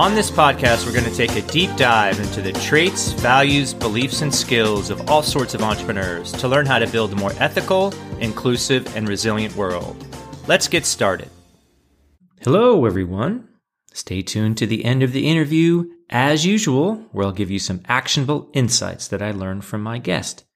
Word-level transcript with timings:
On 0.00 0.14
this 0.14 0.30
podcast, 0.30 0.86
we're 0.86 0.94
going 0.94 1.04
to 1.04 1.14
take 1.14 1.36
a 1.36 1.42
deep 1.52 1.76
dive 1.76 2.18
into 2.20 2.40
the 2.40 2.54
traits, 2.54 3.12
values, 3.12 3.74
beliefs, 3.74 4.22
and 4.22 4.34
skills 4.34 4.88
of 4.88 5.10
all 5.10 5.22
sorts 5.22 5.52
of 5.52 5.60
entrepreneurs 5.60 6.32
to 6.32 6.48
learn 6.48 6.64
how 6.64 6.78
to 6.78 6.86
build 6.86 7.12
a 7.12 7.16
more 7.16 7.34
ethical, 7.38 7.92
inclusive, 8.18 8.96
and 8.96 9.06
resilient 9.06 9.54
world. 9.56 10.02
Let's 10.46 10.68
get 10.68 10.86
started. 10.86 11.28
Hello, 12.40 12.86
everyone. 12.86 13.46
Stay 13.92 14.22
tuned 14.22 14.56
to 14.56 14.66
the 14.66 14.86
end 14.86 15.02
of 15.02 15.12
the 15.12 15.26
interview, 15.26 15.84
as 16.08 16.46
usual, 16.46 16.94
where 17.12 17.26
I'll 17.26 17.32
give 17.32 17.50
you 17.50 17.58
some 17.58 17.82
actionable 17.86 18.48
insights 18.54 19.06
that 19.08 19.20
I 19.20 19.32
learned 19.32 19.66
from 19.66 19.82
my 19.82 19.98
guest. 19.98 20.46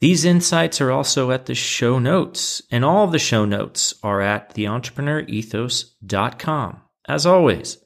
These 0.00 0.24
insights 0.24 0.80
are 0.80 0.92
also 0.92 1.32
at 1.32 1.46
the 1.46 1.56
show 1.56 1.98
notes, 1.98 2.62
and 2.70 2.84
all 2.84 3.08
the 3.08 3.18
show 3.18 3.44
notes 3.44 3.94
are 4.04 4.20
at 4.20 4.54
theentrepreneurethos.com. 4.54 6.82
As 7.08 7.26
always, 7.26 7.78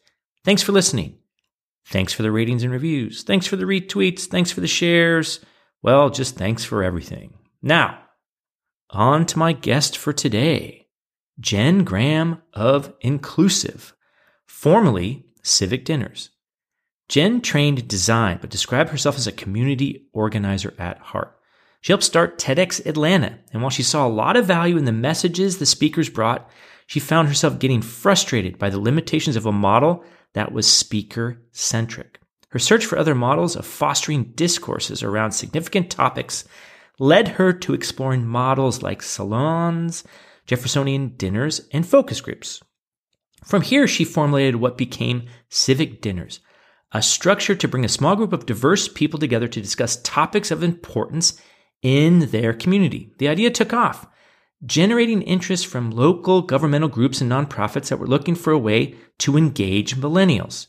thanks 0.45 0.63
for 0.63 0.73
listening. 0.73 1.17
Thanks 1.87 2.13
for 2.13 2.23
the 2.23 2.33
ratings 2.33 2.63
and 2.63 2.73
reviews. 2.73 3.23
Thanks 3.23 3.47
for 3.47 3.57
the 3.57 3.65
retweets. 3.65 4.27
Thanks 4.27 4.53
for 4.53 4.61
the 4.61 4.69
shares. 4.69 5.41
Well, 5.83 6.11
just 6.11 6.37
thanks 6.37 6.65
for 6.65 6.83
everything. 6.83 7.35
Now, 7.63 7.99
on 8.91 9.27
to 9.27 9.39
my 9.39 9.53
guest 9.53 9.97
for 9.97 10.13
today. 10.13 10.89
Jenn 11.39 11.85
Graham 11.85 12.43
of 12.53 12.99
Inclusivv, 13.01 13.93
formerly 14.47 15.25
Civic 15.43 15.85
Dinners. 15.85 16.31
Jen 17.09 17.41
trained 17.41 17.89
design, 17.89 18.39
but 18.41 18.51
described 18.51 18.91
herself 18.91 19.17
as 19.17 19.27
a 19.27 19.33
community 19.33 20.07
organizer 20.13 20.75
at 20.79 20.99
heart. 20.99 21.37
She 21.81 21.93
helped 21.93 22.05
start 22.05 22.39
TEDx 22.39 22.85
Atlanta, 22.85 23.39
and 23.53 23.63
while 23.63 23.71
she 23.71 23.83
saw 23.83 24.07
a 24.07 24.09
lot 24.09 24.37
of 24.37 24.45
value 24.45 24.77
in 24.77 24.85
the 24.85 24.93
messages 24.93 25.59
the 25.59 25.67
speakers 25.67 26.11
brought, 26.11 26.49
she 26.87 27.01
found 27.01 27.29
herself 27.29 27.59
getting 27.59 27.81
frustrated 27.81 28.59
by 28.59 28.69
the 28.69 28.79
limitations 28.79 29.35
of 29.35 29.47
a 29.47 29.53
model 29.53 30.05
that 30.35 30.53
was 30.53 30.71
speaker 30.71 31.43
centric. 31.53 32.21
Her 32.51 32.59
search 32.59 32.85
for 32.85 32.99
other 32.99 33.15
models 33.15 33.57
of 33.57 33.67
fostering 33.67 34.33
discourses 34.35 35.03
around 35.03 35.33
significant 35.33 35.91
topics 35.91 36.45
led 36.99 37.29
her 37.29 37.53
to 37.53 37.75
exploring 37.75 38.27
models 38.27 38.83
like 38.83 39.03
salons, 39.03 40.05
Jeffersonian 40.47 41.15
dinners, 41.17 41.61
and 41.73 41.87
focus 41.87 42.21
groups. 42.21 42.61
From 43.45 43.63
here, 43.63 43.87
she 43.87 44.05
formulated 44.05 44.57
what 44.57 44.77
became 44.77 45.27
Civic 45.49 46.03
Dinners, 46.03 46.41
a 46.93 47.01
structure 47.01 47.55
to 47.55 47.69
bring 47.69 47.85
a 47.85 47.89
small 47.89 48.17
group 48.17 48.33
of 48.33 48.47
diverse 48.47 48.89
people 48.89 49.19
together 49.19 49.49
to 49.49 49.63
discuss 49.63 50.03
topics 50.03 50.51
of 50.51 50.63
importance 50.63 51.41
in 51.83 52.31
their 52.31 52.53
community. 52.53 53.13
The 53.19 53.29
idea 53.29 53.51
took 53.51 53.73
off, 53.73 54.07
generating 54.65 55.23
interest 55.23 55.67
from 55.67 55.91
local 55.91 56.43
governmental 56.43 56.89
groups 56.89 57.21
and 57.21 57.31
nonprofits 57.31 57.89
that 57.89 57.99
were 57.99 58.07
looking 58.07 58.35
for 58.35 58.53
a 58.53 58.59
way 58.59 58.95
to 59.19 59.37
engage 59.37 59.97
millennials. 59.97 60.67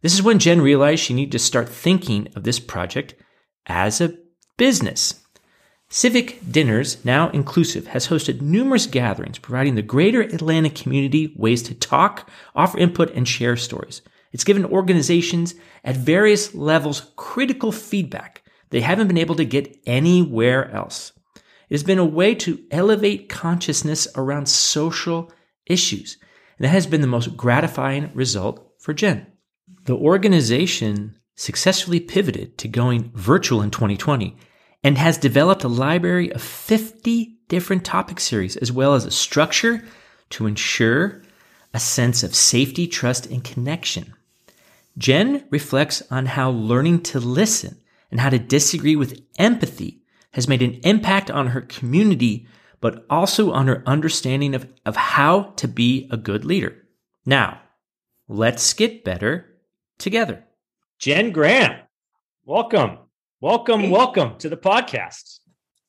This 0.00 0.14
is 0.14 0.22
when 0.22 0.38
Jenn 0.38 0.60
realized 0.60 1.02
she 1.02 1.14
needed 1.14 1.32
to 1.32 1.38
start 1.38 1.68
thinking 1.68 2.28
of 2.34 2.44
this 2.44 2.60
project 2.60 3.14
as 3.66 4.00
a 4.00 4.16
business. 4.56 5.20
Civic 5.88 6.40
Dinners, 6.50 7.04
now 7.04 7.28
Inclusivv, 7.30 7.86
has 7.88 8.08
hosted 8.08 8.40
numerous 8.40 8.86
gatherings 8.86 9.38
providing 9.38 9.74
the 9.74 9.82
greater 9.82 10.22
Atlanta 10.22 10.70
community 10.70 11.34
ways 11.36 11.62
to 11.64 11.74
talk, 11.74 12.30
offer 12.54 12.78
input, 12.78 13.12
and 13.12 13.28
share 13.28 13.56
stories. 13.56 14.00
It's 14.32 14.44
given 14.44 14.64
organizations 14.64 15.54
at 15.84 15.96
various 15.96 16.54
levels 16.54 17.12
critical 17.16 17.72
feedback 17.72 18.42
they 18.72 18.80
haven't 18.80 19.06
been 19.06 19.18
able 19.18 19.34
to 19.34 19.44
get 19.44 19.78
anywhere 19.86 20.70
else. 20.70 21.12
It 21.72 21.76
has 21.76 21.84
been 21.84 21.98
a 21.98 22.04
way 22.04 22.34
to 22.34 22.62
elevate 22.70 23.30
consciousness 23.30 24.06
around 24.14 24.46
social 24.46 25.32
issues, 25.64 26.18
and 26.58 26.66
that 26.66 26.68
has 26.72 26.86
been 26.86 27.00
the 27.00 27.06
most 27.06 27.34
gratifying 27.34 28.10
result 28.12 28.74
for 28.78 28.92
Jenn. 28.92 29.26
The 29.86 29.96
organization 29.96 31.18
successfully 31.34 31.98
pivoted 31.98 32.58
to 32.58 32.68
going 32.68 33.10
virtual 33.14 33.62
in 33.62 33.70
2020 33.70 34.36
and 34.84 34.98
has 34.98 35.16
developed 35.16 35.64
a 35.64 35.68
library 35.68 36.30
of 36.34 36.42
50 36.42 37.38
different 37.48 37.86
topic 37.86 38.20
series, 38.20 38.58
as 38.58 38.70
well 38.70 38.92
as 38.92 39.06
a 39.06 39.10
structure 39.10 39.82
to 40.28 40.46
ensure 40.46 41.22
a 41.72 41.80
sense 41.80 42.22
of 42.22 42.34
safety, 42.34 42.86
trust, 42.86 43.24
and 43.24 43.42
connection. 43.42 44.12
Jen 44.98 45.46
reflects 45.48 46.02
on 46.10 46.26
how 46.26 46.50
learning 46.50 47.00
to 47.04 47.18
listen 47.18 47.80
and 48.10 48.20
how 48.20 48.28
to 48.28 48.38
disagree 48.38 48.94
with 48.94 49.22
empathy 49.38 50.01
has 50.32 50.48
made 50.48 50.62
an 50.62 50.74
impact 50.82 51.30
on 51.30 51.48
her 51.48 51.60
community, 51.60 52.46
but 52.80 53.04
also 53.08 53.52
on 53.52 53.68
her 53.68 53.82
understanding 53.86 54.54
of, 54.54 54.66
of 54.84 54.96
how 54.96 55.42
to 55.56 55.68
be 55.68 56.08
a 56.10 56.16
good 56.16 56.44
leader. 56.44 56.76
Now, 57.24 57.60
let's 58.28 58.72
get 58.72 59.04
better 59.04 59.58
together. 59.98 60.44
Jenn 60.98 61.32
Graham, 61.32 61.80
welcome. 62.44 62.98
Welcome, 63.40 63.80
Thank 63.80 63.92
welcome 63.92 64.38
to 64.38 64.48
the 64.48 64.56
podcast. 64.56 65.40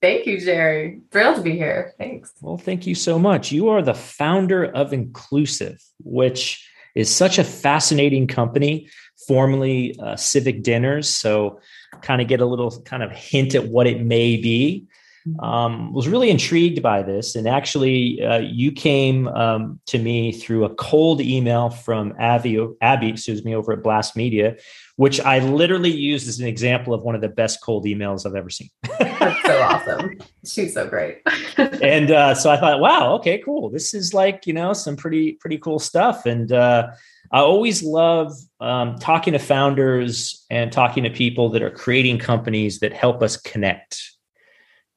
Thank 0.02 0.26
you, 0.26 0.40
Jerry. 0.40 1.02
Thrilled 1.12 1.38
to 1.38 1.42
be 1.42 1.52
here. 1.52 1.94
Thanks. 1.98 2.34
Well, 2.42 2.58
thank 2.58 2.86
you 2.86 2.96
so 2.96 3.18
much. 3.18 3.52
You 3.52 3.70
are 3.70 3.82
the 3.82 3.94
founder 3.94 4.66
of 4.66 4.92
Inclusivv, 4.92 5.82
which 6.04 6.68
is 6.96 7.10
such 7.10 7.38
a 7.38 7.44
fascinating 7.44 8.28
company, 8.28 8.90
formerly 9.28 9.96
uh, 10.00 10.16
Civic 10.16 10.62
Dinners. 10.64 11.08
So, 11.08 11.60
kind 12.02 12.22
of 12.22 12.28
get 12.28 12.42
a 12.42 12.46
little 12.46 12.82
kind 12.82 13.04
of 13.04 13.12
hint 13.12 13.56
at 13.56 13.68
what 13.68 13.88
it 13.88 14.02
may 14.02 14.38
be. 14.38 14.88
Mm-hmm. 15.28 15.40
Um, 15.40 15.94
was 15.94 16.10
really 16.10 16.30
intrigued 16.30 16.82
by 16.82 17.02
this, 17.02 17.38
and 17.38 17.48
actually, 17.48 18.22
uh, 18.22 18.40
you 18.40 18.74
came 18.74 19.30
um, 19.30 19.80
to 19.86 19.98
me 19.98 20.34
through 20.34 20.66
a 20.66 20.76
cold 20.76 21.22
email 21.22 21.70
from 21.70 22.14
Abby, 22.20 22.60
Abby, 22.82 23.08
excuse 23.08 23.46
me, 23.46 23.56
over 23.56 23.72
at 23.72 23.82
Blast 23.82 24.18
Media, 24.18 24.58
which 24.98 25.22
I 25.22 25.40
literally 25.40 25.92
used 25.92 26.28
as 26.28 26.40
an 26.40 26.48
example 26.48 26.94
of 26.94 27.04
one 27.04 27.16
of 27.16 27.22
the 27.22 27.30
best 27.30 27.62
cold 27.62 27.86
emails 27.86 28.26
I've 28.26 28.36
ever 28.36 28.50
seen. 28.50 28.70
That's 29.00 29.46
so 29.46 29.62
awesome. 29.62 30.20
She's 30.46 30.74
so 30.74 30.88
great. 30.88 31.22
and 31.58 32.12
uh, 32.12 32.36
so 32.36 32.52
I 32.52 32.58
thought, 32.58 32.82
wow, 32.82 33.14
okay, 33.16 33.40
cool. 33.40 33.70
This 33.70 33.94
is 33.94 34.14
like, 34.14 34.46
you 34.46 34.54
know, 34.54 34.74
some 34.74 34.98
pretty, 34.98 35.34
pretty 35.34 35.58
cool 35.58 35.80
stuff. 35.80 36.26
And 36.26 36.52
uh, 36.52 36.90
I 37.34 37.40
always 37.40 37.82
love 37.82 38.32
um, 38.60 39.00
talking 39.00 39.34
to 39.34 39.40
founders 39.40 40.46
and 40.52 40.72
talking 40.72 41.04
to 41.04 41.10
people 41.10 41.50
that 41.50 41.64
are 41.64 41.72
creating 41.72 42.20
companies 42.20 42.80
that 42.80 42.94
help 42.94 43.24
us 43.24 43.38
connect. 43.38 44.02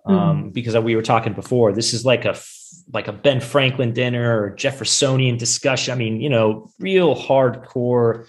Um, 0.05 0.44
mm. 0.44 0.53
Because 0.53 0.77
we 0.77 0.94
were 0.94 1.03
talking 1.03 1.33
before, 1.33 1.73
this 1.73 1.94
is 1.94 2.05
like 2.05 2.27
a 2.27 2.37
like 2.93 3.09
a 3.09 3.12
Ben 3.12 3.41
Franklin 3.41 3.93
dinner 3.93 4.41
or 4.41 4.50
Jeffersonian 4.50 5.38
discussion. 5.38 5.93
I 5.93 5.97
mean, 5.97 6.21
you 6.21 6.29
know, 6.29 6.71
real 6.79 7.17
hardcore 7.17 8.27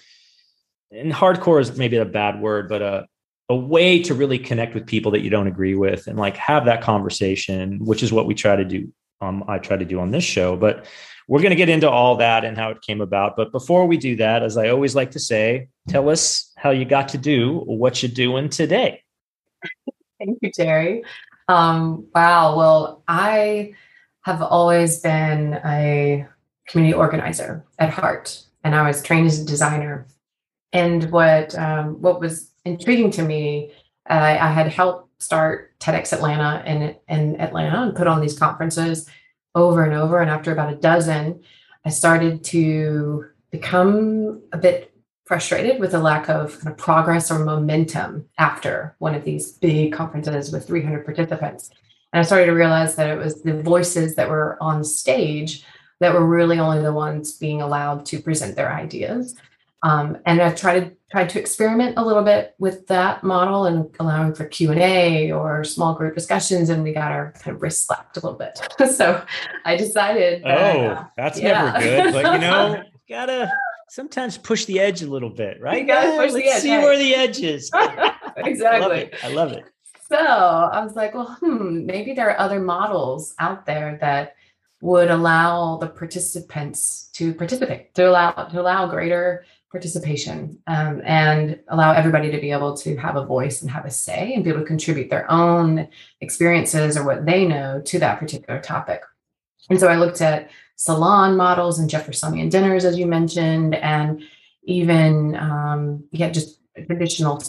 and 0.92 1.12
hardcore 1.12 1.60
is 1.60 1.78
maybe 1.78 1.98
a 1.98 2.06
bad 2.06 2.42
word, 2.42 2.70
but 2.70 2.82
a 2.82 3.08
a 3.50 3.56
way 3.56 4.02
to 4.04 4.14
really 4.14 4.40
connect 4.40 4.74
with 4.74 4.88
people 4.88 5.12
that 5.12 5.22
you 5.22 5.30
don't 5.30 5.48
agree 5.48 5.76
with 5.76 6.08
and 6.08 6.18
like 6.18 6.36
have 6.38 6.66
that 6.66 6.82
conversation, 6.82 7.80
which 7.80 8.04
is 8.04 8.12
what 8.12 8.26
we 8.26 8.34
try 8.34 8.56
to 8.56 8.66
do. 8.66 8.92
Um, 9.22 9.44
I 9.48 9.58
try 9.58 9.78
to 9.78 9.86
do 9.86 10.00
on 10.00 10.12
this 10.12 10.24
show, 10.24 10.56
but 10.56 10.86
we're 11.28 11.42
going 11.42 11.52
to 11.52 11.56
get 11.58 11.70
into 11.70 11.90
all 11.90 12.16
that 12.18 12.46
and 12.46 12.58
how 12.58 12.70
it 12.70 12.82
came 12.82 13.02
about. 13.02 13.36
But 13.36 13.52
before 13.52 13.86
we 13.86 13.98
do 13.98 14.16
that, 14.16 14.44
as 14.44 14.58
I 14.58 14.70
always 14.70 14.96
like 14.96 15.12
to 15.12 15.20
say, 15.20 15.68
tell 15.90 16.10
us 16.10 16.52
how 16.56 16.72
you 16.72 16.86
got 16.86 17.10
to 17.10 17.18
do 17.18 17.60
what 17.66 18.02
you're 18.02 18.12
doing 18.12 18.50
today. 18.50 19.04
Thank 20.20 20.40
you, 20.42 20.52
Jerry. 20.56 21.04
Um, 21.50 22.08
wow. 22.16 22.58
Well, 22.58 23.04
I 23.08 23.74
have 24.24 24.42
always 24.42 25.00
been 25.02 25.56
a 25.66 26.26
community 26.68 26.94
organizer 26.94 27.66
at 27.80 27.90
heart, 27.90 28.44
and 28.64 28.76
I 28.76 28.88
was 28.88 29.02
trained 29.04 29.28
as 29.28 29.40
a 29.40 29.46
designer. 29.46 30.08
And 30.74 31.12
what 31.12 31.58
um, 31.58 32.02
what 32.02 32.20
was 32.20 32.52
intriguing 32.66 33.12
to 33.12 33.24
me, 33.24 33.72
uh, 34.10 34.14
I 34.14 34.52
had 34.52 34.68
helped 34.68 35.22
start 35.22 35.78
TEDx 35.80 36.12
Atlanta 36.14 36.64
in 36.66 36.96
in 37.08 37.40
Atlanta 37.40 37.84
and 37.84 37.96
put 37.96 38.08
on 38.08 38.22
these 38.22 38.38
conferences 38.38 39.10
over 39.58 39.84
and 39.84 39.94
over. 39.94 40.22
And 40.22 40.30
after 40.30 40.52
about 40.52 40.72
a 40.72 40.78
dozen, 40.78 41.42
I 41.86 41.90
started 41.90 42.44
to 42.46 43.26
become 43.52 44.42
a 44.54 44.58
bit 44.58 44.94
frustrated 45.26 45.80
with 45.80 45.92
the 45.92 46.00
lack 46.00 46.30
of 46.30 46.58
kind 46.60 46.72
of 46.72 46.78
progress 46.78 47.30
or 47.32 47.40
momentum 47.40 48.30
after 48.38 48.96
one 49.00 49.14
of 49.14 49.26
these 49.26 49.54
big 49.54 49.92
conferences 49.92 50.52
with 50.52 50.66
300 50.66 51.04
participants. 51.04 51.70
And 52.14 52.22
I 52.22 52.24
started 52.24 52.46
to 52.46 52.54
realize 52.54 52.96
that 52.96 53.10
it 53.10 53.18
was 53.18 53.42
the 53.42 53.62
voices 53.62 54.16
that 54.16 54.30
were 54.30 54.58
on 54.62 54.84
stage 54.84 55.66
that 56.00 56.14
were 56.14 56.26
really 56.26 56.60
only 56.60 56.82
the 56.82 56.94
ones 56.94 57.38
being 57.38 57.62
allowed 57.62 58.06
to 58.06 58.22
present 58.22 58.56
their 58.56 58.72
ideas. 58.72 59.36
Um, 59.88 60.18
and 60.26 60.42
I 60.42 60.52
tried 60.52 60.80
to 60.82 60.92
tried 61.10 61.30
to 61.30 61.40
experiment 61.40 61.98
a 61.98 62.06
little 62.06 62.24
bit 62.24 62.54
with 62.60 62.86
that 62.88 63.24
model 63.24 63.66
and 63.66 63.90
allowing 64.02 64.34
for 64.34 64.44
Q 64.44 64.72
and 64.72 64.82
A 64.82 65.32
or 65.32 65.64
small 65.64 65.96
group 65.96 66.14
discussions, 66.14 66.70
and 66.70 66.84
we 66.84 66.92
got 66.92 67.14
our 67.14 67.32
kind 67.40 67.56
of 67.56 67.62
wrist 67.62 67.86
slapped 67.86 68.18
a 68.18 68.20
little 68.20 68.38
bit. 68.38 68.60
so 68.92 69.24
I 69.64 69.78
decided. 69.78 70.44
That, 70.44 70.76
oh, 70.76 70.86
uh, 70.88 71.06
that's 71.16 71.40
yeah. 71.40 71.72
never 71.72 71.80
good. 71.80 72.14
But 72.14 72.34
you 72.34 72.40
know, 72.40 72.84
gotta 73.10 73.50
sometimes 73.88 74.38
push 74.38 74.66
the 74.66 74.80
edge 74.82 75.02
a 75.02 75.08
little 75.08 75.30
bit, 75.30 75.62
right? 75.62 75.82
You 75.82 75.88
gotta 75.88 76.18
push 76.18 76.34
Let's 76.34 76.34
the 76.34 76.50
edge. 76.50 76.62
See 76.62 76.78
where 76.78 76.98
the 76.98 77.16
edge 77.16 77.40
is. 77.42 77.72
exactly. 78.36 79.14
I 79.24 79.28
love, 79.28 79.32
I 79.32 79.34
love 79.34 79.52
it. 79.54 79.64
So 80.10 80.18
I 80.18 80.84
was 80.84 80.96
like, 80.96 81.14
well, 81.14 81.38
hmm, 81.40 81.86
maybe 81.86 82.14
there 82.14 82.30
are 82.30 82.40
other 82.40 82.60
models 82.60 83.34
out 83.40 83.66
there 83.66 83.98
that 84.02 84.36
would 84.82 85.10
allow 85.10 85.78
the 85.78 85.88
participants 85.88 87.10
to 87.14 87.34
participate, 87.34 87.96
to 87.96 88.10
allow 88.10 88.32
to 88.32 88.62
allow 88.62 88.88
greater 88.88 89.46
participation 89.72 90.58
um, 90.68 91.02
and 91.06 91.60
allow 91.68 91.92
everybody 91.92 92.32
to 92.32 92.40
be 92.40 92.52
able 92.52 92.76
to 92.78 92.96
have 92.96 93.16
a 93.16 93.26
voice 93.26 93.62
and 93.62 93.70
have 93.70 93.86
a 93.86 93.92
say 93.92 94.34
and 94.34 94.44
be 94.44 94.50
able 94.50 94.62
to 94.62 94.66
contribute 94.66 95.10
their 95.10 95.30
own 95.30 95.88
experiences 96.22 96.96
or 96.96 97.04
what 97.04 97.26
they 97.26 97.46
know 97.46 97.82
to 97.82 98.00
that 98.00 98.20
particular 98.20 98.62
topic. 98.62 99.02
And 99.70 99.80
so 99.80 99.88
I 99.88 99.98
looked 99.98 100.22
at 100.22 100.50
salon 100.78 101.36
models 101.36 101.80
and 101.80 101.90
Jeffersonian 101.90 102.50
dinners, 102.50 102.86
as 102.86 102.98
you 102.98 103.06
mentioned, 103.06 103.76
and 103.76 104.24
even 104.64 105.36
um, 105.36 106.06
yeah, 106.12 106.30
just 106.30 106.60
traditional 106.86 107.44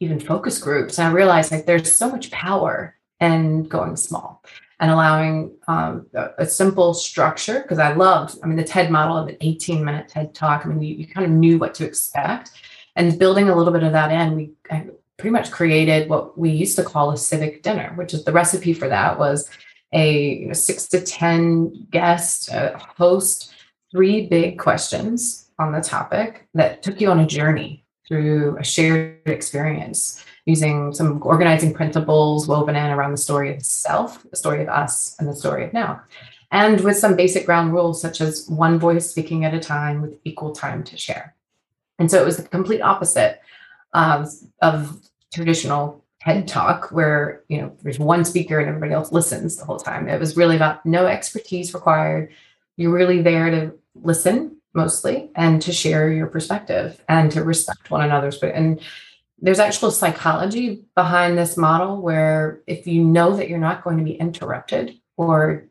even 0.00 0.20
focus 0.20 0.58
groups. 0.58 0.98
And 0.98 1.08
I 1.08 1.12
realized 1.12 1.50
like 1.50 1.66
there's 1.66 1.96
so 1.96 2.10
much 2.10 2.30
power 2.30 2.96
in 3.20 3.64
going 3.64 3.96
small 3.96 4.42
and 4.80 4.90
allowing 4.90 5.52
um, 5.68 6.06
a, 6.14 6.30
a, 6.38 6.46
simple 6.46 6.94
structure 6.94 7.60
because 7.60 7.78
I 7.78 7.94
loved, 7.94 8.38
I 8.42 8.46
mean, 8.46 8.56
the 8.56 8.64
TED 8.64 8.90
model 8.90 9.16
of 9.16 9.28
an 9.28 9.36
18 9.40 9.84
minute 9.84 10.08
TED 10.08 10.34
talk. 10.34 10.64
I 10.64 10.68
mean, 10.68 10.82
you, 10.82 10.94
you, 10.96 11.06
kind 11.06 11.24
of 11.24 11.32
knew 11.32 11.58
what 11.58 11.74
to 11.74 11.84
expect. 11.84 12.50
And 12.96 13.18
building 13.18 13.48
a 13.48 13.56
little 13.56 13.72
bit 13.72 13.82
of 13.82 13.92
that 13.92 14.10
in, 14.10 14.36
we 14.36 14.50
pretty 15.16 15.30
much 15.30 15.50
created 15.50 16.08
what 16.08 16.36
we 16.36 16.50
used 16.50 16.76
to 16.76 16.84
call 16.84 17.10
a 17.10 17.16
civic 17.16 17.62
dinner, 17.62 17.92
which 17.94 18.14
is 18.14 18.24
the 18.24 18.32
recipe 18.32 18.74
for 18.74 18.88
that 18.88 19.18
was 19.18 19.48
a 19.92 20.34
you 20.34 20.46
know, 20.48 20.52
six 20.52 20.88
to 20.88 21.00
10 21.00 21.88
guest 21.90 22.52
uh, 22.52 22.76
host, 22.78 23.54
three 23.92 24.26
big 24.26 24.58
questions 24.58 25.50
on 25.58 25.72
the 25.72 25.80
topic 25.80 26.48
that 26.54 26.82
took 26.82 27.00
you 27.00 27.10
on 27.10 27.20
a 27.20 27.26
journey 27.26 27.83
through 28.06 28.56
a 28.58 28.64
shared 28.64 29.20
experience 29.26 30.24
using 30.46 30.92
some 30.92 31.22
organizing 31.22 31.72
principles 31.72 32.46
woven 32.46 32.76
in 32.76 32.90
around 32.90 33.12
the 33.12 33.16
story 33.16 33.54
of 33.54 33.64
self, 33.64 34.22
the 34.30 34.36
story 34.36 34.62
of 34.62 34.68
us, 34.68 35.16
and 35.18 35.28
the 35.28 35.34
story 35.34 35.64
of 35.64 35.72
now. 35.72 36.00
And 36.50 36.80
with 36.82 36.98
some 36.98 37.16
basic 37.16 37.46
ground 37.46 37.72
rules, 37.72 38.00
such 38.00 38.20
as 38.20 38.46
one 38.48 38.78
voice 38.78 39.10
speaking 39.10 39.44
at 39.44 39.54
a 39.54 39.60
time 39.60 40.02
with 40.02 40.18
equal 40.24 40.52
time 40.52 40.84
to 40.84 40.96
share. 40.96 41.34
And 41.98 42.10
so 42.10 42.20
it 42.20 42.24
was 42.24 42.36
the 42.36 42.42
complete 42.44 42.80
opposite 42.80 43.40
of, 43.92 44.28
of 44.60 45.00
traditional 45.32 46.04
TED 46.20 46.48
talk 46.48 46.90
where 46.90 47.42
you 47.48 47.60
know 47.60 47.76
there's 47.82 47.98
one 47.98 48.24
speaker 48.24 48.58
and 48.58 48.68
everybody 48.68 48.92
else 48.92 49.12
listens 49.12 49.56
the 49.56 49.64
whole 49.64 49.78
time. 49.78 50.08
It 50.08 50.18
was 50.18 50.36
really 50.36 50.56
about 50.56 50.84
no 50.86 51.06
expertise 51.06 51.74
required. 51.74 52.30
You're 52.76 52.92
really 52.92 53.20
there 53.20 53.50
to 53.50 53.74
listen 53.94 54.53
mostly 54.74 55.30
and 55.36 55.62
to 55.62 55.72
share 55.72 56.10
your 56.10 56.26
perspective 56.26 57.02
and 57.08 57.30
to 57.32 57.44
respect 57.44 57.90
one 57.90 58.02
another's 58.02 58.38
But 58.38 58.54
and 58.54 58.80
there's 59.40 59.58
actual 59.58 59.90
psychology 59.90 60.84
behind 60.94 61.36
this 61.36 61.56
model 61.56 62.00
where 62.00 62.62
if 62.66 62.86
you 62.86 63.04
know 63.04 63.36
that 63.36 63.48
you're 63.48 63.58
not 63.58 63.84
going 63.84 63.98
to 63.98 64.04
be 64.04 64.14
interrupted 64.14 64.98
or 65.16 65.66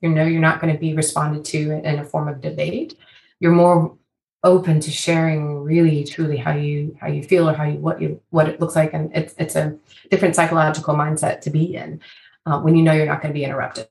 you 0.00 0.08
know 0.08 0.24
you're 0.24 0.40
not 0.40 0.60
going 0.60 0.72
to 0.72 0.78
be 0.78 0.94
responded 0.94 1.44
to 1.46 1.72
in 1.72 1.98
a 1.98 2.04
form 2.04 2.28
of 2.28 2.40
debate 2.40 2.96
you're 3.40 3.52
more 3.52 3.96
open 4.44 4.78
to 4.78 4.90
sharing 4.90 5.62
really 5.62 6.04
truly 6.04 6.36
how 6.36 6.52
you 6.52 6.96
how 7.00 7.08
you 7.08 7.22
feel 7.22 7.48
or 7.48 7.54
how 7.54 7.64
you 7.64 7.78
what 7.78 8.00
you 8.00 8.20
what 8.30 8.48
it 8.48 8.60
looks 8.60 8.76
like 8.76 8.92
and 8.92 9.10
it's 9.16 9.34
it's 9.38 9.56
a 9.56 9.76
different 10.10 10.36
psychological 10.36 10.94
mindset 10.94 11.40
to 11.40 11.50
be 11.50 11.74
in 11.74 12.00
uh, 12.46 12.60
when 12.60 12.76
you 12.76 12.82
know 12.82 12.92
you're 12.92 13.06
not 13.06 13.22
going 13.22 13.32
to 13.32 13.38
be 13.38 13.44
interrupted 13.44 13.88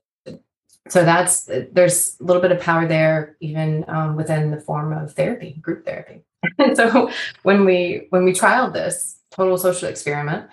so 0.88 1.04
that's 1.04 1.48
there's 1.72 2.16
a 2.20 2.24
little 2.24 2.42
bit 2.42 2.52
of 2.52 2.60
power 2.60 2.86
there 2.86 3.36
even 3.40 3.84
um, 3.88 4.16
within 4.16 4.50
the 4.50 4.60
form 4.60 4.92
of 4.92 5.12
therapy 5.14 5.52
group 5.60 5.84
therapy 5.84 6.22
and 6.58 6.76
so 6.76 7.10
when 7.42 7.64
we 7.64 8.06
when 8.10 8.24
we 8.24 8.32
trialed 8.32 8.72
this 8.72 9.18
total 9.30 9.56
social 9.56 9.88
experiment 9.88 10.46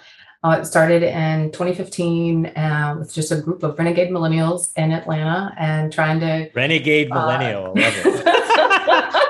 uh, 0.44 0.58
it 0.60 0.66
started 0.66 1.04
in 1.04 1.52
2015 1.52 2.48
uh, 2.48 2.96
with 2.98 3.14
just 3.14 3.32
a 3.32 3.40
group 3.40 3.62
of 3.62 3.78
renegade 3.78 4.10
millennials 4.10 4.72
in 4.76 4.92
Atlanta 4.92 5.54
and 5.60 5.94
trying 5.94 6.20
to 6.20 6.50
renegade 6.56 7.12
uh, 7.12 7.16
millennial. 7.16 7.66
Uh, 7.66 7.82
love 7.82 7.94
it. 8.06 8.38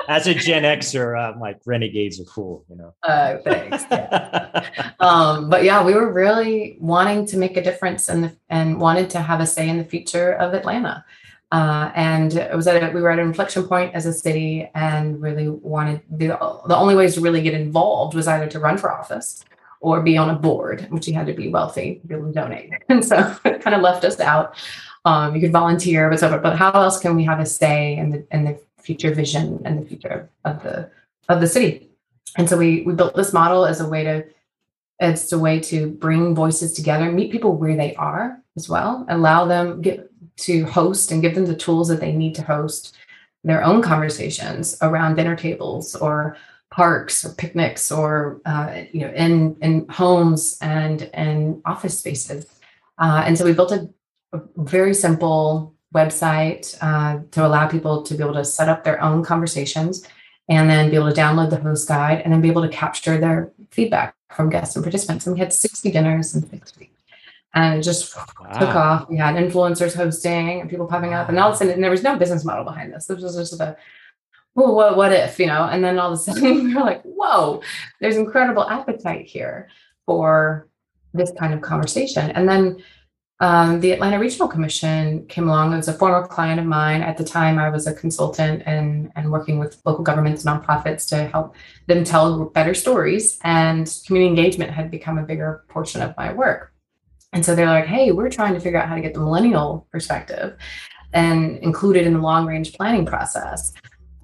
As 0.08 0.26
a 0.26 0.34
Gen 0.34 0.62
Xer, 0.62 1.18
I'm 1.18 1.40
like 1.40 1.60
renegades 1.64 2.20
are 2.20 2.24
cool, 2.24 2.64
you 2.68 2.76
know. 2.76 2.94
Uh, 3.02 3.38
thanks. 3.44 3.84
Yeah. 3.90 4.90
um, 5.00 5.48
but 5.48 5.64
yeah, 5.64 5.84
we 5.84 5.94
were 5.94 6.12
really 6.12 6.76
wanting 6.80 7.26
to 7.26 7.36
make 7.36 7.56
a 7.56 7.62
difference 7.62 8.08
and 8.08 8.36
and 8.48 8.80
wanted 8.80 9.10
to 9.10 9.20
have 9.20 9.40
a 9.40 9.46
say 9.46 9.68
in 9.68 9.78
the 9.78 9.84
future 9.84 10.32
of 10.32 10.54
Atlanta. 10.54 11.04
Uh, 11.52 11.92
and 11.94 12.34
it 12.34 12.56
was 12.56 12.66
at 12.66 12.82
a, 12.82 12.92
we 12.94 13.02
were 13.02 13.10
at 13.10 13.18
an 13.18 13.26
inflection 13.26 13.62
point 13.64 13.94
as 13.94 14.06
a 14.06 14.12
city 14.12 14.70
and 14.74 15.20
really 15.20 15.48
wanted 15.48 16.00
the 16.10 16.28
the 16.66 16.76
only 16.76 16.94
ways 16.94 17.14
to 17.14 17.20
really 17.20 17.42
get 17.42 17.52
involved 17.52 18.14
was 18.14 18.26
either 18.26 18.46
to 18.46 18.58
run 18.58 18.78
for 18.78 18.90
office 18.90 19.44
or 19.80 20.00
be 20.00 20.16
on 20.16 20.30
a 20.30 20.34
board, 20.34 20.86
which 20.90 21.06
you 21.08 21.12
had 21.12 21.26
to 21.26 21.34
be 21.34 21.48
wealthy 21.48 21.96
to 21.96 22.06
be 22.06 22.14
able 22.14 22.26
to 22.28 22.32
donate. 22.32 22.70
And 22.88 23.04
so 23.04 23.36
it 23.44 23.60
kind 23.60 23.76
of 23.76 23.82
left 23.82 24.04
us 24.04 24.18
out. 24.20 24.54
Um, 25.04 25.34
you 25.34 25.40
could 25.40 25.52
volunteer, 25.52 26.08
but 26.08 26.20
so 26.20 26.38
but 26.38 26.56
how 26.56 26.70
else 26.70 27.00
can 27.00 27.16
we 27.16 27.24
have 27.24 27.40
a 27.40 27.46
say 27.46 27.96
in 27.96 28.10
the 28.10 28.26
in 28.30 28.44
the 28.44 28.58
future 28.82 29.14
vision 29.14 29.60
and 29.64 29.82
the 29.82 29.86
future 29.86 30.28
of 30.44 30.62
the 30.62 30.90
of 31.28 31.40
the 31.40 31.46
city? 31.46 31.88
And 32.36 32.48
so 32.48 32.56
we 32.56 32.82
we 32.82 32.94
built 32.94 33.14
this 33.14 33.32
model 33.32 33.64
as 33.66 33.80
a 33.80 33.88
way 33.88 34.04
to 34.04 34.24
it's 35.00 35.32
a 35.32 35.38
way 35.38 35.58
to 35.58 35.90
bring 35.90 36.34
voices 36.34 36.72
together, 36.72 37.10
meet 37.10 37.32
people 37.32 37.56
where 37.56 37.76
they 37.76 37.94
are 37.96 38.40
as 38.56 38.68
well, 38.68 39.04
allow 39.08 39.44
them 39.44 39.82
get 39.82 40.08
to 40.36 40.64
host 40.64 41.10
and 41.10 41.22
give 41.22 41.34
them 41.34 41.46
the 41.46 41.56
tools 41.56 41.88
that 41.88 42.00
they 42.00 42.12
need 42.12 42.34
to 42.36 42.42
host 42.42 42.96
their 43.44 43.64
own 43.64 43.82
conversations 43.82 44.76
around 44.82 45.16
dinner 45.16 45.36
tables 45.36 45.94
or 45.96 46.36
parks 46.70 47.24
or 47.24 47.34
picnics 47.34 47.92
or 47.92 48.40
uh, 48.46 48.82
you 48.92 49.00
know 49.00 49.12
in 49.14 49.56
in 49.60 49.86
homes 49.88 50.56
and 50.62 51.10
and 51.12 51.60
office 51.64 51.98
spaces 51.98 52.46
uh, 52.98 53.22
and 53.26 53.36
so 53.36 53.44
we 53.44 53.52
built 53.52 53.72
a, 53.72 53.88
a 54.32 54.40
very 54.56 54.94
simple 54.94 55.74
website 55.92 56.76
uh, 56.80 57.22
to 57.30 57.46
allow 57.46 57.66
people 57.66 58.02
to 58.02 58.14
be 58.14 58.22
able 58.22 58.34
to 58.34 58.44
set 58.44 58.68
up 58.68 58.84
their 58.84 59.02
own 59.02 59.22
conversations 59.22 60.06
and 60.48 60.68
then 60.68 60.90
be 60.90 60.96
able 60.96 61.12
to 61.12 61.20
download 61.20 61.50
the 61.50 61.60
host 61.60 61.86
guide 61.88 62.20
and 62.22 62.32
then 62.32 62.40
be 62.40 62.48
able 62.48 62.62
to 62.62 62.68
capture 62.68 63.18
their 63.18 63.52
feedback 63.70 64.14
from 64.30 64.50
guests 64.50 64.74
and 64.76 64.84
participants 64.84 65.26
and 65.26 65.34
we 65.34 65.40
had 65.40 65.52
60 65.52 65.90
dinners 65.90 66.34
in 66.34 66.48
six 66.48 66.76
weeks 66.78 67.02
and 67.54 67.78
it 67.78 67.82
just 67.82 68.16
wow. 68.16 68.58
took 68.58 68.74
off 68.74 69.08
we 69.10 69.18
had 69.18 69.36
influencers 69.36 69.94
hosting 69.94 70.60
and 70.60 70.70
people 70.70 70.86
popping 70.86 71.12
up 71.12 71.28
and 71.28 71.38
all 71.38 71.50
of 71.50 71.54
a 71.54 71.58
sudden 71.58 71.74
and 71.74 71.84
there 71.84 71.90
was 71.90 72.02
no 72.02 72.16
business 72.16 72.44
model 72.44 72.64
behind 72.64 72.92
this 72.92 73.06
this 73.06 73.22
was 73.22 73.36
just 73.36 73.60
a 73.60 73.76
well, 74.54 74.74
what, 74.74 74.96
what 74.96 75.12
if, 75.12 75.38
you 75.38 75.46
know? 75.46 75.64
And 75.64 75.82
then 75.82 75.98
all 75.98 76.12
of 76.12 76.18
a 76.18 76.22
sudden 76.22 76.64
we 76.64 76.76
are 76.76 76.84
like, 76.84 77.02
whoa, 77.02 77.62
there's 78.00 78.16
incredible 78.16 78.68
appetite 78.68 79.26
here 79.26 79.68
for 80.06 80.68
this 81.14 81.32
kind 81.38 81.54
of 81.54 81.60
conversation. 81.60 82.30
And 82.30 82.48
then 82.48 82.82
um, 83.42 83.80
the 83.80 83.90
Atlanta 83.90 84.20
Regional 84.20 84.46
Commission 84.46 85.26
came 85.26 85.48
along. 85.48 85.72
It 85.72 85.76
was 85.76 85.88
a 85.88 85.92
former 85.92 86.24
client 86.28 86.60
of 86.60 86.66
mine. 86.66 87.02
At 87.02 87.16
the 87.16 87.24
time, 87.24 87.58
I 87.58 87.70
was 87.70 87.88
a 87.88 87.92
consultant 87.92 88.62
and, 88.66 89.10
and 89.16 89.32
working 89.32 89.58
with 89.58 89.82
local 89.84 90.04
governments, 90.04 90.44
nonprofits 90.44 91.08
to 91.08 91.24
help 91.24 91.56
them 91.88 92.04
tell 92.04 92.44
better 92.44 92.72
stories. 92.72 93.40
And 93.42 93.92
community 94.06 94.28
engagement 94.30 94.70
had 94.70 94.92
become 94.92 95.18
a 95.18 95.24
bigger 95.24 95.64
portion 95.68 96.02
of 96.02 96.16
my 96.16 96.32
work. 96.32 96.72
And 97.32 97.44
so 97.44 97.56
they're 97.56 97.66
like, 97.66 97.86
hey, 97.86 98.12
we're 98.12 98.30
trying 98.30 98.54
to 98.54 98.60
figure 98.60 98.80
out 98.80 98.88
how 98.88 98.94
to 98.94 99.00
get 99.00 99.12
the 99.12 99.20
millennial 99.20 99.88
perspective 99.90 100.56
and 101.12 101.58
include 101.58 101.96
it 101.96 102.06
in 102.06 102.12
the 102.12 102.20
long 102.20 102.46
range 102.46 102.74
planning 102.74 103.04
process. 103.04 103.72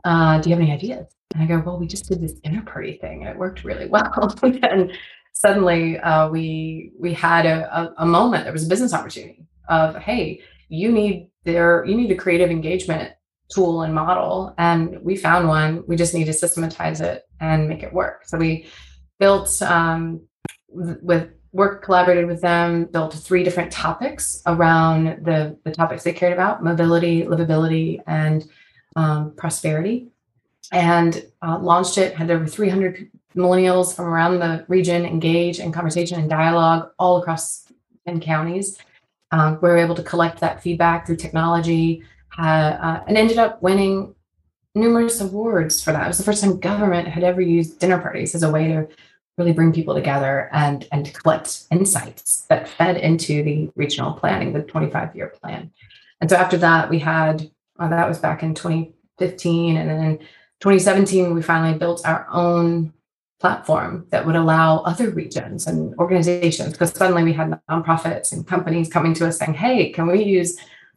Uh, 0.04 0.40
do 0.40 0.48
you 0.48 0.54
have 0.54 0.62
any 0.62 0.70
ideas? 0.70 1.12
And 1.34 1.42
I 1.42 1.46
go, 1.46 1.58
well, 1.58 1.76
we 1.76 1.88
just 1.88 2.08
did 2.08 2.20
this 2.20 2.34
dinner 2.34 2.62
party 2.62 2.98
thing 2.98 3.22
and 3.22 3.30
it 3.30 3.36
worked 3.36 3.64
really 3.64 3.86
well. 3.88 4.32
and 4.42 4.92
suddenly 5.38 5.98
uh, 6.00 6.28
we 6.28 6.92
we 6.98 7.14
had 7.14 7.46
a, 7.46 7.58
a, 7.78 7.94
a 7.98 8.06
moment. 8.06 8.44
There 8.44 8.52
was 8.52 8.66
a 8.66 8.68
business 8.68 8.92
opportunity 8.92 9.46
of 9.68 9.96
hey, 9.96 10.40
you 10.68 10.90
need 10.90 11.30
there 11.44 11.84
you 11.84 11.94
need 11.94 12.10
a 12.10 12.16
creative 12.16 12.50
engagement 12.50 13.12
tool 13.50 13.82
and 13.82 13.94
model, 13.94 14.52
and 14.58 14.98
we 15.00 15.16
found 15.16 15.46
one. 15.46 15.84
We 15.86 15.94
just 15.94 16.12
need 16.12 16.24
to 16.24 16.32
systematize 16.32 17.00
it 17.00 17.22
and 17.40 17.68
make 17.68 17.84
it 17.84 17.92
work. 17.92 18.26
So 18.26 18.36
we 18.36 18.66
built 19.20 19.62
um, 19.62 20.26
with 20.68 21.30
work 21.52 21.82
collaborated 21.82 22.26
with 22.26 22.42
them 22.42 22.84
built 22.86 23.14
three 23.14 23.42
different 23.42 23.72
topics 23.72 24.42
around 24.46 25.24
the 25.24 25.56
the 25.64 25.70
topics 25.70 26.02
they 26.02 26.12
cared 26.12 26.32
about 26.32 26.62
mobility 26.62 27.22
livability 27.22 28.00
and 28.06 28.44
um, 28.96 29.32
prosperity 29.34 30.08
and 30.72 31.24
uh, 31.40 31.58
launched 31.58 31.96
it 31.96 32.14
had 32.14 32.30
over 32.30 32.46
300 32.46 33.10
millennials 33.38 33.94
from 33.94 34.06
around 34.06 34.40
the 34.40 34.64
region 34.68 35.06
engage 35.06 35.60
in 35.60 35.72
conversation 35.72 36.18
and 36.18 36.28
dialogue 36.28 36.90
all 36.98 37.18
across 37.18 37.64
10 38.06 38.20
counties. 38.20 38.78
Um, 39.30 39.58
we 39.62 39.68
were 39.68 39.76
able 39.76 39.94
to 39.94 40.02
collect 40.02 40.40
that 40.40 40.62
feedback 40.62 41.06
through 41.06 41.16
technology 41.16 42.02
uh, 42.38 43.00
and 43.06 43.16
ended 43.16 43.38
up 43.38 43.62
winning 43.62 44.14
numerous 44.74 45.20
awards 45.20 45.82
for 45.82 45.92
that. 45.92 46.04
It 46.04 46.08
was 46.08 46.18
the 46.18 46.24
first 46.24 46.42
time 46.42 46.58
government 46.58 47.08
had 47.08 47.24
ever 47.24 47.40
used 47.40 47.78
dinner 47.78 48.00
parties 48.00 48.34
as 48.34 48.42
a 48.42 48.50
way 48.50 48.68
to 48.68 48.88
really 49.36 49.52
bring 49.52 49.72
people 49.72 49.94
together 49.94 50.48
and, 50.52 50.86
and 50.90 51.06
to 51.06 51.12
collect 51.12 51.64
insights 51.70 52.44
that 52.48 52.68
fed 52.68 52.96
into 52.96 53.42
the 53.42 53.70
regional 53.76 54.12
planning, 54.12 54.52
the 54.52 54.62
25 54.62 55.14
year 55.14 55.28
plan. 55.28 55.70
And 56.20 56.28
so 56.28 56.36
after 56.36 56.56
that, 56.58 56.90
we 56.90 56.98
had, 56.98 57.48
uh, 57.78 57.88
that 57.88 58.08
was 58.08 58.18
back 58.18 58.42
in 58.42 58.54
2015. 58.54 59.76
And 59.76 59.88
then 59.88 60.04
in 60.04 60.18
2017, 60.60 61.34
we 61.34 61.42
finally 61.42 61.78
built 61.78 62.04
our 62.04 62.26
own 62.32 62.92
platform 63.40 64.06
that 64.10 64.26
would 64.26 64.36
allow 64.36 64.78
other 64.78 65.10
regions 65.10 65.66
and 65.66 65.94
organizations 65.98 66.72
because 66.72 66.90
suddenly 66.90 67.22
we 67.22 67.32
had 67.32 67.60
nonprofits 67.70 68.32
and 68.32 68.46
companies 68.46 68.88
coming 68.88 69.14
to 69.14 69.26
us 69.26 69.38
saying 69.38 69.54
hey 69.54 69.90
can 69.90 70.08
we 70.08 70.24
use 70.24 70.56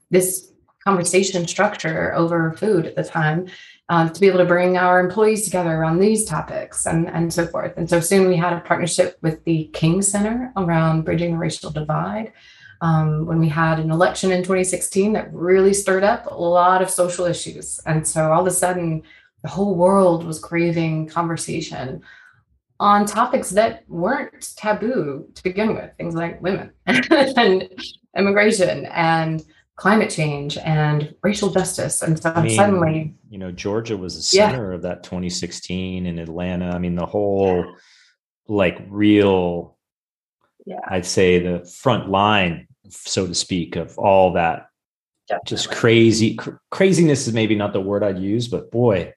this 0.10 0.52
conversation 0.84 1.48
structure 1.48 2.14
over 2.16 2.54
food 2.54 2.88
at 2.88 2.96
the 2.96 3.04
time 3.04 3.48
um, 3.90 4.10
to 4.12 4.22
be 4.22 4.28
able 4.28 4.40
to 4.40 4.46
bring 4.46 4.78
our 4.78 5.00
employees 5.00 5.44
together 5.44 5.72
around 5.72 6.00
these 6.00 6.26
topics 6.26 6.86
and, 6.86 7.10
and 7.10 7.34
so 7.34 7.46
forth. 7.46 7.74
And 7.78 7.90
so 7.90 8.00
soon 8.00 8.28
we 8.28 8.38
had 8.38 8.54
a 8.54 8.62
partnership 8.62 9.18
with 9.22 9.44
the 9.44 9.66
king 9.74 10.02
center 10.02 10.52
around 10.56 11.04
bridging 11.04 11.34
the 11.34 11.38
racial 11.38 11.72
divide 11.72 12.32
um, 12.80 13.26
when 13.26 13.40
we 13.40 13.50
had 13.50 13.80
an 13.80 13.92
election 13.92 14.32
in 14.32 14.44
2016 14.44 15.14
that 15.14 15.32
really 15.34 15.74
stirred 15.74 16.04
up 16.04 16.26
a 16.26 16.34
lot 16.34 16.82
of 16.82 16.90
social 16.90 17.26
issues. 17.26 17.80
And 17.86 18.08
so 18.08 18.32
all 18.32 18.42
of 18.42 18.48
a 18.48 18.52
sudden 18.52 19.04
the 19.44 19.50
whole 19.50 19.76
world 19.76 20.24
was 20.24 20.40
craving 20.40 21.08
conversation 21.08 22.02
on 22.82 23.06
topics 23.06 23.52
that 23.52 23.84
weren't 23.88 24.56
taboo 24.58 25.30
to 25.36 25.44
begin 25.44 25.76
with, 25.76 25.92
things 25.98 26.16
like 26.16 26.42
women 26.42 26.72
and 26.88 27.70
immigration 28.18 28.88
and 28.88 29.46
climate 29.76 30.10
change 30.10 30.58
and 30.58 31.14
racial 31.22 31.52
justice. 31.52 32.02
And 32.02 32.20
so 32.20 32.32
I 32.32 32.42
mean, 32.42 32.56
suddenly, 32.56 33.14
you 33.30 33.38
know, 33.38 33.52
Georgia 33.52 33.96
was 33.96 34.16
the 34.16 34.24
center 34.24 34.72
yeah. 34.72 34.76
of 34.76 34.82
that 34.82 35.04
2016 35.04 36.08
in 36.08 36.18
Atlanta. 36.18 36.72
I 36.72 36.80
mean, 36.80 36.96
the 36.96 37.06
whole 37.06 37.76
like 38.48 38.84
real, 38.90 39.78
yeah. 40.66 40.80
I'd 40.88 41.06
say 41.06 41.38
the 41.38 41.64
front 41.64 42.10
line, 42.10 42.68
so 42.90 43.28
to 43.28 43.36
speak, 43.36 43.76
of 43.76 43.96
all 44.00 44.34
that 44.34 44.70
Definitely. 45.28 45.50
just 45.50 45.70
crazy 45.70 46.34
cr- 46.34 46.58
craziness 46.72 47.28
is 47.28 47.34
maybe 47.34 47.54
not 47.54 47.74
the 47.74 47.80
word 47.80 48.04
I'd 48.04 48.18
use, 48.18 48.48
but 48.48 48.72
boy, 48.72 49.14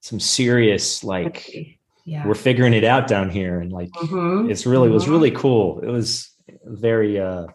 some 0.00 0.18
serious 0.18 1.04
like 1.04 1.78
yeah. 2.04 2.26
we're 2.26 2.34
figuring 2.34 2.74
it 2.74 2.84
out 2.84 3.06
down 3.06 3.30
here 3.30 3.60
and 3.60 3.72
like 3.72 3.90
mm-hmm. 3.90 4.50
it's 4.50 4.66
really 4.66 4.86
mm-hmm. 4.86 4.92
it 4.92 4.94
was 4.94 5.08
really 5.08 5.30
cool 5.30 5.80
it 5.80 5.90
was 5.90 6.30
very 6.64 7.20
uh 7.20 7.46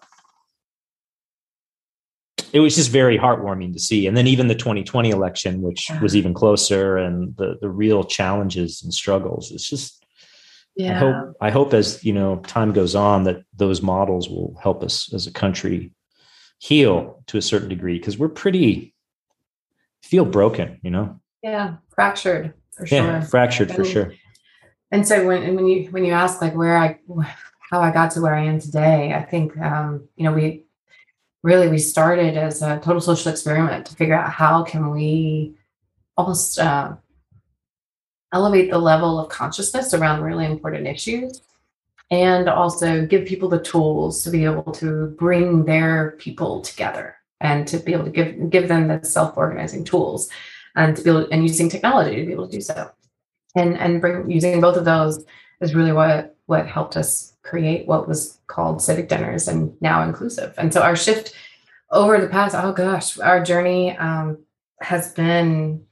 it 2.53 2.59
was 2.59 2.75
just 2.75 2.89
very 2.89 3.17
heartwarming 3.17 3.73
to 3.73 3.79
see 3.79 4.07
and 4.07 4.15
then 4.15 4.27
even 4.27 4.47
the 4.47 4.55
2020 4.55 5.09
election 5.09 5.61
which 5.61 5.89
yeah. 5.89 5.99
was 6.01 6.15
even 6.15 6.33
closer 6.33 6.97
and 6.97 7.35
the 7.37 7.57
the 7.61 7.69
real 7.69 8.03
challenges 8.03 8.81
and 8.83 8.93
struggles 8.93 9.51
it's 9.51 9.69
just 9.69 10.05
yeah. 10.75 10.95
i 10.95 10.99
hope 10.99 11.35
i 11.41 11.49
hope 11.49 11.73
as 11.73 12.03
you 12.03 12.13
know 12.13 12.37
time 12.47 12.71
goes 12.71 12.95
on 12.95 13.23
that 13.23 13.43
those 13.55 13.81
models 13.81 14.29
will 14.29 14.57
help 14.61 14.83
us 14.83 15.13
as 15.13 15.27
a 15.27 15.31
country 15.31 15.91
heal 16.59 17.21
to 17.27 17.37
a 17.37 17.41
certain 17.41 17.69
degree 17.69 17.97
because 17.97 18.17
we're 18.17 18.29
pretty 18.29 18.93
feel 20.03 20.25
broken 20.25 20.79
you 20.83 20.89
know 20.89 21.19
yeah 21.43 21.75
fractured 21.93 22.53
for 22.71 22.85
yeah, 22.87 23.19
sure 23.19 23.29
fractured 23.29 23.71
for 23.71 23.83
sure 23.83 24.13
and 24.91 25.07
so 25.07 25.25
when 25.25 25.55
when 25.55 25.67
you 25.67 25.85
when 25.91 26.05
you 26.05 26.13
ask 26.13 26.41
like 26.41 26.55
where 26.55 26.77
I 26.77 26.99
how 27.69 27.81
I 27.81 27.91
got 27.91 28.11
to 28.11 28.21
where 28.21 28.35
I 28.35 28.45
am 28.45 28.59
today, 28.59 29.13
I 29.13 29.23
think 29.23 29.57
um, 29.57 30.07
you 30.15 30.23
know 30.23 30.33
we 30.33 30.63
really 31.43 31.67
we 31.67 31.77
started 31.77 32.37
as 32.37 32.61
a 32.61 32.79
total 32.79 33.01
social 33.01 33.31
experiment 33.31 33.85
to 33.87 33.95
figure 33.95 34.15
out 34.15 34.31
how 34.31 34.63
can 34.63 34.89
we 34.91 35.55
almost 36.15 36.59
uh, 36.59 36.95
elevate 38.33 38.71
the 38.71 38.77
level 38.77 39.19
of 39.19 39.29
consciousness 39.29 39.93
around 39.93 40.23
really 40.23 40.45
important 40.45 40.87
issues 40.87 41.41
and 42.09 42.47
also 42.47 43.05
give 43.05 43.27
people 43.27 43.49
the 43.49 43.59
tools 43.59 44.23
to 44.23 44.29
be 44.29 44.45
able 44.45 44.71
to 44.71 45.07
bring 45.19 45.65
their 45.65 46.11
people 46.11 46.61
together 46.61 47.15
and 47.41 47.67
to 47.67 47.77
be 47.77 47.93
able 47.93 48.05
to 48.05 48.11
give 48.11 48.49
give 48.49 48.67
them 48.67 48.87
the 48.87 49.03
self-organizing 49.03 49.83
tools 49.83 50.29
and 50.75 50.95
to 50.95 51.03
be 51.03 51.09
able 51.09 51.27
and 51.31 51.43
using 51.43 51.69
technology 51.69 52.15
to 52.15 52.25
be 52.25 52.31
able 52.31 52.47
to 52.47 52.57
do 52.57 52.61
so 52.61 52.89
and 53.57 53.77
and 53.77 54.01
bring, 54.01 54.29
using 54.29 54.61
both 54.61 54.77
of 54.77 54.85
those 54.85 55.25
is 55.61 55.75
really 55.75 55.91
what 55.91 56.35
what 56.45 56.67
helped 56.67 56.95
us 56.95 57.33
create 57.43 57.87
what 57.87 58.07
was 58.07 58.39
called 58.47 58.81
civic 58.81 59.09
dinners 59.09 59.47
and 59.47 59.73
now 59.81 60.05
Inclusivv. 60.09 60.53
And 60.57 60.73
so 60.73 60.81
our 60.81 60.95
shift 60.95 61.33
over 61.91 62.19
the 62.19 62.27
past 62.27 62.55
oh 62.57 62.73
gosh 62.73 63.17
our 63.19 63.43
journey 63.43 63.97
um, 63.97 64.39
has 64.81 65.13
been 65.13 65.85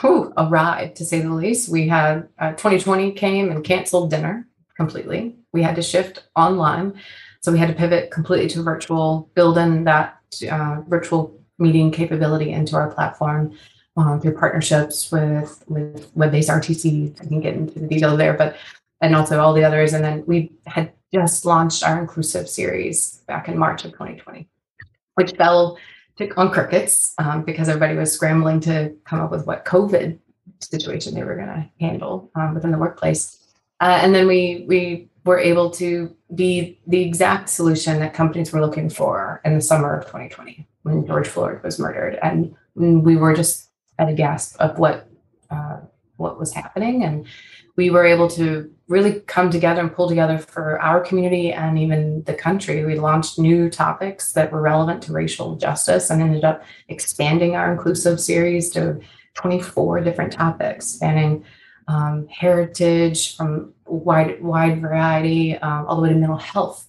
whew, 0.00 0.32
a 0.36 0.46
ride 0.46 0.96
to 0.96 1.04
say 1.04 1.20
the 1.20 1.32
least. 1.32 1.68
We 1.68 1.88
had 1.88 2.28
uh, 2.38 2.50
2020 2.52 3.12
came 3.12 3.50
and 3.50 3.64
canceled 3.64 4.10
dinner 4.10 4.48
completely. 4.76 5.36
We 5.52 5.62
had 5.62 5.76
to 5.76 5.82
shift 5.82 6.24
online. 6.34 6.94
So 7.42 7.52
we 7.52 7.58
had 7.58 7.68
to 7.68 7.74
pivot 7.74 8.10
completely 8.10 8.48
to 8.50 8.62
virtual 8.62 9.30
build 9.34 9.58
in 9.58 9.84
that 9.84 10.18
uh, 10.50 10.80
virtual 10.88 11.38
meeting 11.58 11.90
capability 11.90 12.52
into 12.52 12.76
our 12.76 12.90
platform 12.90 13.52
um, 13.96 14.20
through 14.20 14.36
partnerships 14.36 15.10
with 15.12 15.62
with 15.68 16.10
web-based 16.14 16.48
RTCs. 16.48 17.20
I 17.20 17.26
can 17.26 17.40
get 17.40 17.54
into 17.54 17.78
the 17.78 17.86
details 17.86 18.18
there, 18.18 18.34
but 18.34 18.56
and 19.00 19.14
also 19.14 19.40
all 19.40 19.52
the 19.52 19.64
others. 19.64 19.92
And 19.92 20.04
then 20.04 20.24
we 20.26 20.52
had 20.66 20.92
just 21.12 21.44
launched 21.44 21.82
our 21.82 22.00
inclusive 22.00 22.48
series 22.48 23.22
back 23.26 23.48
in 23.48 23.58
March 23.58 23.84
of 23.84 23.92
2020, 23.92 24.48
which 25.16 25.32
fell 25.32 25.78
to, 26.16 26.30
on 26.36 26.50
crickets 26.50 27.14
um, 27.18 27.44
because 27.44 27.68
everybody 27.68 27.96
was 27.96 28.12
scrambling 28.12 28.60
to 28.60 28.94
come 29.04 29.20
up 29.20 29.30
with 29.30 29.46
what 29.46 29.64
COVID 29.64 30.18
situation 30.60 31.14
they 31.14 31.24
were 31.24 31.34
going 31.34 31.48
to 31.48 31.68
handle 31.80 32.30
um, 32.34 32.54
within 32.54 32.70
the 32.70 32.78
workplace. 32.78 33.38
Uh, 33.80 33.98
and 34.00 34.14
then 34.14 34.26
we 34.26 34.64
we 34.68 35.08
were 35.24 35.38
able 35.38 35.70
to 35.70 36.14
be 36.34 36.80
the 36.86 37.00
exact 37.00 37.48
solution 37.48 37.98
that 38.00 38.14
companies 38.14 38.52
were 38.52 38.60
looking 38.60 38.88
for 38.88 39.40
in 39.44 39.54
the 39.54 39.60
summer 39.60 39.96
of 39.96 40.06
2020 40.06 40.66
when 40.82 41.06
George 41.06 41.28
Floyd 41.28 41.62
was 41.62 41.78
murdered, 41.78 42.18
and 42.22 42.54
we 42.74 43.16
were 43.16 43.34
just 43.34 43.71
at 44.02 44.08
a 44.08 44.14
gasp 44.14 44.56
of 44.60 44.78
what 44.78 45.08
uh, 45.50 45.78
what 46.16 46.38
was 46.38 46.52
happening, 46.52 47.04
and 47.04 47.26
we 47.76 47.90
were 47.90 48.04
able 48.04 48.28
to 48.28 48.70
really 48.88 49.20
come 49.20 49.50
together 49.50 49.80
and 49.80 49.94
pull 49.94 50.08
together 50.08 50.38
for 50.38 50.80
our 50.80 51.00
community 51.00 51.52
and 51.52 51.78
even 51.78 52.22
the 52.24 52.34
country. 52.34 52.84
We 52.84 52.98
launched 52.98 53.38
new 53.38 53.70
topics 53.70 54.32
that 54.32 54.52
were 54.52 54.60
relevant 54.60 55.02
to 55.04 55.12
racial 55.12 55.56
justice 55.56 56.10
and 56.10 56.20
ended 56.20 56.44
up 56.44 56.62
expanding 56.88 57.56
our 57.56 57.72
inclusive 57.72 58.20
series 58.20 58.70
to 58.70 59.00
24 59.34 60.00
different 60.00 60.32
topics 60.32 60.86
spanning 60.86 61.44
um, 61.88 62.28
heritage 62.28 63.36
from 63.36 63.72
wide 63.86 64.42
wide 64.42 64.80
variety 64.80 65.56
um, 65.58 65.86
all 65.86 65.96
the 65.96 66.02
way 66.02 66.10
to 66.10 66.14
mental 66.14 66.36
health 66.36 66.86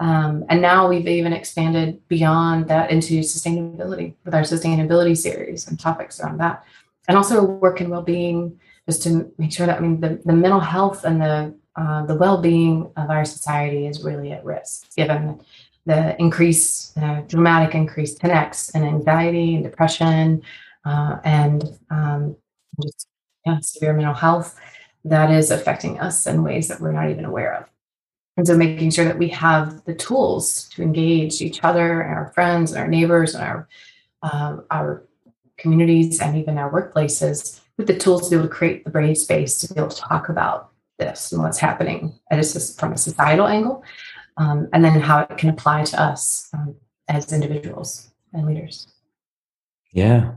um, 0.00 0.44
and 0.48 0.60
now 0.60 0.88
we've 0.88 1.06
even 1.06 1.32
expanded 1.32 2.00
beyond 2.08 2.68
that 2.68 2.90
into 2.90 3.20
sustainability 3.20 4.14
with 4.24 4.34
our 4.34 4.42
sustainability 4.42 5.16
series 5.16 5.68
and 5.68 5.78
topics 5.78 6.20
around 6.20 6.38
that. 6.38 6.64
And 7.06 7.16
also 7.16 7.44
work 7.44 7.80
and 7.80 7.90
well-being, 7.90 8.58
just 8.88 9.02
to 9.04 9.32
make 9.38 9.52
sure 9.52 9.66
that 9.66 9.78
I 9.78 9.80
mean 9.80 10.00
the, 10.00 10.20
the 10.24 10.32
mental 10.32 10.60
health 10.60 11.04
and 11.04 11.20
the 11.20 11.54
uh, 11.76 12.06
the 12.06 12.14
well-being 12.14 12.90
of 12.96 13.10
our 13.10 13.24
society 13.24 13.86
is 13.86 14.04
really 14.04 14.30
at 14.30 14.44
risk, 14.44 14.94
given 14.94 15.40
the 15.86 16.18
increase, 16.20 16.92
dramatic 17.26 17.74
increase 17.74 18.16
10x 18.16 18.74
in 18.74 18.84
anxiety 18.84 19.56
and 19.56 19.64
depression 19.64 20.40
uh, 20.84 21.18
and 21.24 21.78
um, 21.90 22.36
just 22.80 23.08
yeah, 23.44 23.58
severe 23.60 23.92
mental 23.92 24.14
health 24.14 24.58
that 25.04 25.30
is 25.30 25.50
affecting 25.50 26.00
us 26.00 26.26
in 26.26 26.42
ways 26.42 26.68
that 26.68 26.80
we're 26.80 26.92
not 26.92 27.10
even 27.10 27.24
aware 27.24 27.54
of. 27.54 27.68
And 28.36 28.46
so 28.46 28.56
making 28.56 28.90
sure 28.90 29.04
that 29.04 29.18
we 29.18 29.28
have 29.28 29.84
the 29.84 29.94
tools 29.94 30.68
to 30.70 30.82
engage 30.82 31.40
each 31.40 31.62
other 31.62 32.00
and 32.00 32.14
our 32.14 32.32
friends 32.32 32.72
and 32.72 32.80
our 32.80 32.88
neighbors 32.88 33.34
and 33.34 33.44
our 33.44 33.68
um, 34.22 34.64
our 34.70 35.04
communities 35.56 36.20
and 36.20 36.36
even 36.36 36.58
our 36.58 36.70
workplaces 36.70 37.60
with 37.76 37.86
the 37.86 37.96
tools 37.96 38.24
to 38.24 38.30
be 38.30 38.36
able 38.36 38.48
to 38.48 38.54
create 38.54 38.84
the 38.84 38.90
brave 38.90 39.18
space 39.18 39.58
to 39.58 39.72
be 39.72 39.78
able 39.78 39.90
to 39.90 39.96
talk 39.96 40.28
about 40.28 40.70
this 40.98 41.32
and 41.32 41.42
what's 41.42 41.58
happening 41.58 42.18
just 42.32 42.78
from 42.78 42.92
a 42.92 42.96
societal 42.96 43.46
angle, 43.46 43.82
um, 44.36 44.68
and 44.72 44.84
then 44.84 45.00
how 45.00 45.20
it 45.20 45.36
can 45.36 45.50
apply 45.50 45.84
to 45.84 46.00
us 46.00 46.48
um, 46.54 46.74
as 47.08 47.32
individuals 47.32 48.10
and 48.32 48.46
leaders. 48.46 48.88
Yeah. 49.92 50.32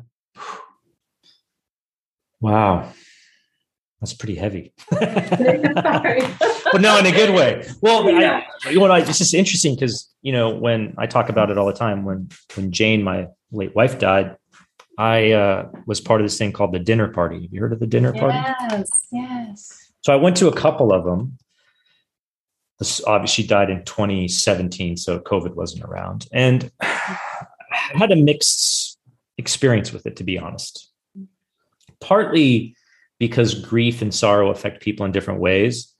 Wow. 2.39 2.91
That's 3.99 4.13
pretty 4.13 4.35
heavy. 4.35 4.73
but 4.89 6.81
no, 6.81 6.99
in 6.99 7.05
a 7.05 7.11
good 7.11 7.33
way. 7.33 7.67
Well, 7.81 8.09
yeah. 8.09 8.43
I, 8.65 8.69
you 8.69 8.79
know, 8.79 8.93
it's 8.93 9.17
just 9.17 9.33
interesting 9.33 9.73
because 9.73 10.13
you 10.21 10.31
know 10.31 10.49
when 10.49 10.93
I 10.97 11.07
talk 11.07 11.29
about 11.29 11.49
it 11.49 11.57
all 11.57 11.65
the 11.65 11.73
time. 11.73 12.05
When 12.05 12.29
when 12.55 12.71
Jane, 12.71 13.03
my 13.03 13.27
late 13.51 13.75
wife, 13.75 13.97
died, 13.97 14.37
I 14.97 15.31
uh, 15.31 15.69
was 15.87 15.99
part 15.99 16.21
of 16.21 16.25
this 16.25 16.37
thing 16.37 16.51
called 16.51 16.73
the 16.73 16.79
dinner 16.79 17.07
party. 17.07 17.41
Have 17.41 17.53
you 17.53 17.59
heard 17.59 17.73
of 17.73 17.79
the 17.79 17.87
dinner 17.87 18.13
party? 18.13 18.37
Yes, 18.69 18.89
yes. 19.11 19.91
So 20.01 20.13
I 20.13 20.17
went 20.17 20.37
to 20.37 20.47
a 20.47 20.55
couple 20.55 20.93
of 20.93 21.03
them. 21.03 21.37
This 22.77 23.03
obviously 23.03 23.45
died 23.45 23.71
in 23.71 23.83
2017, 23.83 24.97
so 24.97 25.19
COVID 25.19 25.55
wasn't 25.55 25.83
around, 25.83 26.27
and 26.31 26.71
I 26.81 27.17
had 27.93 28.11
a 28.11 28.15
mixed 28.15 28.99
experience 29.39 29.91
with 29.91 30.05
it, 30.05 30.17
to 30.17 30.23
be 30.23 30.37
honest. 30.37 30.91
Partly 31.99 32.75
because 33.19 33.55
grief 33.55 34.01
and 34.01 34.13
sorrow 34.13 34.51
affect 34.51 34.81
people 34.81 35.05
in 35.05 35.11
different 35.11 35.39
ways. 35.39 35.93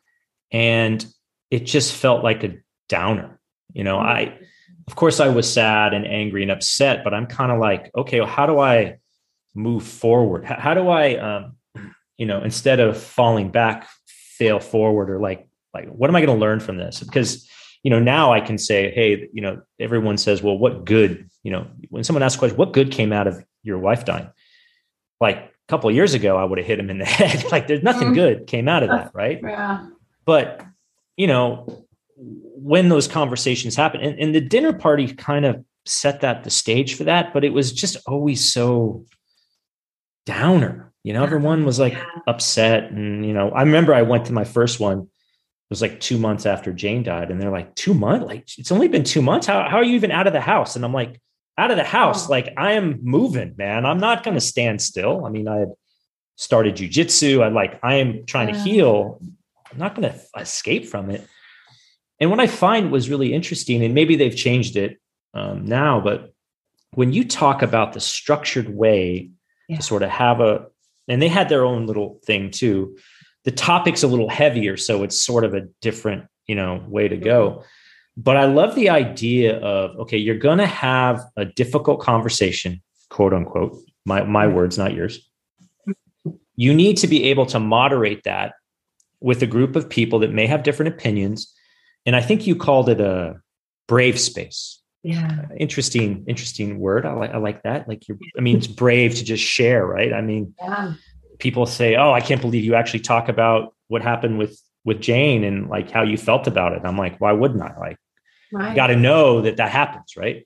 And 0.51 1.05
it 1.49 1.65
just 1.65 1.93
felt 1.93 2.23
like 2.23 2.43
a 2.43 2.57
downer. 2.89 3.39
You 3.73 3.83
know, 3.83 3.97
I, 3.97 4.39
of 4.87 4.95
course, 4.95 5.19
I 5.19 5.27
was 5.29 5.51
sad 5.51 5.93
and 5.93 6.05
angry 6.05 6.41
and 6.41 6.51
upset, 6.51 7.03
but 7.03 7.13
I'm 7.13 7.27
kind 7.27 7.51
of 7.51 7.59
like, 7.59 7.91
okay, 7.95 8.19
well, 8.19 8.29
how 8.29 8.45
do 8.45 8.59
I 8.59 8.99
move 9.53 9.83
forward? 9.83 10.45
How, 10.45 10.59
how 10.59 10.73
do 10.73 10.87
I, 10.89 11.15
um, 11.17 11.57
you 12.17 12.25
know, 12.25 12.41
instead 12.41 12.79
of 12.79 12.97
falling 12.97 13.49
back, 13.49 13.87
fail 14.05 14.59
forward 14.59 15.09
or 15.09 15.19
like, 15.19 15.47
like, 15.73 15.87
what 15.89 16.09
am 16.09 16.15
I 16.15 16.21
going 16.25 16.37
to 16.37 16.41
learn 16.41 16.59
from 16.59 16.77
this? 16.77 16.99
Because, 17.01 17.49
you 17.83 17.91
know, 17.91 17.99
now 17.99 18.33
I 18.33 18.41
can 18.41 18.57
say, 18.57 18.91
hey, 18.91 19.27
you 19.33 19.41
know, 19.41 19.61
everyone 19.79 20.17
says, 20.17 20.41
well, 20.41 20.57
what 20.57 20.85
good, 20.85 21.29
you 21.43 21.51
know, 21.51 21.67
when 21.89 22.03
someone 22.03 22.23
asks 22.23 22.37
a 22.37 22.39
question, 22.39 22.57
what 22.57 22.73
good 22.73 22.91
came 22.91 23.11
out 23.11 23.27
of 23.27 23.43
your 23.63 23.77
wife 23.77 24.05
dying? 24.05 24.29
Like, 25.19 25.53
couple 25.67 25.91
years 25.91 26.13
ago, 26.13 26.37
I 26.37 26.43
would 26.43 26.57
have 26.57 26.67
hit 26.67 26.79
him 26.79 26.89
in 26.89 26.97
the 26.97 27.05
head. 27.05 27.51
like 27.51 27.67
there's 27.67 27.83
nothing 27.83 28.09
mm-hmm. 28.09 28.15
good 28.15 28.47
came 28.47 28.67
out 28.67 28.83
of 28.83 28.89
that, 28.89 29.11
right? 29.13 29.39
Yeah. 29.41 29.87
But 30.25 30.63
you 31.15 31.27
know, 31.27 31.85
when 32.15 32.89
those 32.89 33.07
conversations 33.07 33.75
happen, 33.75 34.01
and, 34.01 34.19
and 34.19 34.35
the 34.35 34.41
dinner 34.41 34.73
party 34.73 35.13
kind 35.13 35.45
of 35.45 35.63
set 35.85 36.21
that 36.21 36.43
the 36.43 36.49
stage 36.49 36.95
for 36.95 37.05
that, 37.05 37.33
but 37.33 37.43
it 37.43 37.53
was 37.53 37.71
just 37.71 37.97
always 38.05 38.53
so 38.53 39.05
downer. 40.25 40.91
You 41.03 41.13
know, 41.13 41.23
everyone 41.23 41.65
was 41.65 41.79
like 41.79 41.93
yeah. 41.93 42.05
upset. 42.27 42.91
And, 42.91 43.25
you 43.25 43.33
know, 43.33 43.49
I 43.49 43.61
remember 43.61 43.93
I 43.93 44.01
went 44.01 44.25
to 44.25 44.33
my 44.33 44.43
first 44.43 44.79
one. 44.79 44.99
It 44.99 45.69
was 45.69 45.81
like 45.81 45.99
two 45.99 46.17
months 46.17 46.45
after 46.45 46.73
Jane 46.73 47.03
died. 47.03 47.31
And 47.31 47.41
they're 47.41 47.51
like, 47.51 47.73
two 47.75 47.93
months? 47.93 48.25
Like, 48.25 48.45
it's 48.57 48.71
only 48.71 48.87
been 48.87 49.03
two 49.03 49.21
months. 49.21 49.47
How, 49.47 49.67
how 49.69 49.77
are 49.77 49.83
you 49.83 49.95
even 49.95 50.11
out 50.11 50.27
of 50.27 50.33
the 50.33 50.41
house? 50.41 50.75
And 50.75 50.83
I'm 50.83 50.93
like, 50.93 51.19
out 51.57 51.71
of 51.71 51.77
the 51.77 51.83
house. 51.83 52.29
Like 52.29 52.53
I 52.57 52.73
am 52.73 52.99
moving, 53.01 53.55
man. 53.57 53.85
I'm 53.85 53.99
not 53.99 54.23
going 54.23 54.35
to 54.35 54.41
stand 54.41 54.81
still. 54.81 55.25
I 55.25 55.29
mean, 55.29 55.47
I 55.47 55.57
had 55.57 55.73
started 56.35 56.75
jujitsu. 56.75 57.43
I 57.43 57.47
like, 57.47 57.79
I 57.83 57.95
am 57.95 58.25
trying 58.25 58.53
to 58.53 58.59
heal. 58.59 59.19
I'm 59.71 59.77
not 59.77 59.95
going 59.95 60.11
to 60.11 60.19
escape 60.39 60.85
from 60.85 61.09
it. 61.09 61.25
And 62.19 62.29
what 62.29 62.39
I 62.39 62.47
find 62.47 62.91
was 62.91 63.09
really 63.09 63.33
interesting, 63.33 63.83
and 63.83 63.93
maybe 63.93 64.15
they've 64.15 64.35
changed 64.35 64.75
it 64.75 64.99
um, 65.33 65.65
now, 65.65 65.99
but 65.99 66.33
when 66.93 67.13
you 67.13 67.23
talk 67.23 67.61
about 67.61 67.93
the 67.93 67.99
structured 67.99 68.69
way 68.69 69.29
yeah. 69.67 69.77
to 69.77 69.83
sort 69.83 70.03
of 70.03 70.09
have 70.09 70.39
a, 70.39 70.65
and 71.07 71.21
they 71.21 71.27
had 71.27 71.49
their 71.49 71.63
own 71.63 71.85
little 71.85 72.19
thing 72.25 72.51
too. 72.51 72.97
The 73.45 73.51
topic's 73.51 74.03
a 74.03 74.07
little 74.07 74.29
heavier, 74.29 74.75
so 74.77 75.03
it's 75.03 75.17
sort 75.17 75.45
of 75.45 75.53
a 75.53 75.61
different, 75.81 76.25
you 76.47 76.55
know, 76.55 76.83
way 76.87 77.07
to 77.07 77.17
go. 77.17 77.63
Mm-hmm 78.17 78.23
but 78.23 78.35
I 78.35 78.45
love 78.45 78.73
the 78.73 78.89
idea 78.89 79.59
of 79.59 79.95
okay, 79.99 80.17
you're 80.17 80.37
going 80.37 80.57
to 80.57 80.65
have 80.65 81.23
a 81.35 81.45
difficult 81.45 81.99
conversation, 82.01 82.81
quote 83.09 83.33
unquote. 83.33 83.77
My 84.05 84.23
my 84.23 84.47
words, 84.47 84.77
not 84.77 84.93
yours. 84.93 85.19
You 86.55 86.73
need 86.73 86.97
to 86.97 87.07
be 87.07 87.25
able 87.25 87.45
to 87.47 87.59
moderate 87.59 88.23
that 88.23 88.53
with 89.21 89.43
a 89.43 89.47
group 89.47 89.75
of 89.75 89.87
people 89.87 90.19
that 90.19 90.33
may 90.33 90.47
have 90.47 90.63
different 90.63 90.95
opinions, 90.95 91.53
and 92.07 92.15
I 92.15 92.21
think 92.21 92.47
you 92.47 92.55
called 92.55 92.89
it 92.89 92.99
a 92.99 93.39
brave 93.87 94.19
space. 94.19 94.81
Yeah, 95.03 95.45
interesting, 95.59 96.25
interesting 96.27 96.79
word. 96.79 97.05
I 97.05 97.13
like 97.13 97.31
I 97.31 97.37
like 97.37 97.63
that. 97.63 97.87
Like 97.87 98.07
you're, 98.07 98.17
I 98.35 98.41
mean, 98.41 98.57
it's 98.57 98.67
brave 98.67 99.15
to 99.15 99.23
just 99.23 99.43
share, 99.43 99.85
right? 99.85 100.11
I 100.11 100.21
mean, 100.21 100.55
yeah. 100.59 100.93
people 101.37 101.67
say, 101.67 101.95
"Oh, 101.95 102.13
I 102.13 102.21
can't 102.21 102.41
believe 102.41 102.63
you 102.63 102.73
actually 102.73 103.01
talk 103.01 103.29
about 103.29 103.75
what 103.89 104.01
happened 104.01 104.39
with 104.39 104.59
with 104.85 105.01
Jane 105.01 105.43
and 105.43 105.69
like 105.69 105.91
how 105.91 106.01
you 106.01 106.17
felt 106.17 106.47
about 106.47 106.73
it." 106.73 106.81
I'm 106.83 106.97
like, 106.97 107.21
why 107.21 107.31
wouldn't 107.31 107.61
I? 107.61 107.77
Like, 107.77 107.97
Right. 108.51 108.69
You 108.69 108.75
got 108.75 108.87
to 108.87 108.95
know 108.95 109.41
that 109.41 109.57
that 109.57 109.71
happens, 109.71 110.15
right? 110.15 110.45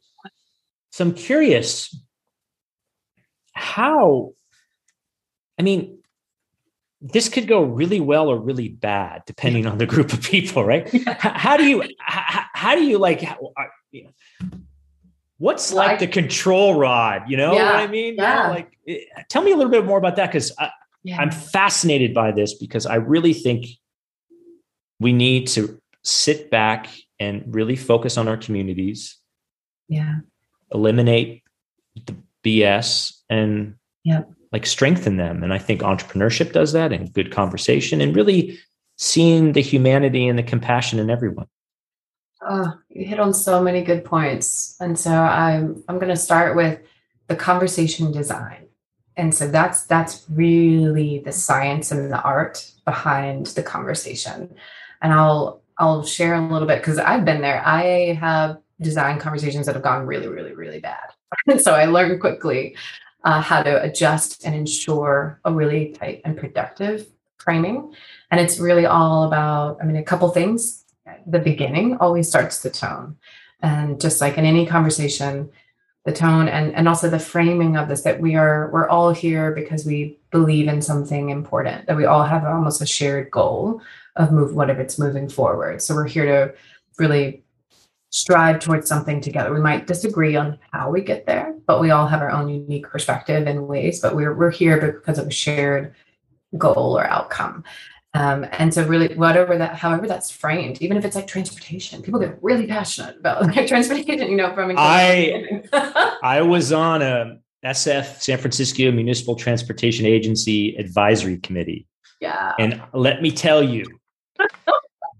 So 0.91 1.05
I'm 1.05 1.13
curious 1.13 1.95
how, 3.53 4.33
I 5.59 5.63
mean, 5.63 5.99
this 7.01 7.29
could 7.29 7.47
go 7.47 7.63
really 7.63 7.99
well 7.99 8.29
or 8.29 8.37
really 8.37 8.69
bad 8.69 9.23
depending 9.25 9.65
on 9.65 9.77
the 9.77 9.85
group 9.85 10.13
of 10.13 10.21
people, 10.21 10.63
right? 10.63 10.89
how, 11.19 11.31
how, 11.31 11.57
do 11.57 11.63
you, 11.63 11.83
how, 11.99 12.43
how, 12.53 12.75
do 12.75 12.83
you 12.83 12.97
like, 12.97 13.21
how, 13.21 13.53
what's 15.37 15.71
like, 15.73 15.87
like, 15.87 15.99
the 15.99 16.07
control 16.07 16.75
rod? 16.75 17.23
You 17.27 17.37
know 17.37 17.53
yeah, 17.53 17.65
what 17.65 17.75
I 17.75 17.87
mean? 17.87 18.15
Yeah. 18.17 18.49
Like, 18.49 18.77
eh, 18.87 18.99
tell 19.29 19.41
me 19.41 19.51
a 19.51 19.55
little 19.55 19.71
bit 19.71 19.85
more 19.85 19.97
about 19.97 20.17
that 20.17 20.27
because 20.27 20.51
yeah. 21.03 21.19
I'm 21.19 21.31
fascinated 21.31 22.13
by 22.13 22.31
this 22.31 22.53
because 22.53 22.85
I 22.85 22.95
really 22.95 23.33
think 23.33 23.67
we 24.99 25.13
need 25.13 25.47
to 25.47 25.81
sit 26.03 26.51
back 26.51 26.89
and 27.21 27.43
really 27.53 27.75
focus 27.75 28.17
on 28.17 28.27
our 28.27 28.35
communities. 28.35 29.17
Yeah. 29.87 30.17
Eliminate 30.73 31.43
the 32.07 32.15
BS 32.43 33.13
and 33.29 33.75
yeah. 34.03 34.23
like 34.51 34.65
strengthen 34.65 35.17
them. 35.17 35.43
And 35.43 35.53
I 35.53 35.59
think 35.59 35.81
entrepreneurship 35.81 36.51
does 36.51 36.73
that 36.73 36.91
and 36.91 37.13
good 37.13 37.31
conversation 37.31 38.01
and 38.01 38.15
really 38.15 38.57
seeing 38.97 39.51
the 39.51 39.61
humanity 39.61 40.27
and 40.27 40.37
the 40.37 40.43
compassion 40.43 40.97
in 40.97 41.11
everyone. 41.11 41.45
Oh, 42.41 42.73
you 42.89 43.05
hit 43.05 43.19
on 43.19 43.35
so 43.35 43.61
many 43.61 43.83
good 43.83 44.03
points. 44.03 44.75
And 44.79 44.97
so 44.97 45.11
I'm 45.11 45.83
I'm 45.87 45.99
gonna 45.99 46.15
start 46.15 46.55
with 46.55 46.79
the 47.27 47.35
conversation 47.35 48.11
design. 48.11 48.65
And 49.15 49.35
so 49.35 49.47
that's 49.47 49.83
that's 49.83 50.25
really 50.27 51.19
the 51.19 51.31
science 51.31 51.91
and 51.91 52.11
the 52.11 52.21
art 52.23 52.71
behind 52.83 53.47
the 53.47 53.61
conversation. 53.61 54.55
And 55.03 55.13
I'll 55.13 55.60
I'll 55.81 56.05
share 56.05 56.35
a 56.35 56.41
little 56.41 56.67
bit 56.67 56.77
because 56.77 56.99
I've 56.99 57.25
been 57.25 57.41
there. 57.41 57.61
I 57.65 58.13
have 58.19 58.59
design 58.79 59.19
conversations 59.19 59.65
that 59.65 59.73
have 59.73 59.83
gone 59.83 60.05
really, 60.05 60.27
really, 60.27 60.53
really 60.53 60.79
bad. 60.79 61.09
And 61.47 61.61
so 61.61 61.73
I 61.73 61.85
learned 61.85 62.19
quickly 62.19 62.75
uh, 63.23 63.41
how 63.41 63.63
to 63.63 63.81
adjust 63.81 64.45
and 64.45 64.53
ensure 64.53 65.39
a 65.45 65.51
really 65.51 65.93
tight 65.93 66.21
and 66.25 66.37
productive 66.37 67.07
framing. 67.37 67.95
And 68.29 68.39
it's 68.39 68.59
really 68.59 68.85
all 68.85 69.23
about, 69.23 69.77
I 69.81 69.85
mean, 69.85 69.95
a 69.95 70.03
couple 70.03 70.29
things. 70.29 70.83
The 71.25 71.39
beginning 71.39 71.97
always 71.97 72.27
starts 72.27 72.61
the 72.61 72.69
tone. 72.69 73.15
And 73.61 73.99
just 73.99 74.21
like 74.21 74.37
in 74.37 74.45
any 74.45 74.65
conversation, 74.67 75.49
the 76.03 76.11
tone 76.11 76.47
and, 76.47 76.73
and 76.75 76.87
also 76.87 77.09
the 77.09 77.19
framing 77.19 77.77
of 77.77 77.87
this 77.87 78.01
that 78.01 78.19
we 78.19 78.35
are 78.35 78.69
we're 78.71 78.89
all 78.89 79.13
here 79.13 79.51
because 79.51 79.85
we 79.85 80.19
believe 80.31 80.67
in 80.67 80.81
something 80.81 81.29
important 81.29 81.85
that 81.85 81.95
we 81.95 82.05
all 82.05 82.23
have 82.23 82.43
almost 82.43 82.81
a 82.81 82.87
shared 82.87 83.29
goal 83.29 83.81
of 84.15 84.31
move 84.31 84.53
whatever 84.53 84.81
it's 84.81 84.99
moving 84.99 85.29
forward. 85.29 85.81
So 85.81 85.95
we're 85.95 86.07
here 86.07 86.25
to 86.25 86.55
really 86.97 87.43
strive 88.09 88.59
towards 88.59 88.87
something 88.87 89.21
together. 89.21 89.53
We 89.53 89.61
might 89.61 89.87
disagree 89.87 90.35
on 90.35 90.59
how 90.71 90.89
we 90.91 91.01
get 91.01 91.25
there, 91.25 91.55
but 91.65 91.79
we 91.79 91.91
all 91.91 92.07
have 92.07 92.21
our 92.21 92.31
own 92.31 92.49
unique 92.49 92.89
perspective 92.89 93.47
and 93.47 93.67
ways. 93.67 94.01
But 94.01 94.15
we're 94.15 94.33
we're 94.33 94.51
here 94.51 94.79
because 94.79 95.17
of 95.17 95.27
a 95.27 95.31
shared 95.31 95.95
goal 96.57 96.97
or 96.97 97.05
outcome. 97.05 97.63
Um, 98.13 98.45
and 98.51 98.73
so 98.73 98.85
really 98.85 99.15
whatever 99.15 99.57
that 99.57 99.75
however 99.75 100.05
that's 100.05 100.29
framed 100.29 100.81
even 100.81 100.97
if 100.97 101.05
it's 101.05 101.15
like 101.15 101.27
transportation 101.27 102.01
people 102.01 102.19
get 102.19 102.37
really 102.41 102.67
passionate 102.67 103.15
about 103.17 103.41
like 103.55 103.67
transportation 103.67 104.29
you 104.29 104.35
know 104.35 104.53
from 104.53 104.73
i 104.77 105.63
i 106.21 106.41
was 106.41 106.73
on 106.73 107.01
a 107.01 107.39
sf 107.63 108.21
san 108.21 108.37
francisco 108.37 108.91
municipal 108.91 109.37
transportation 109.37 110.05
agency 110.05 110.75
advisory 110.75 111.37
committee 111.37 111.87
yeah 112.19 112.51
and 112.59 112.81
let 112.93 113.21
me 113.21 113.31
tell 113.31 113.63
you 113.63 113.85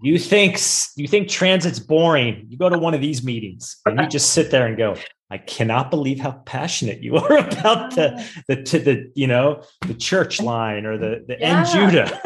you 0.02 0.18
think 0.18 0.60
you 0.96 1.08
think 1.08 1.30
transit's 1.30 1.80
boring. 1.80 2.46
You 2.50 2.58
go 2.58 2.70
to 2.70 2.78
one 2.78 2.94
of 2.94 3.02
these 3.02 3.24
meetings 3.24 3.78
and 3.86 4.00
you 4.00 4.08
just 4.08 4.34
sit 4.34 4.52
there 4.52 4.66
and 4.66 4.78
go, 4.78 4.96
I 5.30 5.38
cannot 5.38 5.92
believe 5.92 6.20
how 6.20 6.32
passionate 6.46 7.02
you 7.02 7.16
are 7.18 7.38
about 7.38 7.96
the 7.96 8.26
the 8.48 8.62
to 8.64 8.80
the 8.80 9.12
you 9.16 9.28
know 9.28 9.64
the 9.88 9.94
church 9.94 10.42
line 10.42 10.86
or 10.86 10.98
the 10.98 11.24
the 11.28 11.38
yeah. 11.40 11.60
N 11.60 11.92
Judah. 11.92 12.22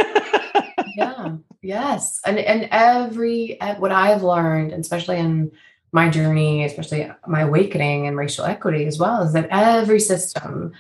yeah. 0.97 1.36
Yes. 1.62 2.21
And 2.25 2.39
and 2.39 2.67
every 2.71 3.58
what 3.77 3.91
I've 3.91 4.23
learned, 4.23 4.71
especially 4.73 5.17
in 5.17 5.51
my 5.91 6.10
journey, 6.10 6.63
especially 6.65 7.10
my 7.27 7.41
awakening 7.41 8.08
and 8.08 8.17
racial 8.17 8.45
equity 8.45 8.86
as 8.86 8.99
well, 8.99 9.23
is 9.23 9.34
that 9.34 9.47
every 9.51 9.99
system 9.99 10.73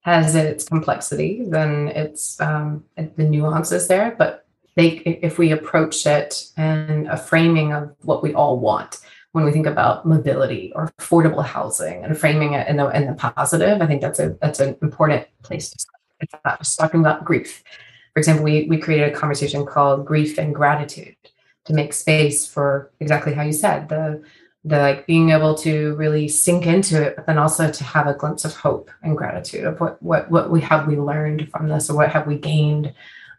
has 0.00 0.34
its 0.34 0.64
complexities 0.64 1.52
and 1.52 1.88
its 1.90 2.40
um, 2.40 2.84
the 2.96 3.24
nuances 3.24 3.88
there, 3.88 4.14
but 4.18 4.41
they 4.74 4.88
if 5.22 5.38
we 5.38 5.52
approach 5.52 6.06
it 6.06 6.46
and 6.56 7.06
a 7.08 7.16
framing 7.16 7.72
of 7.72 7.94
what 8.00 8.22
we 8.22 8.34
all 8.34 8.58
want 8.58 9.00
when 9.32 9.44
we 9.44 9.52
think 9.52 9.66
about 9.66 10.06
mobility 10.06 10.72
or 10.74 10.92
affordable 10.98 11.44
housing 11.44 12.04
and 12.04 12.16
framing 12.16 12.52
it 12.52 12.68
in 12.68 12.76
the 12.76 12.88
in 12.90 13.06
the 13.06 13.14
positive, 13.14 13.80
I 13.80 13.86
think 13.86 14.00
that's 14.00 14.20
a 14.20 14.36
that's 14.40 14.60
an 14.60 14.76
important 14.82 15.26
place 15.42 15.70
to 15.70 15.78
start. 15.78 16.58
Just 16.58 16.78
talking 16.78 17.00
about 17.00 17.24
grief. 17.24 17.64
For 18.12 18.20
example, 18.20 18.44
we 18.44 18.66
we 18.68 18.78
created 18.78 19.12
a 19.12 19.16
conversation 19.16 19.66
called 19.66 20.06
grief 20.06 20.38
and 20.38 20.54
gratitude 20.54 21.16
to 21.64 21.72
make 21.72 21.92
space 21.92 22.46
for 22.46 22.92
exactly 23.00 23.32
how 23.32 23.42
you 23.42 23.52
said 23.52 23.88
the 23.88 24.22
the 24.64 24.78
like 24.78 25.06
being 25.06 25.30
able 25.30 25.56
to 25.56 25.96
really 25.96 26.28
sink 26.28 26.66
into 26.66 27.02
it, 27.02 27.16
but 27.16 27.26
then 27.26 27.38
also 27.38 27.70
to 27.70 27.84
have 27.84 28.06
a 28.06 28.14
glimpse 28.14 28.44
of 28.44 28.54
hope 28.54 28.90
and 29.02 29.16
gratitude 29.16 29.64
of 29.64 29.80
what 29.80 30.00
what 30.02 30.30
what 30.30 30.50
we 30.50 30.60
have 30.60 30.86
we 30.86 30.96
learned 30.96 31.50
from 31.50 31.68
this 31.68 31.88
or 31.88 31.96
what 31.96 32.10
have 32.10 32.26
we 32.26 32.36
gained 32.36 32.92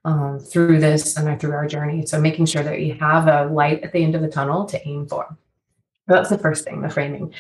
um, 0.05 0.39
through 0.39 0.79
this 0.79 1.17
and 1.17 1.39
through 1.39 1.53
our 1.53 1.67
journey. 1.67 2.05
So 2.05 2.19
making 2.19 2.45
sure 2.45 2.63
that 2.63 2.81
you 2.81 2.93
have 2.95 3.27
a 3.27 3.51
light 3.51 3.83
at 3.83 3.91
the 3.93 4.03
end 4.03 4.15
of 4.15 4.21
the 4.21 4.29
tunnel 4.29 4.65
to 4.65 4.87
aim 4.87 5.07
for. 5.07 5.37
That's 6.07 6.29
the 6.29 6.37
first 6.37 6.65
thing, 6.65 6.81
the 6.81 6.89
framing. 6.89 7.33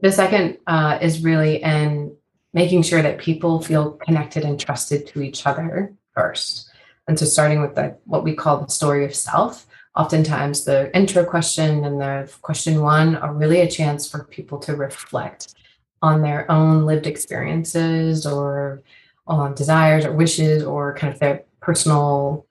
The 0.00 0.12
second 0.12 0.58
uh, 0.66 0.98
is 1.00 1.22
really 1.22 1.62
in 1.62 2.16
making 2.52 2.82
sure 2.82 3.02
that 3.02 3.18
people 3.18 3.62
feel 3.62 3.92
connected 3.92 4.44
and 4.44 4.58
trusted 4.58 5.06
to 5.08 5.22
each 5.22 5.46
other 5.46 5.94
first. 6.14 6.70
And 7.06 7.18
so 7.18 7.24
starting 7.24 7.62
with 7.62 7.74
the 7.74 7.96
what 8.04 8.24
we 8.24 8.34
call 8.34 8.60
the 8.60 8.70
story 8.70 9.04
of 9.04 9.14
self. 9.14 9.66
Oftentimes 9.96 10.64
the 10.64 10.94
intro 10.96 11.24
question 11.24 11.84
and 11.84 12.00
the 12.00 12.32
question 12.42 12.82
one 12.82 13.16
are 13.16 13.32
really 13.32 13.60
a 13.60 13.70
chance 13.70 14.08
for 14.08 14.24
people 14.24 14.58
to 14.60 14.76
reflect 14.76 15.54
on 16.02 16.22
their 16.22 16.48
own 16.50 16.86
lived 16.86 17.06
experiences 17.06 18.26
or 18.26 18.82
on 19.26 19.54
desires 19.54 20.04
or 20.04 20.12
wishes 20.12 20.62
or 20.62 20.94
kind 20.94 21.12
of 21.12 21.18
their 21.18 21.42
personal 21.68 22.46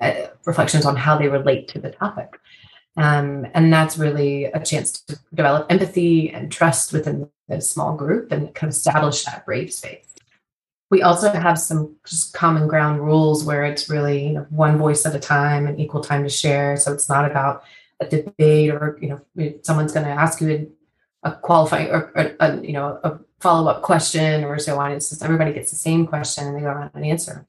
uh, 0.00 0.28
reflections 0.46 0.86
on 0.86 0.96
how 0.96 1.18
they 1.18 1.28
relate 1.28 1.68
to 1.68 1.78
the 1.78 1.90
topic. 1.90 2.40
Um, 2.96 3.46
and 3.52 3.70
that's 3.70 3.98
really 3.98 4.44
a 4.44 4.64
chance 4.64 4.92
to 4.92 5.18
develop 5.34 5.66
empathy 5.68 6.30
and 6.30 6.50
trust 6.50 6.90
within 6.90 7.28
the 7.48 7.60
small 7.60 7.94
group 7.94 8.32
and 8.32 8.54
kind 8.54 8.70
of 8.70 8.74
establish 8.74 9.26
that 9.26 9.44
brave 9.44 9.70
space. 9.74 10.08
We 10.90 11.02
also 11.02 11.30
have 11.30 11.58
some 11.58 11.96
just 12.06 12.32
common 12.32 12.66
ground 12.66 13.02
rules 13.02 13.44
where 13.44 13.64
it's 13.64 13.90
really 13.90 14.28
you 14.28 14.32
know, 14.36 14.46
one 14.48 14.78
voice 14.78 15.04
at 15.04 15.14
a 15.14 15.20
time 15.20 15.66
and 15.66 15.78
equal 15.78 16.02
time 16.02 16.22
to 16.22 16.30
share. 16.30 16.78
So 16.78 16.94
it's 16.94 17.10
not 17.10 17.30
about 17.30 17.64
a 18.00 18.06
debate 18.06 18.70
or 18.70 18.98
you 19.02 19.08
know 19.10 19.20
someone's 19.62 19.92
going 19.92 20.06
to 20.06 20.12
ask 20.12 20.40
you 20.40 20.72
a 21.22 21.32
qualifying 21.32 21.88
or, 21.88 22.10
a, 22.40 22.60
you 22.60 22.72
know 22.72 22.98
a 23.04 23.18
follow 23.40 23.70
up 23.70 23.82
question 23.82 24.44
or 24.44 24.58
so 24.58 24.78
on. 24.78 24.92
It's 24.92 25.10
just 25.10 25.22
everybody 25.22 25.52
gets 25.52 25.70
the 25.70 25.76
same 25.76 26.06
question 26.06 26.46
and 26.46 26.56
they 26.56 26.60
go 26.60 26.68
around 26.68 26.90
and 26.94 27.04
answer. 27.04 27.46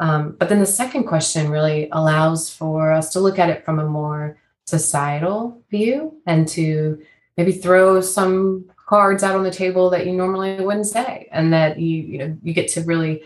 Um, 0.00 0.34
but 0.38 0.48
then 0.48 0.58
the 0.58 0.66
second 0.66 1.04
question 1.04 1.50
really 1.50 1.88
allows 1.92 2.50
for 2.50 2.90
us 2.90 3.12
to 3.12 3.20
look 3.20 3.38
at 3.38 3.50
it 3.50 3.64
from 3.64 3.78
a 3.78 3.86
more 3.86 4.38
societal 4.64 5.62
view 5.70 6.16
and 6.26 6.48
to 6.48 7.00
maybe 7.36 7.52
throw 7.52 8.00
some 8.00 8.64
cards 8.76 9.22
out 9.22 9.36
on 9.36 9.44
the 9.44 9.50
table 9.50 9.90
that 9.90 10.06
you 10.06 10.12
normally 10.12 10.64
wouldn't 10.64 10.86
say 10.86 11.28
and 11.30 11.52
that 11.52 11.78
you 11.78 11.98
you 11.98 12.18
know 12.18 12.36
you 12.42 12.52
get 12.52 12.68
to 12.68 12.80
really 12.82 13.22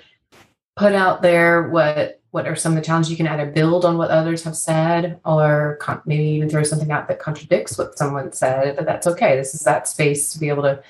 put 0.77 0.95
out 0.95 1.23
there 1.23 1.69
what 1.69 2.21
what 2.33 2.49
are 2.49 2.57
some 2.57 2.73
of 2.73 2.77
the 2.77 2.85
challenges. 2.85 3.13
You 3.13 3.17
can 3.17 3.29
either 3.29 3.47
build 3.47 3.85
on 3.85 3.97
what 3.97 4.11
others 4.11 4.43
have 4.43 4.57
said 4.57 5.21
or 5.25 5.79
con- 5.81 6.03
maybe 6.05 6.25
even 6.25 6.51
throw 6.51 6.65
something 6.65 6.91
out 6.91 7.07
that 7.07 7.21
contradicts 7.21 7.79
what 7.79 7.97
someone 7.97 8.33
said 8.33 8.75
but 8.75 8.85
that's 8.85 9.07
okay. 9.07 9.37
This 9.37 9.55
is 9.55 9.61
that 9.61 9.87
space 9.87 10.33
to 10.33 10.41
be 10.41 10.49
able 10.49 10.65
to 10.65 10.83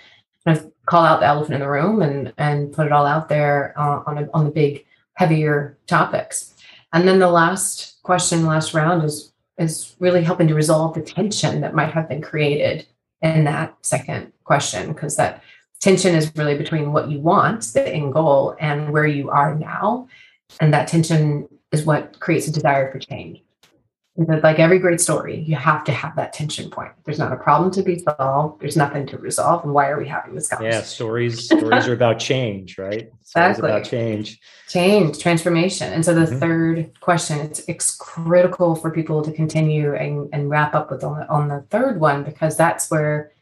kind 0.47 0.57
of 0.57 0.73
call 0.87 1.05
out 1.05 1.21
the 1.21 1.27
elephant 1.27 1.55
in 1.55 1.61
the 1.61 1.69
room 1.69 2.01
and 2.01 2.33
and 2.39 2.73
put 2.73 2.87
it 2.87 2.93
all 2.93 3.05
out 3.05 3.29
there 3.29 3.75
uh, 3.77 4.03
on 4.07 4.19
a, 4.19 4.29
on 4.33 4.45
the 4.47 4.51
big 4.51 4.87
heavier 5.15 5.79
topics. 5.87 6.55
And 6.93 7.09
then 7.09 7.19
the 7.19 7.31
last 7.31 8.03
question, 8.03 8.47
last 8.47 8.75
round 8.75 9.05
is 9.05 9.33
is 9.57 9.95
really 10.01 10.25
helping 10.25 10.49
to 10.49 10.55
resolve 10.55 10.95
the 10.95 11.01
tension 11.01 11.61
that 11.61 11.75
might 11.75 11.93
have 11.93 12.09
been 12.09 12.21
created 12.21 12.87
in 13.23 13.45
that 13.45 13.73
second 13.83 14.33
question, 14.43 14.93
because 14.93 15.15
that 15.17 15.43
tension 15.81 16.15
is 16.15 16.33
really 16.35 16.59
between 16.59 16.93
what 16.93 17.09
you 17.09 17.21
want, 17.21 17.63
the 17.73 17.89
end 17.89 18.13
goal, 18.13 18.57
and 18.59 18.93
where 18.93 19.07
you 19.07 19.31
are 19.31 19.55
now. 19.55 20.09
And 20.61 20.75
that 20.75 20.89
tension 20.89 21.49
is 21.71 21.85
what 21.85 22.19
creates 22.19 22.49
a 22.49 22.53
desire 22.53 22.91
for 22.91 22.99
change 22.99 23.44
like 24.17 24.61
every 24.61 24.79
great 24.79 25.01
story, 25.01 25.41
you 25.41 25.57
have 25.57 25.83
to 25.85 25.93
have 25.93 26.15
that 26.15 26.33
tension 26.33 26.71
point. 26.71 26.93
There's 27.05 27.19
not 27.19 27.33
a 27.33 27.37
problem 27.37 27.73
to 27.73 27.83
be 27.83 27.99
solved. 27.99 28.61
There's 28.61 28.77
nothing 28.77 29.07
to 29.09 29.19
resolve. 29.19 29.65
And 29.65 29.75
why 29.75 29.89
are 29.89 29.99
we 29.99 30.07
having 30.07 30.37
this 30.37 30.49
conversation? 30.49 30.81
Yeah, 30.81 30.85
stories 30.85 31.47
stories 31.47 31.89
are 31.89 31.95
about 31.95 32.21
change, 32.21 32.79
right? 32.79 33.11
Stories 33.25 33.59
exactly. 33.59 33.71
about 33.71 33.85
change. 33.85 34.41
Change, 34.69 35.19
transformation. 35.19 35.93
And 35.93 36.05
so 36.05 36.15
the 36.15 36.27
mm-hmm. 36.27 36.39
third 36.39 37.01
question, 37.01 37.41
it's, 37.41 37.61
it's 37.67 37.97
critical 37.97 38.77
for 38.77 38.93
people 38.93 39.21
to 39.23 39.33
continue 39.33 39.95
and, 39.95 40.29
and 40.33 40.49
wrap 40.49 40.75
up 40.75 40.93
with 40.93 41.03
on 41.03 41.19
the, 41.19 41.29
on 41.29 41.49
the 41.49 41.63
third 41.71 41.99
one 41.99 42.23
because 42.23 42.57
that's 42.57 42.91
where 42.93 43.33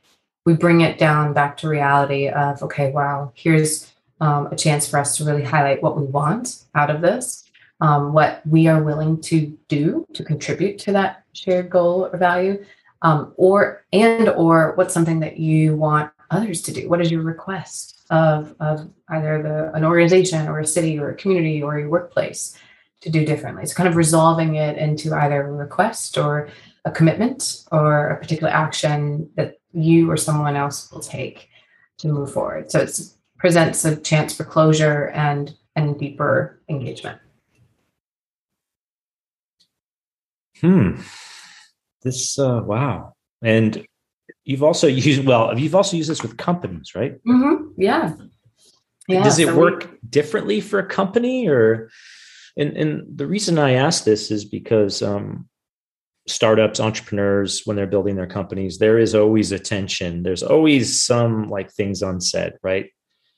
we 0.46 0.54
bring 0.54 0.80
it 0.80 0.96
down 0.98 1.34
back 1.34 1.58
to 1.58 1.68
reality 1.68 2.28
of 2.28 2.62
okay, 2.62 2.90
wow, 2.92 3.30
here's 3.34 3.92
um, 4.22 4.46
a 4.46 4.56
chance 4.56 4.88
for 4.88 4.98
us 4.98 5.18
to 5.18 5.24
really 5.24 5.44
highlight 5.44 5.82
what 5.82 5.98
we 5.98 6.04
want 6.04 6.64
out 6.74 6.88
of 6.88 7.02
this 7.02 7.44
um, 7.82 8.12
what 8.12 8.40
we 8.46 8.68
are 8.68 8.82
willing 8.82 9.20
to 9.20 9.58
do 9.66 10.06
to 10.14 10.22
contribute 10.22 10.78
to 10.78 10.92
that 10.92 11.24
shared 11.32 11.68
goal 11.68 12.08
or 12.12 12.16
value 12.16 12.64
um, 13.02 13.34
or 13.36 13.84
and 13.92 14.28
or 14.28 14.72
what's 14.76 14.94
something 14.94 15.18
that 15.18 15.36
you 15.36 15.74
want 15.74 16.12
others 16.30 16.62
to 16.62 16.72
do. 16.72 16.88
What 16.88 17.00
is 17.00 17.10
your 17.10 17.22
request 17.22 18.06
of, 18.08 18.54
of 18.60 18.88
either 19.08 19.42
the 19.42 19.72
an 19.74 19.84
organization 19.84 20.46
or 20.46 20.60
a 20.60 20.66
city 20.66 20.96
or 20.96 21.10
a 21.10 21.16
community 21.16 21.60
or 21.60 21.76
your 21.78 21.88
workplace 21.88 22.56
to 23.00 23.10
do 23.10 23.26
differently? 23.26 23.66
So 23.66 23.74
kind 23.74 23.88
of 23.88 23.96
resolving 23.96 24.54
it 24.54 24.78
into 24.78 25.12
either 25.12 25.42
a 25.42 25.52
request 25.52 26.16
or 26.16 26.50
a 26.84 26.90
commitment 26.92 27.64
or 27.72 28.10
a 28.10 28.18
particular 28.18 28.52
action 28.52 29.28
that 29.34 29.58
you 29.72 30.08
or 30.08 30.16
someone 30.16 30.54
else 30.54 30.90
will 30.92 31.00
take 31.00 31.48
to 31.98 32.06
move 32.06 32.32
forward. 32.32 32.70
So 32.70 32.78
it 32.78 33.00
presents 33.38 33.84
a 33.84 33.96
chance 33.96 34.36
for 34.36 34.44
closure 34.44 35.08
and 35.08 35.52
and 35.74 35.98
deeper 35.98 36.60
engagement 36.68 37.18
Hmm. 40.62 41.00
This 42.02 42.38
uh 42.38 42.62
wow. 42.64 43.14
And 43.42 43.84
you've 44.44 44.62
also 44.62 44.86
used 45.08 45.26
well, 45.26 45.58
you've 45.58 45.74
also 45.74 45.96
used 45.96 46.10
this 46.10 46.22
with 46.22 46.36
companies, 46.36 46.92
right? 46.94 47.22
Mm-hmm. 47.24 47.72
Yeah. 47.76 48.14
yeah. 49.08 49.22
Does 49.22 49.38
it 49.38 49.48
so 49.48 49.56
work 49.56 49.90
we... 49.90 50.08
differently 50.08 50.60
for 50.60 50.78
a 50.78 50.86
company 50.86 51.48
or 51.48 51.90
and 52.56 52.76
and 52.76 53.18
the 53.18 53.26
reason 53.26 53.58
I 53.58 53.72
ask 53.72 54.04
this 54.04 54.30
is 54.30 54.44
because 54.44 55.02
um 55.02 55.48
startups 56.28 56.78
entrepreneurs 56.78 57.62
when 57.64 57.76
they're 57.76 57.86
building 57.86 58.14
their 58.14 58.28
companies 58.28 58.78
there 58.78 58.96
is 58.96 59.12
always 59.12 59.50
a 59.50 59.58
tension 59.58 60.22
there's 60.22 60.44
always 60.44 61.02
some 61.02 61.48
like 61.48 61.68
things 61.72 62.00
unsaid 62.00 62.52
right 62.62 62.90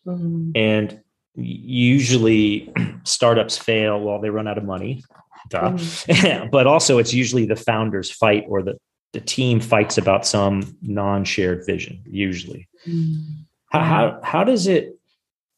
mm-hmm. 0.07 0.51
and 0.55 1.01
usually 1.35 2.71
startups 3.05 3.57
fail 3.57 3.99
while 4.01 4.21
they 4.21 4.29
run 4.29 4.47
out 4.47 4.59
of 4.59 4.65
money 4.65 5.03
mm. 5.50 6.50
but 6.50 6.66
also 6.66 6.98
it's 6.98 7.12
usually 7.12 7.46
the 7.46 7.57
founders 7.57 8.11
fight 8.11 8.44
or 8.48 8.62
the, 8.62 8.76
the 9.12 9.20
team 9.20 9.61
fights 9.61 9.98
about 9.98 10.26
some 10.26 10.76
non-shared 10.83 11.64
vision 11.66 12.02
usually. 12.07 12.68
Mm. 12.87 13.44
how, 13.70 13.80
how, 13.80 14.20
how 14.22 14.44
does 14.44 14.66
it 14.66 14.96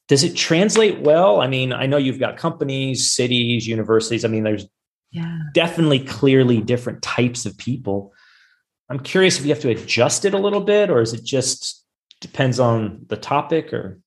does 0.08 0.22
it 0.22 0.36
translate 0.36 1.00
well? 1.00 1.40
I 1.40 1.48
mean 1.48 1.72
i 1.72 1.86
know 1.86 1.96
you've 1.96 2.20
got 2.20 2.36
companies 2.36 3.10
cities 3.10 3.66
universities. 3.66 4.24
I 4.24 4.28
mean 4.28 4.44
there's 4.44 4.66
yeah. 5.10 5.38
definitely 5.52 6.00
clearly 6.00 6.60
different 6.60 7.02
types 7.02 7.46
of 7.46 7.56
people. 7.56 8.12
I'm 8.88 9.00
curious 9.00 9.38
if 9.38 9.44
you 9.44 9.50
have 9.50 9.62
to 9.62 9.70
adjust 9.70 10.24
it 10.24 10.34
a 10.34 10.38
little 10.38 10.60
bit 10.60 10.90
or 10.90 11.00
is 11.00 11.12
it 11.12 11.24
just 11.24 11.84
depends 12.20 12.60
on 12.60 13.04
the 13.08 13.16
topic 13.16 13.72
or? 13.72 14.00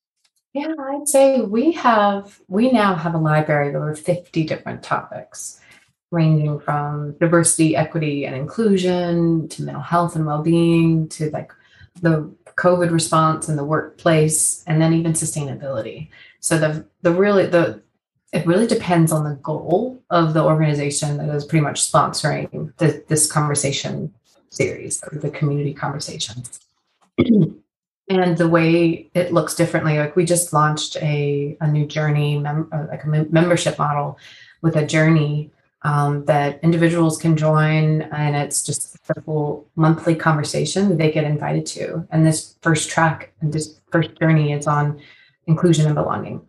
Yeah 0.52 0.72
i'd 0.78 1.08
say 1.08 1.40
we 1.42 1.72
have 1.72 2.40
we 2.48 2.72
now 2.72 2.94
have 2.94 3.14
a 3.14 3.18
library 3.18 3.68
of 3.68 3.76
over 3.76 3.94
50 3.94 4.44
different 4.44 4.82
topics 4.82 5.59
ranging 6.10 6.58
from 6.58 7.12
diversity, 7.18 7.76
equity, 7.76 8.26
and 8.26 8.34
inclusion 8.34 9.48
to 9.48 9.62
mental 9.62 9.82
health 9.82 10.16
and 10.16 10.26
well-being 10.26 11.08
to 11.08 11.30
like 11.30 11.52
the 12.02 12.30
COVID 12.56 12.90
response 12.90 13.48
in 13.48 13.56
the 13.56 13.64
workplace, 13.64 14.64
and 14.66 14.80
then 14.80 14.92
even 14.92 15.12
sustainability. 15.12 16.08
So 16.40 16.58
the 16.58 16.86
the 17.02 17.12
really 17.12 17.46
the 17.46 17.82
it 18.32 18.46
really 18.46 18.66
depends 18.66 19.12
on 19.12 19.24
the 19.24 19.36
goal 19.36 20.02
of 20.10 20.34
the 20.34 20.42
organization 20.42 21.16
that 21.16 21.28
is 21.34 21.44
pretty 21.44 21.64
much 21.64 21.80
sponsoring 21.80 22.72
the, 22.76 23.02
this 23.08 23.30
conversation 23.30 24.12
series 24.50 25.02
or 25.02 25.18
the 25.18 25.30
community 25.30 25.74
conversations. 25.74 26.60
and 27.18 28.36
the 28.36 28.48
way 28.48 29.10
it 29.14 29.32
looks 29.32 29.54
differently, 29.56 29.98
like 29.98 30.14
we 30.14 30.24
just 30.24 30.52
launched 30.52 30.96
a, 30.96 31.56
a 31.60 31.66
new 31.66 31.86
journey, 31.86 32.38
mem- 32.38 32.68
uh, 32.72 32.86
like 32.88 33.04
a 33.04 33.08
membership 33.08 33.78
model 33.78 34.18
with 34.62 34.76
a 34.76 34.86
journey 34.86 35.50
um, 35.82 36.24
that 36.26 36.60
individuals 36.62 37.18
can 37.18 37.36
join, 37.36 38.02
and 38.02 38.36
it's 38.36 38.62
just 38.62 38.96
a 39.08 39.20
full 39.22 39.68
monthly 39.76 40.14
conversation 40.14 40.88
that 40.88 40.98
they 40.98 41.10
get 41.10 41.24
invited 41.24 41.66
to. 41.66 42.06
And 42.10 42.26
this 42.26 42.56
first 42.60 42.90
track 42.90 43.32
and 43.40 43.52
this 43.52 43.80
first 43.90 44.18
journey 44.18 44.52
is 44.52 44.66
on 44.66 45.00
inclusion 45.46 45.86
and 45.86 45.94
belonging. 45.94 46.42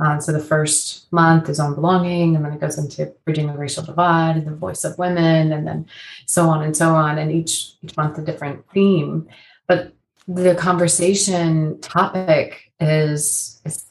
Uh, 0.00 0.18
so 0.20 0.32
the 0.32 0.38
first 0.38 1.12
month 1.12 1.48
is 1.48 1.58
on 1.58 1.74
belonging, 1.74 2.36
and 2.36 2.44
then 2.44 2.52
it 2.52 2.60
goes 2.60 2.78
into 2.78 3.12
bridging 3.24 3.48
the 3.48 3.52
racial 3.58 3.82
divide 3.82 4.36
and 4.36 4.46
the 4.46 4.54
voice 4.54 4.84
of 4.84 4.96
women, 4.96 5.52
and 5.52 5.66
then 5.66 5.86
so 6.26 6.48
on 6.48 6.62
and 6.62 6.76
so 6.76 6.94
on. 6.94 7.18
And 7.18 7.32
each 7.32 7.74
each 7.82 7.96
month 7.96 8.16
a 8.16 8.22
different 8.22 8.64
theme, 8.72 9.28
but 9.66 9.92
the 10.28 10.54
conversation 10.54 11.80
topic 11.80 12.70
is 12.80 13.60
is 13.64 13.87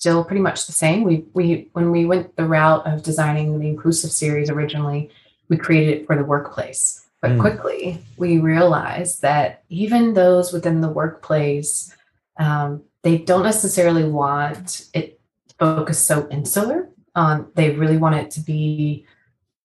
still 0.00 0.24
pretty 0.24 0.40
much 0.40 0.66
the 0.66 0.72
same. 0.72 1.04
We 1.04 1.24
we 1.34 1.68
when 1.74 1.90
we 1.92 2.06
went 2.06 2.34
the 2.36 2.46
route 2.46 2.86
of 2.86 3.02
designing 3.02 3.60
the 3.60 3.68
inclusive 3.68 4.10
series 4.10 4.50
originally, 4.50 5.10
we 5.48 5.56
created 5.56 5.98
it 5.98 6.06
for 6.06 6.16
the 6.16 6.24
workplace. 6.24 7.06
But 7.20 7.32
mm. 7.32 7.40
quickly 7.40 8.02
we 8.16 8.38
realized 8.38 9.20
that 9.22 9.62
even 9.68 10.14
those 10.14 10.52
within 10.52 10.80
the 10.80 10.88
workplace, 10.88 11.94
um, 12.38 12.82
they 13.02 13.18
don't 13.18 13.44
necessarily 13.44 14.04
want 14.04 14.88
it 14.94 15.20
focused 15.58 16.06
so 16.06 16.26
insular. 16.30 16.88
Um, 17.14 17.52
they 17.54 17.70
really 17.70 17.98
want 17.98 18.14
it 18.14 18.30
to 18.32 18.40
be 18.40 19.04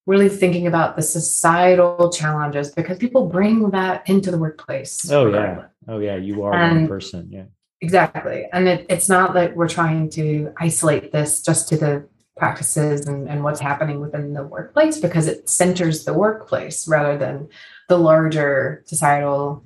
really 0.05 0.27
thinking 0.27 0.67
about 0.67 0.97
the 0.97 1.01
societal 1.01 2.11
challenges 2.11 2.71
because 2.71 2.97
people 2.97 3.27
bring 3.27 3.69
that 3.69 4.07
into 4.09 4.31
the 4.31 4.37
workplace. 4.37 5.09
Oh 5.09 5.31
yeah. 5.31 5.67
Oh 5.87 5.99
yeah. 5.99 6.17
You 6.17 6.43
are 6.43 6.53
and 6.53 6.81
one 6.81 6.87
person. 6.89 7.29
Yeah. 7.31 7.45
Exactly. 7.85 8.47
And 8.51 8.67
it, 8.67 8.87
it's 8.89 9.07
not 9.07 9.35
that 9.35 9.55
we're 9.55 9.69
trying 9.69 10.09
to 10.11 10.51
isolate 10.57 11.11
this 11.11 11.43
just 11.43 11.69
to 11.69 11.77
the 11.77 12.07
practices 12.35 13.05
and, 13.05 13.29
and 13.29 13.43
what's 13.43 13.59
happening 13.59 13.99
within 13.99 14.33
the 14.33 14.43
workplace 14.43 14.97
because 14.97 15.27
it 15.27 15.47
centers 15.47 16.03
the 16.03 16.13
workplace 16.13 16.87
rather 16.87 17.15
than 17.15 17.47
the 17.87 17.97
larger 17.97 18.81
societal 18.87 19.63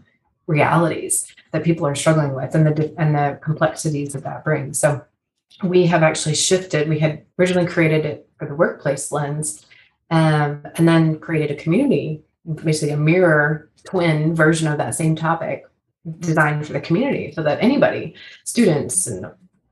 realities 0.47 1.33
that 1.53 1.63
people 1.63 1.87
are 1.87 1.95
struggling 1.95 2.35
with 2.35 2.53
and 2.53 2.67
the 2.67 2.93
and 2.97 3.15
the 3.15 3.39
complexities 3.41 4.11
that 4.11 4.23
that 4.25 4.43
brings. 4.43 4.77
So 4.77 5.01
we 5.63 5.85
have 5.85 6.03
actually 6.03 6.35
shifted. 6.35 6.89
We 6.89 6.99
had 6.99 7.23
originally 7.39 7.67
created 7.67 8.05
it 8.05 8.27
for 8.37 8.49
the 8.49 8.55
workplace 8.55 9.13
lens, 9.13 9.65
um, 10.11 10.65
and 10.75 10.85
then 10.89 11.19
created 11.19 11.57
a 11.57 11.63
community, 11.63 12.21
basically 12.65 12.93
a 12.93 12.97
mirror 12.97 13.69
twin 13.85 14.35
version 14.35 14.67
of 14.67 14.77
that 14.77 14.93
same 14.93 15.15
topic, 15.15 15.68
designed 16.19 16.65
for 16.65 16.73
the 16.73 16.81
community, 16.81 17.31
so 17.31 17.43
that 17.43 17.61
anybody, 17.61 18.15
students 18.45 19.07
and 19.07 19.25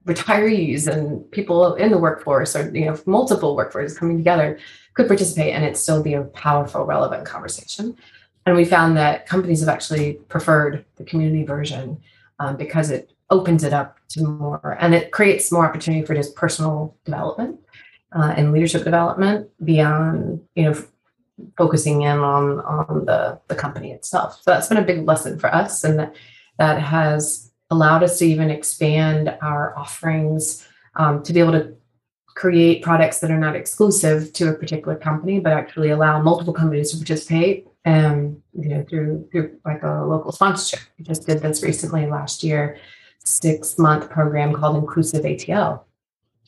retirees 0.07 0.87
and 0.87 1.29
people 1.31 1.75
in 1.75 1.91
the 1.91 1.97
workforce 1.97 2.55
or 2.55 2.73
you 2.75 2.85
know 2.85 2.97
multiple 3.05 3.55
workforces 3.55 3.97
coming 3.97 4.17
together 4.17 4.57
could 4.93 5.07
participate 5.07 5.53
and 5.53 5.65
it 5.65 5.77
still 5.77 6.01
be 6.01 6.13
a 6.13 6.23
powerful 6.23 6.85
relevant 6.85 7.25
conversation. 7.25 7.95
And 8.45 8.55
we 8.55 8.63
found 8.63 8.95
that 8.95 9.27
companies 9.27 9.59
have 9.59 9.69
actually 9.69 10.13
preferred 10.29 10.85
the 10.95 11.03
community 11.03 11.43
version 11.43 11.99
um, 12.39 12.55
because 12.55 12.89
it 12.89 13.11
opens 13.29 13.65
it 13.65 13.73
up 13.73 13.99
to 14.07 14.23
more 14.23 14.77
and 14.79 14.95
it 14.95 15.11
creates 15.11 15.51
more 15.51 15.65
opportunity 15.65 16.05
for 16.05 16.15
just 16.15 16.35
personal 16.35 16.95
development 17.03 17.59
uh, 18.13 18.33
and 18.37 18.53
leadership 18.53 18.85
development 18.85 19.49
beyond 19.65 20.41
you 20.55 20.63
know 20.63 20.81
focusing 21.57 22.01
in 22.03 22.19
on 22.19 22.59
on 22.61 23.05
the 23.05 23.39
the 23.47 23.55
company 23.55 23.91
itself. 23.91 24.41
So 24.41 24.51
that's 24.51 24.67
been 24.67 24.77
a 24.77 24.83
big 24.83 25.05
lesson 25.05 25.39
for 25.39 25.53
us 25.53 25.83
and 25.83 25.99
that, 25.99 26.15
that 26.57 26.81
has 26.81 27.51
allowed 27.69 28.03
us 28.03 28.19
to 28.19 28.25
even 28.25 28.49
expand 28.49 29.35
our 29.41 29.77
offerings 29.77 30.67
um, 30.95 31.21
to 31.23 31.33
be 31.33 31.39
able 31.39 31.51
to 31.53 31.75
create 32.27 32.83
products 32.83 33.19
that 33.19 33.31
are 33.31 33.39
not 33.39 33.55
exclusive 33.55 34.31
to 34.31 34.49
a 34.49 34.53
particular 34.53 34.95
company 34.95 35.39
but 35.39 35.53
actually 35.53 35.89
allow 35.89 36.21
multiple 36.21 36.53
companies 36.53 36.91
to 36.91 36.97
participate 36.97 37.67
um, 37.85 38.41
you 38.53 38.69
know 38.69 38.83
through 38.89 39.27
through 39.31 39.57
like 39.65 39.83
a 39.83 40.03
local 40.05 40.31
sponsorship. 40.31 40.79
We 40.97 41.05
just 41.05 41.25
did 41.25 41.41
this 41.41 41.63
recently 41.63 42.05
last 42.05 42.43
year 42.43 42.77
six 43.27 43.77
month 43.77 44.09
program 44.09 44.53
called 44.53 44.77
Inclusive 44.77 45.23
ATL 45.23 45.81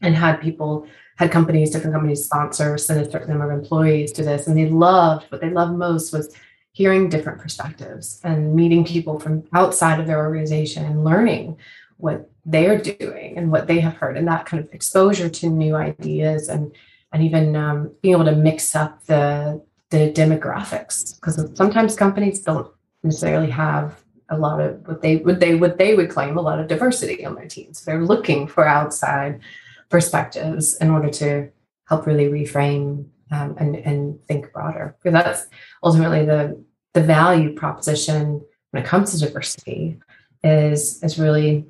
and 0.02 0.16
had 0.16 0.38
people, 0.38 0.88
had 1.20 1.32
companies, 1.32 1.70
different 1.70 1.94
companies 1.94 2.24
sponsor, 2.24 2.78
send 2.78 3.06
a 3.06 3.12
certain 3.12 3.28
number 3.30 3.52
of 3.52 3.60
employees 3.60 4.14
to 4.14 4.24
this. 4.24 4.48
And 4.48 4.58
they 4.58 4.70
loved, 4.70 5.30
what 5.30 5.42
they 5.42 5.50
loved 5.50 5.78
most 5.78 6.14
was 6.14 6.34
hearing 6.72 7.10
different 7.10 7.42
perspectives 7.42 8.22
and 8.24 8.56
meeting 8.56 8.86
people 8.86 9.20
from 9.20 9.44
outside 9.52 10.00
of 10.00 10.08
their 10.08 10.20
organization 10.20 10.86
and 10.86 11.04
learning 11.04 11.58
what 11.98 12.32
they're 12.46 12.82
doing 12.82 13.38
and 13.38 13.52
what 13.52 13.68
they 13.68 13.82
have 13.82 13.96
heard 13.96 14.16
and 14.16 14.30
that 14.30 14.46
kind 14.46 14.64
of 14.64 14.74
exposure 14.74 15.28
to 15.30 15.50
new 15.50 15.76
ideas 15.76 16.48
and 16.48 16.74
and 17.12 17.24
even 17.24 17.56
um, 17.56 17.92
being 18.02 18.14
able 18.14 18.24
to 18.24 18.36
mix 18.36 18.74
up 18.74 19.04
the 19.08 19.62
the 19.90 20.12
demographics 20.14 21.16
because 21.16 21.36
sometimes 21.56 21.96
companies 21.96 22.40
don't 22.40 22.72
necessarily 23.04 23.50
have 23.50 24.02
a 24.30 24.38
lot 24.38 24.62
of 24.62 24.88
what 24.88 25.02
they 25.02 25.18
would 25.18 25.42
they 25.42 25.56
would 25.56 25.78
they 25.78 25.96
would 25.96 26.10
claim 26.10 26.38
a 26.38 26.42
lot 26.42 26.60
of 26.60 26.68
diversity 26.70 27.26
on 27.26 27.36
their 27.36 27.48
teams. 27.48 27.84
They're 27.84 28.06
looking 28.06 28.48
for 28.48 28.66
outside 28.66 29.42
perspectives 29.90 30.76
in 30.78 30.90
order 30.90 31.10
to 31.10 31.50
help 31.88 32.06
really 32.06 32.26
reframe 32.26 33.06
um, 33.32 33.56
and 33.60 33.76
and 33.76 34.24
think 34.26 34.52
broader. 34.54 34.96
Because 35.02 35.14
that's 35.14 35.48
ultimately 35.84 36.26
the 36.26 36.64
the 36.94 37.02
value 37.02 37.54
proposition 37.54 38.42
when 38.72 38.84
it 38.84 38.88
comes 38.88 39.12
to 39.12 39.26
diversity 39.26 40.00
is 40.44 41.02
is 41.04 41.20
really 41.20 41.66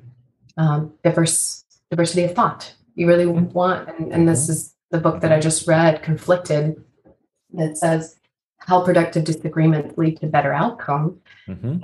um, 0.56 0.92
diverse 1.02 1.64
diversity 1.90 2.24
of 2.24 2.34
thought. 2.34 2.74
You 2.94 3.06
really 3.06 3.24
mm-hmm. 3.24 3.52
want, 3.52 3.88
and, 3.88 4.12
and 4.12 4.28
this 4.28 4.48
is 4.48 4.74
the 4.90 4.98
book 4.98 5.20
that 5.20 5.32
I 5.32 5.40
just 5.40 5.66
read, 5.66 6.02
Conflicted, 6.02 6.82
that 7.54 7.78
says 7.78 8.16
how 8.58 8.84
productive 8.84 9.24
disagreements 9.24 9.96
lead 9.96 10.20
to 10.20 10.26
better 10.26 10.52
outcome. 10.52 11.20
Mm-hmm. 11.48 11.78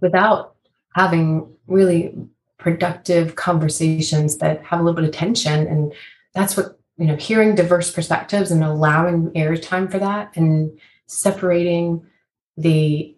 Without 0.00 0.54
having 0.94 1.52
really 1.66 2.14
productive 2.62 3.34
conversations 3.34 4.38
that 4.38 4.64
have 4.64 4.80
a 4.80 4.82
little 4.82 4.96
bit 4.96 5.04
of 5.04 5.14
tension, 5.14 5.66
and 5.66 5.92
that's 6.34 6.56
what 6.56 6.78
you 6.98 7.06
know, 7.06 7.16
hearing 7.16 7.54
diverse 7.54 7.90
perspectives 7.90 8.50
and 8.50 8.62
allowing 8.62 9.30
airtime 9.30 9.90
for 9.90 9.98
that, 9.98 10.36
and 10.36 10.78
separating 11.06 12.04
the 12.56 13.16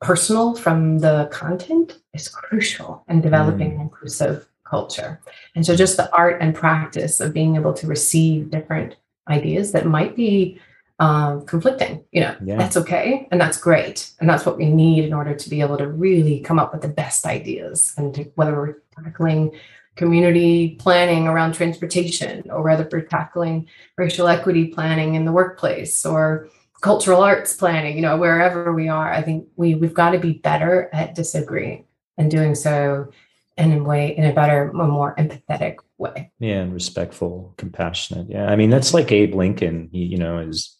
personal 0.00 0.54
from 0.54 1.00
the 1.00 1.28
content 1.32 1.98
is 2.14 2.28
crucial 2.28 3.04
in 3.08 3.20
developing 3.20 3.72
mm. 3.72 3.74
an 3.74 3.80
inclusive 3.80 4.46
culture. 4.64 5.20
And 5.54 5.66
so, 5.66 5.76
just 5.76 5.96
the 5.96 6.12
art 6.14 6.40
and 6.40 6.54
practice 6.54 7.20
of 7.20 7.34
being 7.34 7.56
able 7.56 7.74
to 7.74 7.86
receive 7.86 8.50
different 8.50 8.96
ideas 9.28 9.72
that 9.72 9.86
might 9.86 10.16
be 10.16 10.60
um, 10.98 11.44
conflicting. 11.46 12.04
You 12.12 12.22
know, 12.22 12.36
yeah. 12.44 12.56
that's 12.56 12.76
okay 12.76 13.28
and 13.30 13.40
that's 13.40 13.58
great. 13.58 14.12
And 14.20 14.28
that's 14.28 14.46
what 14.46 14.56
we 14.56 14.66
need 14.66 15.04
in 15.04 15.12
order 15.12 15.34
to 15.34 15.50
be 15.50 15.60
able 15.60 15.78
to 15.78 15.88
really 15.88 16.40
come 16.40 16.58
up 16.58 16.72
with 16.72 16.82
the 16.82 16.88
best 16.88 17.26
ideas 17.26 17.94
and 17.98 18.14
to, 18.14 18.24
whether 18.34 18.54
we're 18.54 18.76
tackling 19.02 19.58
community 19.96 20.76
planning 20.78 21.26
around 21.26 21.54
transportation 21.54 22.48
or 22.50 22.62
whether 22.62 22.86
we're 22.92 23.00
tackling 23.00 23.66
racial 23.96 24.28
equity 24.28 24.68
planning 24.68 25.14
in 25.14 25.24
the 25.24 25.32
workplace 25.32 26.04
or 26.04 26.48
cultural 26.82 27.22
arts 27.22 27.54
planning, 27.54 27.96
you 27.96 28.02
know, 28.02 28.16
wherever 28.16 28.72
we 28.72 28.88
are, 28.88 29.10
I 29.10 29.22
think 29.22 29.48
we 29.56 29.74
we've 29.74 29.94
got 29.94 30.10
to 30.10 30.18
be 30.18 30.34
better 30.34 30.90
at 30.92 31.14
disagreeing 31.14 31.86
and 32.18 32.30
doing 32.30 32.54
so 32.54 33.10
in 33.56 33.72
a 33.72 33.82
way 33.82 34.16
in 34.16 34.24
a 34.24 34.34
better, 34.34 34.68
a 34.68 34.86
more 34.86 35.14
empathetic 35.16 35.76
way. 35.96 36.30
Yeah, 36.38 36.60
and 36.60 36.74
respectful, 36.74 37.54
compassionate. 37.56 38.28
Yeah, 38.28 38.46
I 38.46 38.56
mean 38.56 38.70
that's 38.70 38.92
like 38.92 39.10
Abe 39.10 39.34
Lincoln. 39.34 39.88
He, 39.92 40.04
you 40.04 40.18
know, 40.18 40.38
his 40.38 40.76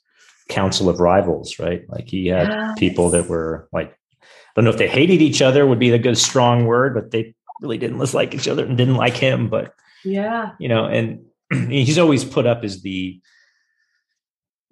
council 0.48 0.88
of 0.88 1.00
rivals, 1.00 1.58
right? 1.58 1.88
Like 1.88 2.08
he 2.08 2.26
had 2.26 2.48
yes. 2.48 2.78
people 2.78 3.10
that 3.10 3.28
were 3.28 3.68
like, 3.72 3.98
I 4.22 4.26
don't 4.54 4.64
know 4.64 4.70
if 4.70 4.78
they 4.78 4.88
hated 4.88 5.22
each 5.22 5.42
other 5.42 5.66
would 5.66 5.78
be 5.78 5.90
the 5.90 5.98
good 5.98 6.18
strong 6.18 6.66
word, 6.66 6.94
but 6.94 7.10
they 7.10 7.34
really 7.60 7.78
didn't 7.78 7.98
like 7.98 8.34
each 8.34 8.48
other 8.48 8.64
and 8.64 8.76
didn't 8.76 8.96
like 8.96 9.16
him. 9.16 9.48
But 9.48 9.74
yeah, 10.04 10.52
you 10.58 10.68
know, 10.68 10.86
and 10.86 11.24
he's 11.70 11.98
always 11.98 12.24
put 12.24 12.46
up 12.46 12.64
as 12.64 12.82
the, 12.82 13.20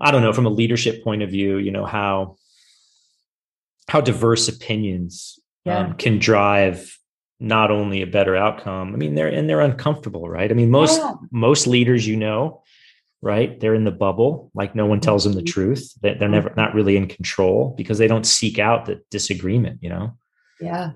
I 0.00 0.10
don't 0.10 0.22
know, 0.22 0.32
from 0.32 0.46
a 0.46 0.50
leadership 0.50 1.02
point 1.04 1.22
of 1.22 1.30
view, 1.30 1.58
you 1.58 1.70
know, 1.70 1.84
how 1.84 2.36
how 3.88 4.00
diverse 4.00 4.48
opinions 4.48 5.38
yeah. 5.64 5.78
um, 5.78 5.94
can 5.94 6.18
drive 6.18 6.98
not 7.40 7.70
only 7.70 8.00
a 8.00 8.06
better 8.06 8.34
outcome. 8.34 8.94
I 8.94 8.96
mean, 8.96 9.14
they're 9.14 9.28
and 9.28 9.48
they're 9.48 9.60
uncomfortable, 9.60 10.28
right? 10.28 10.50
I 10.50 10.54
mean, 10.54 10.70
most 10.70 10.98
yeah. 10.98 11.14
most 11.30 11.66
leaders, 11.66 12.06
you 12.06 12.16
know, 12.16 12.62
right 13.24 13.58
they're 13.58 13.74
in 13.74 13.84
the 13.84 13.90
bubble 13.90 14.50
like 14.54 14.74
no 14.74 14.84
one 14.84 15.00
tells 15.00 15.24
them 15.24 15.32
the 15.32 15.40
mm-hmm. 15.40 15.46
truth 15.46 15.94
they're 16.02 16.28
never 16.28 16.50
mm-hmm. 16.50 16.60
not 16.60 16.74
really 16.74 16.96
in 16.96 17.08
control 17.08 17.74
because 17.76 17.96
they 17.96 18.06
don't 18.06 18.26
seek 18.26 18.58
out 18.58 18.84
the 18.84 19.00
disagreement 19.10 19.78
you 19.82 19.88
know 19.88 20.12
yeah 20.60 20.90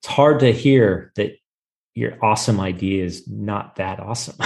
it's 0.00 0.08
hard 0.08 0.40
to 0.40 0.52
hear 0.52 1.12
that 1.16 1.38
your 1.94 2.16
awesome 2.24 2.60
idea 2.60 3.04
is 3.04 3.26
not 3.26 3.76
that 3.76 3.98
awesome. 3.98 4.36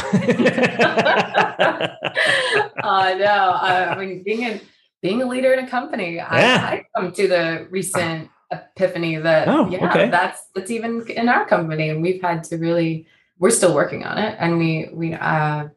I 2.83 3.15
know. 3.15 3.59
I 3.61 3.95
mean, 3.99 4.23
being 4.23 4.45
a 4.45 4.61
being 5.03 5.21
a 5.21 5.27
leader 5.27 5.53
in 5.53 5.65
a 5.65 5.69
company, 5.69 6.17
yeah. 6.17 6.29
I, 6.29 6.75
I 6.75 6.85
come 6.97 7.13
to 7.13 7.29
the 7.29 7.67
recent 7.71 8.31
epiphany 8.51 9.17
that 9.17 9.49
oh, 9.49 9.69
yeah, 9.69 9.89
okay. 9.91 10.09
that's 10.09 10.43
that's 10.55 10.71
even 10.71 11.07
in 11.11 11.29
our 11.29 11.47
company, 11.47 11.91
and 11.91 12.03
we've 12.03 12.23
had 12.23 12.45
to 12.45 12.57
really. 12.57 13.07
We're 13.39 13.51
still 13.51 13.75
working 13.75 14.05
on 14.05 14.19
it, 14.19 14.37
and 14.39 14.57
we 14.57 14.89
we 14.93 15.15
uh, 15.15 15.69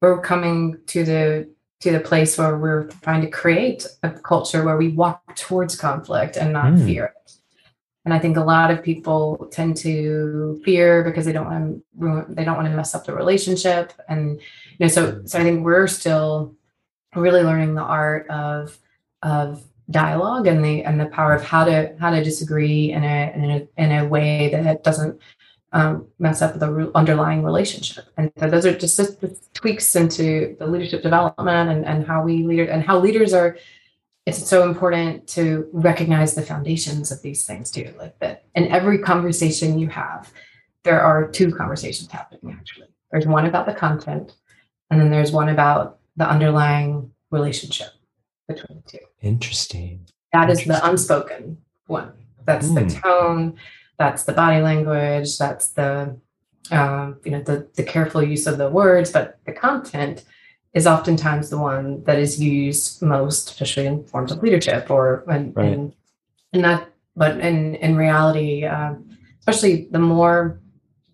we're 0.00 0.20
coming 0.20 0.78
to 0.88 1.04
the 1.04 1.48
to 1.80 1.92
the 1.92 2.00
place 2.00 2.36
where 2.36 2.58
we're 2.58 2.88
trying 3.02 3.22
to 3.22 3.30
create 3.30 3.86
a 4.02 4.10
culture 4.10 4.64
where 4.64 4.76
we 4.76 4.88
walk 4.88 5.36
towards 5.36 5.76
conflict 5.76 6.36
and 6.36 6.52
not 6.52 6.72
mm. 6.72 6.84
fear 6.84 7.06
it. 7.06 7.32
And 8.04 8.12
I 8.12 8.18
think 8.18 8.36
a 8.36 8.44
lot 8.44 8.70
of 8.70 8.82
people 8.82 9.48
tend 9.52 9.76
to 9.78 10.60
fear 10.64 11.04
because 11.04 11.24
they 11.24 11.32
don't 11.32 11.46
want 11.46 11.64
to 11.64 11.82
ruin, 11.96 12.34
they 12.34 12.44
don't 12.44 12.56
want 12.56 12.68
to 12.68 12.74
mess 12.74 12.94
up 12.94 13.06
the 13.06 13.14
relationship. 13.14 13.92
And 14.08 14.40
you 14.78 14.86
know, 14.86 14.88
so 14.88 15.22
so 15.24 15.38
I 15.38 15.42
think 15.42 15.64
we're 15.64 15.86
still 15.86 16.54
really 17.14 17.42
learning 17.42 17.74
the 17.74 17.82
art 17.82 18.28
of 18.28 18.78
of 19.22 19.62
dialogue 19.90 20.46
and 20.46 20.64
the 20.64 20.82
and 20.82 21.00
the 21.00 21.06
power 21.06 21.34
of 21.34 21.44
how 21.44 21.64
to 21.64 21.94
how 22.00 22.10
to 22.10 22.24
disagree 22.24 22.92
in 22.92 23.04
a 23.04 23.32
in 23.34 23.50
a, 23.50 23.68
in 23.76 23.92
a 23.92 24.08
way 24.08 24.50
that 24.50 24.82
doesn't 24.82 25.20
um, 25.72 26.06
mess 26.18 26.42
up 26.42 26.58
the 26.58 26.90
underlying 26.94 27.42
relationship. 27.42 28.06
And 28.16 28.30
so 28.38 28.48
those 28.48 28.66
are 28.66 28.76
just, 28.76 28.96
just 28.96 29.54
tweaks 29.54 29.96
into 29.96 30.56
the 30.58 30.66
leadership 30.66 31.02
development 31.02 31.70
and, 31.70 31.86
and 31.86 32.06
how 32.06 32.22
we 32.22 32.44
lead 32.44 32.68
and 32.68 32.82
how 32.82 32.98
leaders 32.98 33.32
are. 33.32 33.56
It's 34.24 34.48
so 34.48 34.68
important 34.68 35.26
to 35.28 35.68
recognize 35.72 36.34
the 36.34 36.42
foundations 36.42 37.10
of 37.10 37.22
these 37.22 37.44
things 37.44 37.70
too. 37.70 37.92
Like 37.98 38.18
that 38.20 38.44
in 38.54 38.68
every 38.68 38.98
conversation 38.98 39.78
you 39.78 39.88
have, 39.88 40.32
there 40.84 41.00
are 41.00 41.28
two 41.28 41.52
conversations 41.52 42.10
happening 42.10 42.56
actually. 42.58 42.88
There's 43.10 43.26
one 43.26 43.46
about 43.46 43.66
the 43.66 43.74
content, 43.74 44.34
and 44.90 45.00
then 45.00 45.10
there's 45.10 45.32
one 45.32 45.48
about 45.48 45.98
the 46.16 46.28
underlying 46.28 47.10
relationship 47.30 47.88
between 48.48 48.82
the 48.84 48.90
two. 48.90 49.04
Interesting. 49.20 50.06
That 50.32 50.48
Interesting. 50.48 50.72
is 50.72 50.80
the 50.80 50.88
unspoken 50.88 51.58
one. 51.86 52.12
That's 52.44 52.68
mm. 52.68 52.74
the 52.74 52.94
hmm. 52.94 53.00
tone 53.00 53.58
that's 54.02 54.24
the 54.24 54.32
body 54.32 54.60
language 54.60 55.38
that's 55.38 55.68
the 55.68 56.16
um, 56.70 57.16
you 57.24 57.30
know 57.30 57.42
the, 57.42 57.68
the 57.74 57.82
careful 57.82 58.22
use 58.22 58.46
of 58.46 58.58
the 58.58 58.68
words 58.68 59.10
but 59.10 59.38
the 59.46 59.52
content 59.52 60.24
is 60.74 60.86
oftentimes 60.86 61.50
the 61.50 61.58
one 61.58 62.02
that 62.04 62.18
is 62.18 62.40
used 62.40 63.02
most 63.02 63.50
especially 63.50 63.86
in 63.86 64.04
forms 64.04 64.32
of 64.32 64.42
leadership 64.42 64.90
or 64.90 65.22
when 65.26 65.52
right. 65.52 65.72
in, 65.72 65.94
in 66.52 66.62
that 66.62 66.88
but 67.16 67.38
in 67.40 67.74
in 67.76 67.96
reality 67.96 68.64
um, 68.64 69.08
especially 69.40 69.88
the 69.90 69.98
more 69.98 70.60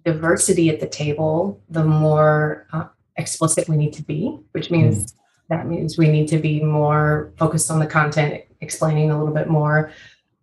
diversity 0.05 0.71
at 0.71 0.81
the 0.81 0.87
table 0.87 1.61
the 1.71 1.85
more 1.85 2.67
uh, 2.73 2.87
explicit 3.17 3.69
we 3.69 3.77
need 3.77 3.93
to 3.93 4.03
be 4.03 4.39
which 4.53 4.71
means 4.71 5.13
mm. 5.13 5.17
that 5.49 5.67
means 5.67 5.99
we 5.99 6.09
need 6.09 6.29
to 6.29 6.39
be 6.39 6.63
more 6.63 7.33
focused 7.37 7.71
on 7.71 7.79
the 7.79 7.87
content 7.87 8.45
explaining 8.61 9.11
a 9.11 9.19
little 9.19 9.35
bit 9.35 9.49
more 9.49 9.93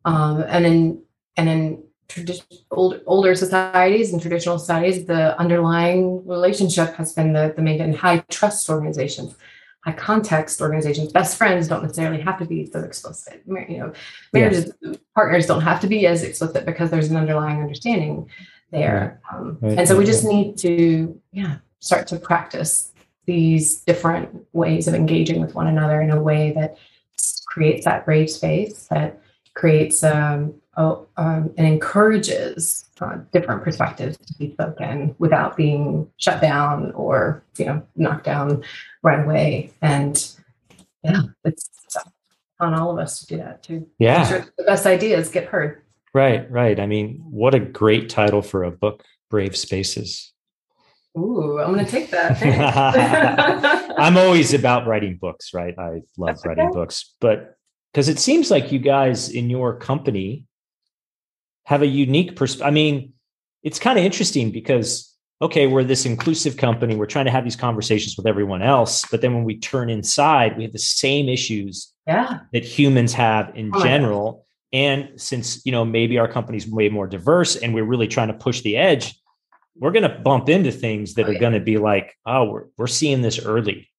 um, 0.03 0.43
and 0.47 0.65
then 0.65 1.01
and 1.37 1.47
then 1.47 1.83
tradition, 2.07 2.45
old, 2.71 3.01
older 3.05 3.35
societies 3.35 4.13
and 4.13 4.21
traditional 4.21 4.59
societies, 4.59 5.05
the 5.05 5.37
underlying 5.39 6.25
relationship 6.25 6.93
has 6.95 7.13
been 7.13 7.33
the, 7.33 7.53
the 7.55 7.61
main 7.61 7.81
and 7.81 7.95
high 7.95 8.19
trust 8.29 8.69
organizations, 8.69 9.35
high 9.83 9.93
context 9.93 10.61
organizations. 10.61 11.11
Best 11.11 11.37
friends 11.37 11.67
don't 11.67 11.81
necessarily 11.81 12.21
have 12.21 12.39
to 12.39 12.45
be 12.45 12.65
so 12.65 12.79
explicit. 12.81 13.43
You 13.45 13.77
know, 13.77 13.93
marriages, 14.33 14.71
yes. 14.81 14.97
partners 15.13 15.45
don't 15.45 15.61
have 15.61 15.79
to 15.81 15.87
be 15.87 16.05
as 16.07 16.23
explicit 16.23 16.65
because 16.65 16.91
there's 16.91 17.09
an 17.09 17.17
underlying 17.17 17.61
understanding 17.61 18.29
there. 18.71 19.21
Right. 19.31 19.39
Um, 19.39 19.57
right. 19.61 19.79
And 19.79 19.87
so 19.87 19.97
we 19.97 20.05
just 20.05 20.23
need 20.23 20.57
to, 20.59 21.19
yeah, 21.31 21.57
start 21.79 22.07
to 22.07 22.17
practice 22.17 22.91
these 23.25 23.77
different 23.81 24.45
ways 24.53 24.87
of 24.87 24.93
engaging 24.93 25.41
with 25.41 25.55
one 25.55 25.67
another 25.67 26.01
in 26.01 26.11
a 26.11 26.21
way 26.21 26.51
that 26.51 26.77
creates 27.47 27.85
that 27.85 28.05
brave 28.05 28.29
space 28.29 28.87
that 28.89 29.19
creates 29.53 30.03
um, 30.03 30.53
oh, 30.77 31.07
um, 31.17 31.53
and 31.57 31.67
encourages 31.67 32.85
uh, 33.01 33.17
different 33.31 33.63
perspectives 33.63 34.17
to 34.17 34.33
be 34.37 34.51
spoken 34.51 35.15
without 35.19 35.55
being 35.55 36.09
shut 36.17 36.41
down 36.41 36.91
or 36.91 37.43
you 37.57 37.65
know 37.65 37.81
knocked 37.95 38.25
down 38.25 38.63
right 39.03 39.23
away. 39.23 39.71
And 39.81 40.15
yeah, 41.03 41.21
it's, 41.43 41.69
it's 41.83 41.97
on 42.59 42.73
all 42.73 42.91
of 42.91 42.99
us 42.99 43.19
to 43.19 43.25
do 43.27 43.37
that 43.37 43.63
too. 43.63 43.87
Yeah, 43.99 44.27
sure 44.27 44.45
the 44.57 44.63
best 44.63 44.85
ideas 44.85 45.29
get 45.29 45.45
heard. 45.45 45.81
Right, 46.13 46.49
right. 46.49 46.79
I 46.79 46.85
mean, 46.85 47.21
what 47.29 47.53
a 47.53 47.59
great 47.59 48.09
title 48.09 48.41
for 48.41 48.63
a 48.63 48.71
book, 48.71 49.03
Brave 49.29 49.57
Spaces. 49.57 50.31
Ooh, 51.17 51.59
I'm 51.59 51.73
going 51.73 51.85
to 51.85 51.91
take 51.91 52.09
that. 52.11 52.41
I'm 53.97 54.17
always 54.17 54.53
about 54.53 54.87
writing 54.87 55.17
books, 55.17 55.53
right? 55.53 55.73
I 55.77 56.01
love 56.17 56.27
That's 56.27 56.45
writing 56.45 56.67
okay. 56.67 56.73
books, 56.73 57.15
but 57.19 57.57
because 57.91 58.09
it 58.09 58.19
seems 58.19 58.51
like 58.51 58.71
you 58.73 58.79
guys 58.79 59.29
in 59.29 59.49
your 59.49 59.77
company 59.77 60.45
have 61.65 61.81
a 61.81 61.87
unique 61.87 62.35
perspective. 62.35 62.67
I 62.67 62.71
mean, 62.71 63.13
it's 63.63 63.79
kind 63.79 63.99
of 63.99 64.05
interesting 64.05 64.51
because 64.51 65.11
okay, 65.41 65.67
we're 65.67 65.83
this 65.83 66.05
inclusive 66.05 66.57
company. 66.57 66.95
We're 66.95 67.05
trying 67.05 67.25
to 67.25 67.31
have 67.31 67.43
these 67.43 67.57
conversations 67.57 68.15
with 68.15 68.25
everyone 68.25 68.61
else, 68.61 69.03
but 69.11 69.21
then 69.21 69.33
when 69.33 69.43
we 69.43 69.57
turn 69.59 69.89
inside, 69.89 70.55
we 70.55 70.63
have 70.63 70.71
the 70.71 70.79
same 70.79 71.27
issues 71.27 71.93
yeah. 72.07 72.39
that 72.53 72.63
humans 72.63 73.13
have 73.13 73.51
in 73.55 73.71
oh 73.73 73.83
general. 73.83 74.45
And 74.71 75.09
since 75.17 75.65
you 75.65 75.71
know 75.71 75.85
maybe 75.85 76.17
our 76.17 76.27
company's 76.27 76.67
way 76.67 76.89
more 76.89 77.07
diverse, 77.07 77.55
and 77.55 77.73
we're 77.73 77.85
really 77.85 78.07
trying 78.07 78.29
to 78.29 78.33
push 78.33 78.61
the 78.61 78.77
edge, 78.77 79.19
we're 79.75 79.91
going 79.91 80.09
to 80.09 80.19
bump 80.19 80.49
into 80.49 80.71
things 80.71 81.15
that 81.15 81.25
oh, 81.25 81.29
are 81.29 81.33
yeah. 81.33 81.39
going 81.39 81.53
to 81.53 81.59
be 81.59 81.77
like, 81.77 82.15
oh, 82.25 82.45
we're 82.45 82.65
we're 82.77 82.87
seeing 82.87 83.21
this 83.21 83.39
early. 83.39 83.89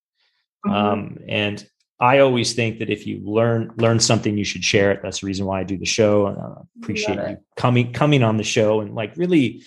Mm-hmm. 0.67 0.75
Um, 0.75 1.19
and 1.29 1.67
I 1.99 2.19
always 2.19 2.53
think 2.53 2.79
that 2.81 2.91
if 2.91 3.07
you 3.07 3.21
learn 3.25 3.73
learn 3.77 4.01
something, 4.01 4.37
you 4.37 4.45
should 4.45 4.65
share 4.65 4.93
it. 4.93 5.01
That's 5.03 5.21
the 5.21 5.27
reason 5.27 5.47
why 5.47 5.61
I 5.61 5.65
do 5.65 5.79
the 5.79 5.87
show. 5.87 6.27
And 6.27 6.39
I 6.39 6.61
appreciate 6.79 7.17
you 7.17 7.39
coming 7.57 7.93
coming 7.93 8.23
on 8.23 8.37
the 8.37 8.45
show 8.45 8.81
and 8.81 8.95
like 8.95 9.17
really 9.17 9.63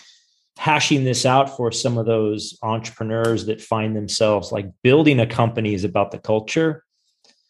hashing 0.57 1.05
this 1.05 1.25
out 1.25 1.55
for 1.55 1.71
some 1.71 1.97
of 1.97 2.05
those 2.05 2.57
entrepreneurs 2.61 3.45
that 3.45 3.61
find 3.61 3.95
themselves 3.95 4.51
like 4.51 4.69
building 4.83 5.19
a 5.19 5.25
company 5.25 5.73
is 5.73 5.85
about 5.85 6.11
the 6.11 6.19
culture 6.19 6.83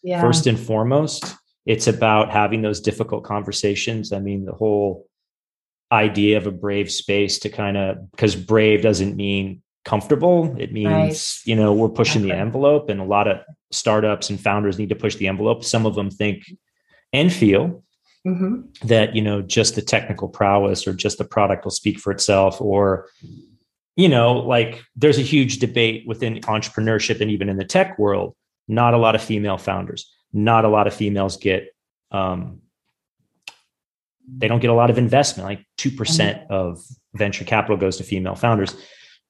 yeah. 0.04 0.22
first 0.22 0.48
and 0.48 0.60
foremost. 0.60 1.36
It's 1.66 1.88
about 1.88 2.30
having 2.32 2.62
those 2.62 2.80
difficult 2.80 3.24
conversations. 3.24 4.14
I 4.14 4.20
mean, 4.20 4.46
the 4.46 4.54
whole 4.54 5.08
idea 5.92 6.38
of 6.38 6.48
a 6.48 6.52
brave 6.52 6.92
space 6.92 7.40
to 7.40 7.50
kind 7.50 7.76
of 7.76 8.12
because 8.12 8.36
brave 8.36 8.82
doesn't 8.82 9.16
mean 9.16 9.62
comfortable. 9.86 10.56
It 10.60 10.72
means, 10.72 10.90
right. 10.90 11.42
you 11.46 11.56
know, 11.56 11.74
we're 11.74 11.90
pushing 11.90 12.22
the 12.24 12.36
envelope 12.36 12.90
and 12.90 13.00
a 13.00 13.06
lot 13.06 13.28
of 13.28 13.40
startups 13.72 14.30
and 14.30 14.40
founders 14.40 14.78
need 14.78 14.90
to 14.90 14.96
push 14.96 15.16
the 15.16 15.28
envelope. 15.28 15.64
Some 15.64 15.86
of 15.86 15.96
them 15.96 16.10
think 16.10 16.44
and 17.14 17.32
feel 17.32 17.84
mm-hmm. 18.26 18.62
that, 18.88 19.16
you 19.16 19.22
know, 19.22 19.42
just 19.42 19.76
the 19.76 19.82
technical 19.82 20.28
prowess 20.28 20.88
or 20.88 20.94
just 20.94 21.18
the 21.18 21.26
product 21.26 21.64
will 21.64 21.72
speak 21.72 22.00
for 22.00 22.12
itself 22.12 22.62
or, 22.62 23.08
you 23.96 24.10
know, 24.10 24.34
like 24.34 24.84
there's 24.96 25.18
a 25.18 25.24
huge 25.24 25.60
debate 25.60 26.08
within 26.08 26.42
entrepreneurship 26.42 27.22
and 27.22 27.32
even 27.32 27.50
in 27.50 27.58
the 27.58 27.66
tech 27.66 27.98
world. 27.98 28.36
Not 28.68 28.94
a 28.94 28.98
lot 28.98 29.16
of 29.16 29.22
female 29.24 29.58
founders, 29.58 30.14
not 30.32 30.66
a 30.66 30.70
lot 30.70 30.86
of 30.86 30.94
females 30.94 31.38
get, 31.38 31.70
um, 32.12 32.62
they 34.32 34.48
don't 34.48 34.60
get 34.60 34.70
a 34.70 34.76
lot 34.76 34.92
of 34.92 35.00
investment. 35.00 35.50
Like 35.50 35.66
2% 35.80 35.96
mm-hmm. 35.96 36.54
of 36.54 36.80
venture 37.16 37.46
capital 37.46 37.78
goes 37.78 37.98
to 37.98 38.04
female 38.04 38.36
founders 38.36 38.76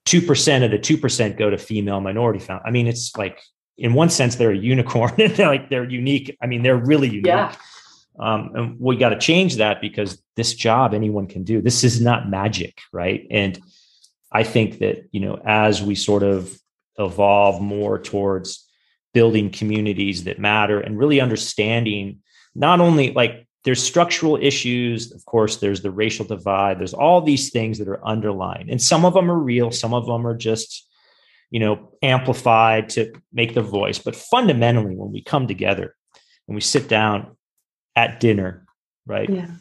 2% 0.06 0.66
of 0.66 0.72
the 0.72 0.80
2% 0.80 1.38
go 1.38 1.50
to 1.50 1.58
female 1.58 2.02
minority 2.02 2.40
found. 2.40 2.62
I 2.66 2.72
mean, 2.72 2.88
it's 2.88 3.16
like 3.16 3.40
in 3.78 3.94
one 3.94 4.10
sense 4.10 4.36
they're 4.36 4.52
a 4.52 4.58
unicorn 4.58 5.14
they're 5.18 5.48
like 5.48 5.70
they're 5.70 5.90
unique. 5.90 6.38
I 6.42 6.48
mean, 6.48 6.64
they're 6.64 6.78
really 6.78 7.08
unique. 7.08 7.28
Yeah. 7.28 7.56
Um, 8.20 8.52
and 8.54 8.80
we 8.80 8.98
got 8.98 9.10
to 9.10 9.20
change 9.20 9.56
that 9.58 9.80
because 9.80 10.22
this 10.36 10.54
job 10.54 10.94
anyone 10.94 11.28
can 11.28 11.44
do. 11.44 11.62
This 11.62 11.84
is 11.84 12.02
not 12.02 12.30
magic, 12.30 12.82
right? 12.92 13.26
And 13.32 13.58
I 14.32 14.44
think 14.44 14.80
that, 14.80 15.08
you 15.12 15.22
know, 15.22 15.40
as 15.46 15.82
we 15.82 15.96
sort 15.96 16.24
of 16.24 16.54
evolve 16.98 17.62
more 17.62 17.98
towards 17.98 18.68
building 19.14 19.50
communities 19.50 20.26
that 20.26 20.38
matter 20.38 20.80
and 20.80 20.98
really 20.98 21.22
understanding 21.22 22.20
not 22.54 22.82
only 22.82 23.12
like 23.12 23.48
there's 23.70 23.84
structural 23.84 24.36
issues 24.36 25.12
of 25.12 25.24
course 25.26 25.58
there's 25.58 25.84
the 25.84 25.92
racial 25.92 26.26
divide 26.26 26.80
there's 26.80 26.96
all 26.96 27.22
these 27.22 27.52
things 27.52 27.78
that 27.78 27.88
are 27.88 28.04
underlying 28.04 28.68
and 28.68 28.82
some 28.82 29.06
of 29.06 29.14
them 29.14 29.30
are 29.30 29.38
real 29.38 29.70
some 29.70 29.94
of 29.94 30.08
them 30.08 30.26
are 30.26 30.36
just 30.36 30.88
you 31.52 31.60
know 31.60 31.92
amplified 32.02 32.90
to 32.90 33.13
make 33.32 33.54
the 33.54 33.62
voice 33.62 34.00
but 34.00 34.15
fundamentally 34.15 34.96
when 34.96 35.12
we 35.12 35.22
come 35.22 35.46
together 35.46 35.96
and 36.48 36.56
we 36.56 36.62
sit 36.62 36.88
down 36.88 37.38
at 37.96 38.20
dinner 38.20 38.65
right 39.06 39.30
yeah. 39.30 39.52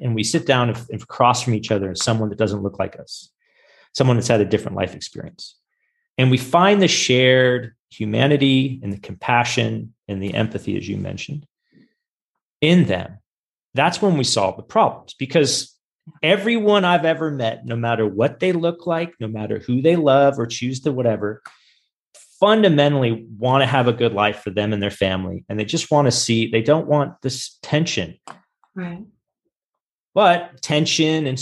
and 0.00 0.14
we 0.14 0.24
sit 0.24 0.46
down 0.46 0.70
and, 0.70 0.78
and 0.90 1.02
across 1.02 1.42
from 1.42 1.52
each 1.52 1.70
other 1.70 1.90
as 1.90 2.02
someone 2.02 2.30
that 2.30 2.38
doesn't 2.38 2.62
look 2.62 2.78
like 2.78 2.98
us 2.98 3.28
someone 3.92 4.16
that's 4.16 4.28
had 4.28 4.40
a 4.40 4.46
different 4.46 4.74
life 4.74 4.94
experience 4.94 5.56
and 6.16 6.30
we 6.30 6.38
find 6.38 6.80
the 6.80 6.88
shared 6.88 7.74
humanity 7.90 8.80
and 8.82 8.90
the 8.90 8.98
compassion 8.98 9.92
and 10.08 10.22
the 10.22 10.32
empathy 10.32 10.78
as 10.78 10.88
you 10.88 10.96
mentioned 10.96 11.46
in 12.62 12.86
them 12.86 13.18
that's 13.74 14.00
when 14.00 14.16
we 14.16 14.24
solve 14.24 14.56
the 14.56 14.62
problems 14.62 15.14
because 15.18 15.74
Everyone 16.22 16.84
I've 16.84 17.04
ever 17.04 17.30
met, 17.30 17.64
no 17.64 17.76
matter 17.76 18.06
what 18.06 18.40
they 18.40 18.52
look 18.52 18.86
like, 18.86 19.14
no 19.20 19.28
matter 19.28 19.58
who 19.58 19.80
they 19.80 19.96
love 19.96 20.38
or 20.38 20.46
choose 20.46 20.80
to 20.80 20.92
whatever, 20.92 21.42
fundamentally 22.38 23.26
want 23.38 23.62
to 23.62 23.66
have 23.66 23.88
a 23.88 23.92
good 23.92 24.12
life 24.12 24.40
for 24.40 24.50
them 24.50 24.72
and 24.72 24.82
their 24.82 24.90
family. 24.90 25.44
And 25.48 25.58
they 25.58 25.64
just 25.64 25.90
want 25.90 26.06
to 26.06 26.12
see, 26.12 26.50
they 26.50 26.60
don't 26.60 26.86
want 26.86 27.22
this 27.22 27.58
tension. 27.62 28.18
Right. 28.74 29.04
But 30.14 30.60
tension 30.60 31.26
and 31.26 31.40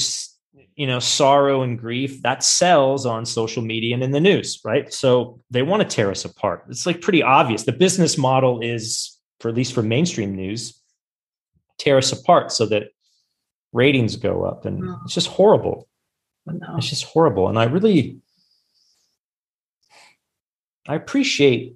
you 0.76 0.86
know 0.86 1.00
sorrow 1.00 1.62
and 1.62 1.78
grief 1.78 2.22
that 2.22 2.42
sells 2.42 3.04
on 3.04 3.26
social 3.26 3.62
media 3.62 3.94
and 3.94 4.02
in 4.02 4.10
the 4.10 4.20
news 4.20 4.58
right 4.64 4.90
so 4.92 5.38
they 5.50 5.60
want 5.60 5.82
to 5.82 5.96
tear 5.96 6.10
us 6.10 6.24
apart 6.24 6.64
it's 6.70 6.86
like 6.86 7.02
pretty 7.02 7.22
obvious 7.22 7.64
the 7.64 7.72
business 7.72 8.16
model 8.16 8.58
is 8.62 9.18
for 9.40 9.50
at 9.50 9.54
least 9.54 9.74
for 9.74 9.82
mainstream 9.82 10.34
news 10.34 10.81
tear 11.82 11.98
us 11.98 12.12
apart 12.12 12.52
so 12.52 12.66
that 12.66 12.84
ratings 13.72 14.16
go 14.16 14.44
up 14.44 14.64
and 14.64 14.84
it's 15.04 15.14
just 15.14 15.28
horrible 15.28 15.88
no. 16.46 16.76
it's 16.76 16.90
just 16.90 17.04
horrible 17.04 17.48
and 17.48 17.58
i 17.58 17.64
really 17.64 18.18
i 20.88 20.94
appreciate 20.94 21.74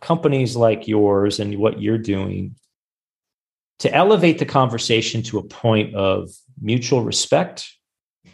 companies 0.00 0.56
like 0.56 0.86
yours 0.86 1.40
and 1.40 1.58
what 1.58 1.82
you're 1.82 1.98
doing 1.98 2.54
to 3.78 3.92
elevate 3.94 4.38
the 4.38 4.46
conversation 4.46 5.22
to 5.22 5.38
a 5.38 5.44
point 5.44 5.94
of 5.94 6.30
mutual 6.60 7.02
respect 7.02 7.68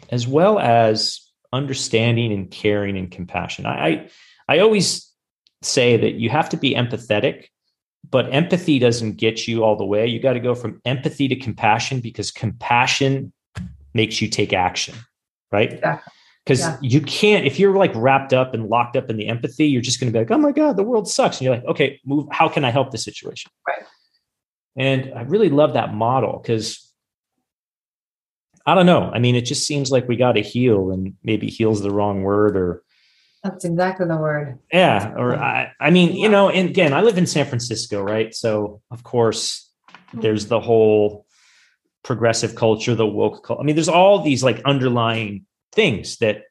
as 0.09 0.27
well 0.27 0.59
as 0.59 1.21
understanding 1.53 2.31
and 2.31 2.51
caring 2.51 2.97
and 2.97 3.11
compassion. 3.11 3.65
I, 3.65 3.87
I, 3.87 4.09
I 4.47 4.59
always 4.59 5.11
say 5.61 5.97
that 5.97 6.15
you 6.15 6.29
have 6.29 6.49
to 6.49 6.57
be 6.57 6.75
empathetic, 6.75 7.45
but 8.11 8.33
empathy 8.33 8.79
doesn't 8.79 9.13
get 9.17 9.47
you 9.47 9.63
all 9.63 9.75
the 9.75 9.85
way. 9.85 10.07
You 10.07 10.19
got 10.19 10.33
to 10.33 10.39
go 10.39 10.55
from 10.55 10.81
empathy 10.85 11.27
to 11.27 11.35
compassion 11.35 11.99
because 11.99 12.31
compassion 12.31 13.31
makes 13.93 14.21
you 14.21 14.27
take 14.27 14.53
action, 14.53 14.95
right? 15.51 15.81
Because 16.43 16.59
yeah. 16.59 16.77
you 16.81 17.01
can't, 17.01 17.45
if 17.45 17.57
you're 17.57 17.75
like 17.75 17.91
wrapped 17.95 18.33
up 18.33 18.53
and 18.53 18.67
locked 18.67 18.95
up 18.95 19.09
in 19.09 19.17
the 19.17 19.27
empathy, 19.27 19.67
you're 19.67 19.81
just 19.81 19.99
going 19.99 20.11
to 20.11 20.13
be 20.13 20.19
like, 20.19 20.31
oh 20.31 20.37
my 20.37 20.51
God, 20.51 20.77
the 20.77 20.83
world 20.83 21.09
sucks. 21.09 21.37
And 21.37 21.45
you're 21.45 21.55
like, 21.55 21.65
okay, 21.65 21.99
move. 22.05 22.27
How 22.31 22.49
can 22.49 22.65
I 22.65 22.71
help 22.71 22.91
the 22.91 22.97
situation? 22.97 23.51
Right. 23.67 23.83
And 24.75 25.13
I 25.15 25.21
really 25.21 25.49
love 25.49 25.73
that 25.73 25.93
model 25.93 26.39
because 26.41 26.91
I 28.65 28.75
don't 28.75 28.85
know. 28.85 29.11
I 29.13 29.19
mean, 29.19 29.35
it 29.35 29.45
just 29.45 29.65
seems 29.65 29.91
like 29.91 30.07
we 30.07 30.15
got 30.15 30.33
to 30.33 30.41
heal, 30.41 30.91
and 30.91 31.13
maybe 31.23 31.47
heal's 31.47 31.81
the 31.81 31.91
wrong 31.91 32.23
word, 32.23 32.57
or 32.57 32.83
that's 33.45 33.63
exactly 33.63 34.07
the 34.07 34.17
word. 34.17 34.57
Yeah, 34.73 35.13
or 35.15 35.35
I, 35.35 35.71
I 35.79 35.91
mean, 35.91 36.15
you 36.15 36.27
know, 36.27 36.49
and 36.49 36.67
again, 36.67 36.93
I 36.93 37.01
live 37.01 37.19
in 37.19 37.27
San 37.27 37.45
Francisco, 37.45 38.01
right? 38.01 38.33
So 38.33 38.81
of 38.89 39.03
course, 39.03 39.69
there's 40.13 40.47
the 40.47 40.59
whole 40.59 41.27
progressive 42.03 42.55
culture, 42.55 42.95
the 42.95 43.05
woke 43.05 43.45
culture. 43.45 43.61
I 43.61 43.63
mean, 43.63 43.75
there's 43.75 43.87
all 43.87 44.23
these 44.23 44.43
like 44.43 44.63
underlying 44.65 45.45
things 45.73 46.17
that 46.17 46.45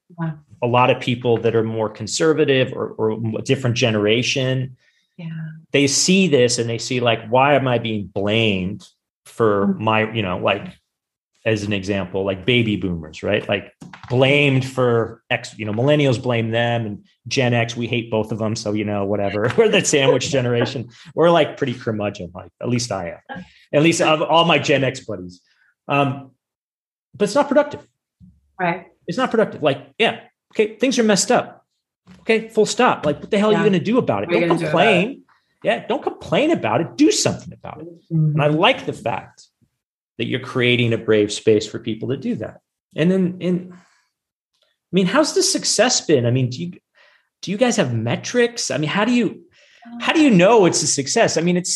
a 0.62 0.66
lot 0.68 0.88
of 0.88 1.00
people 1.00 1.36
that 1.38 1.56
are 1.56 1.64
more 1.64 1.90
conservative 1.90 2.72
or, 2.72 2.90
or 2.90 3.38
a 3.38 3.42
different 3.42 3.76
generation, 3.76 4.76
yeah, 5.16 5.30
they 5.72 5.88
see 5.88 6.28
this 6.28 6.58
and 6.60 6.70
they 6.70 6.78
see 6.78 7.00
like, 7.00 7.26
why 7.28 7.54
am 7.54 7.66
I 7.66 7.78
being 7.78 8.06
blamed 8.06 8.86
for 9.24 9.66
mm-hmm. 9.66 9.84
my, 9.84 10.12
you 10.12 10.22
know, 10.22 10.38
like 10.38 10.78
as 11.46 11.62
an 11.62 11.72
example, 11.72 12.24
like 12.24 12.46
baby 12.46 12.76
boomers, 12.76 13.22
right? 13.22 13.46
Like 13.48 13.72
blamed 14.08 14.64
for 14.64 15.22
X, 15.30 15.56
you 15.58 15.66
know, 15.66 15.72
millennials 15.72 16.22
blame 16.22 16.50
them 16.50 16.86
and 16.86 17.04
Gen 17.28 17.52
X, 17.52 17.76
we 17.76 17.86
hate 17.86 18.10
both 18.10 18.32
of 18.32 18.38
them. 18.38 18.56
So, 18.56 18.72
you 18.72 18.84
know, 18.84 19.04
whatever. 19.04 19.52
We're 19.58 19.68
the 19.68 19.84
sandwich 19.84 20.30
generation. 20.30 20.88
We're 21.14 21.30
like 21.30 21.56
pretty 21.56 21.74
curmudgeon, 21.74 22.30
like 22.34 22.50
at 22.62 22.68
least 22.68 22.90
I 22.90 23.20
am. 23.28 23.44
At 23.72 23.82
least 23.82 24.00
of 24.00 24.22
all 24.22 24.46
my 24.46 24.58
Gen 24.58 24.84
X 24.84 25.00
buddies. 25.00 25.42
Um, 25.86 26.30
but 27.14 27.24
it's 27.24 27.34
not 27.34 27.48
productive. 27.48 27.86
Right. 28.58 28.86
It's 29.06 29.18
not 29.18 29.30
productive. 29.30 29.62
Like, 29.62 29.92
yeah, 29.98 30.20
okay, 30.52 30.76
things 30.76 30.98
are 30.98 31.02
messed 31.02 31.30
up. 31.30 31.66
Okay, 32.20 32.48
full 32.48 32.66
stop. 32.66 33.04
Like, 33.04 33.20
what 33.20 33.30
the 33.30 33.38
hell 33.38 33.52
yeah. 33.52 33.58
are 33.58 33.64
you 33.64 33.70
going 33.70 33.78
to 33.78 33.84
do 33.84 33.98
about 33.98 34.24
it? 34.24 34.30
What 34.30 34.40
don't 34.40 34.58
complain. 34.58 35.14
Do 35.14 35.20
yeah, 35.64 35.86
don't 35.86 36.02
complain 36.02 36.50
about 36.50 36.80
it. 36.82 36.96
Do 36.96 37.10
something 37.10 37.52
about 37.52 37.80
it. 37.80 37.88
Mm-hmm. 38.12 38.32
And 38.32 38.42
I 38.42 38.48
like 38.48 38.84
the 38.84 38.92
fact 38.92 39.43
that 40.18 40.26
you're 40.26 40.40
creating 40.40 40.92
a 40.92 40.98
brave 40.98 41.32
space 41.32 41.66
for 41.66 41.78
people 41.78 42.08
to 42.08 42.16
do 42.16 42.36
that. 42.36 42.60
And 42.96 43.10
then 43.10 43.36
in 43.40 43.72
I 43.72 44.92
mean, 44.92 45.06
how's 45.06 45.34
the 45.34 45.42
success 45.42 46.00
been? 46.00 46.24
I 46.24 46.30
mean, 46.30 46.50
do 46.50 46.62
you 46.62 46.72
do 47.42 47.50
you 47.50 47.56
guys 47.56 47.76
have 47.76 47.94
metrics? 47.94 48.70
I 48.70 48.78
mean, 48.78 48.90
how 48.90 49.04
do 49.04 49.12
you 49.12 49.44
how 50.00 50.12
do 50.12 50.20
you 50.20 50.30
um. 50.30 50.38
know 50.38 50.66
it's 50.66 50.82
a 50.82 50.86
success? 50.86 51.36
I 51.36 51.40
mean, 51.40 51.56
it 51.56 51.68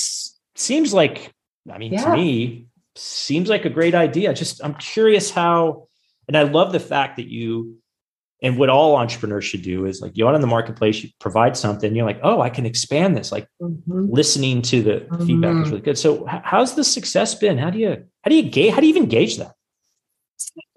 seems 0.55 0.95
like 0.95 1.33
I 1.71 1.79
mean, 1.79 1.93
yeah. 1.93 2.05
to 2.05 2.17
me, 2.17 2.69
seems 2.97 3.49
like 3.49 3.65
a 3.65 3.71
great 3.71 3.95
idea. 3.95 4.33
Just 4.35 4.63
I'm 4.65 4.75
curious 4.75 5.31
how 5.31 5.89
and 6.29 6.37
I 6.37 6.43
love 6.43 6.73
the 6.73 6.81
fact 6.81 7.17
that 7.17 7.29
you 7.29 7.79
and 8.43 8.57
what 8.57 8.69
all 8.69 8.97
entrepreneurs 8.97 9.45
should 9.45 9.63
do 9.63 9.85
is 9.85 10.01
like 10.01 10.17
you 10.17 10.29
out 10.29 10.35
in 10.35 10.41
the 10.41 10.47
marketplace, 10.47 11.03
you 11.03 11.11
provide 11.19 11.57
something, 11.57 11.95
you're 11.95 12.07
like, 12.07 12.21
oh, 12.23 12.41
I 12.41 12.51
can 12.51 12.67
expand 12.67 13.17
this. 13.17 13.33
Like 13.33 13.49
mm-hmm. 13.61 14.07
listening 14.11 14.63
to 14.63 14.83
the 14.83 14.91
mm-hmm. 14.93 15.27
feedback 15.27 15.51
is 15.51 15.57
mm-hmm. 15.57 15.71
really 15.71 15.81
good. 15.81 15.99
So 15.99 16.25
how's 16.27 16.75
the 16.75 16.85
success 16.85 17.35
been? 17.35 17.59
How 17.59 17.71
do 17.71 17.79
you 17.79 18.05
how 18.23 18.29
do 18.29 18.37
you 18.37 18.45
gauge 18.45 18.75
how 18.75 18.81
do 18.81 18.87
you 18.87 18.95
even 18.95 19.09
gauge 19.09 19.39
that? 19.39 19.55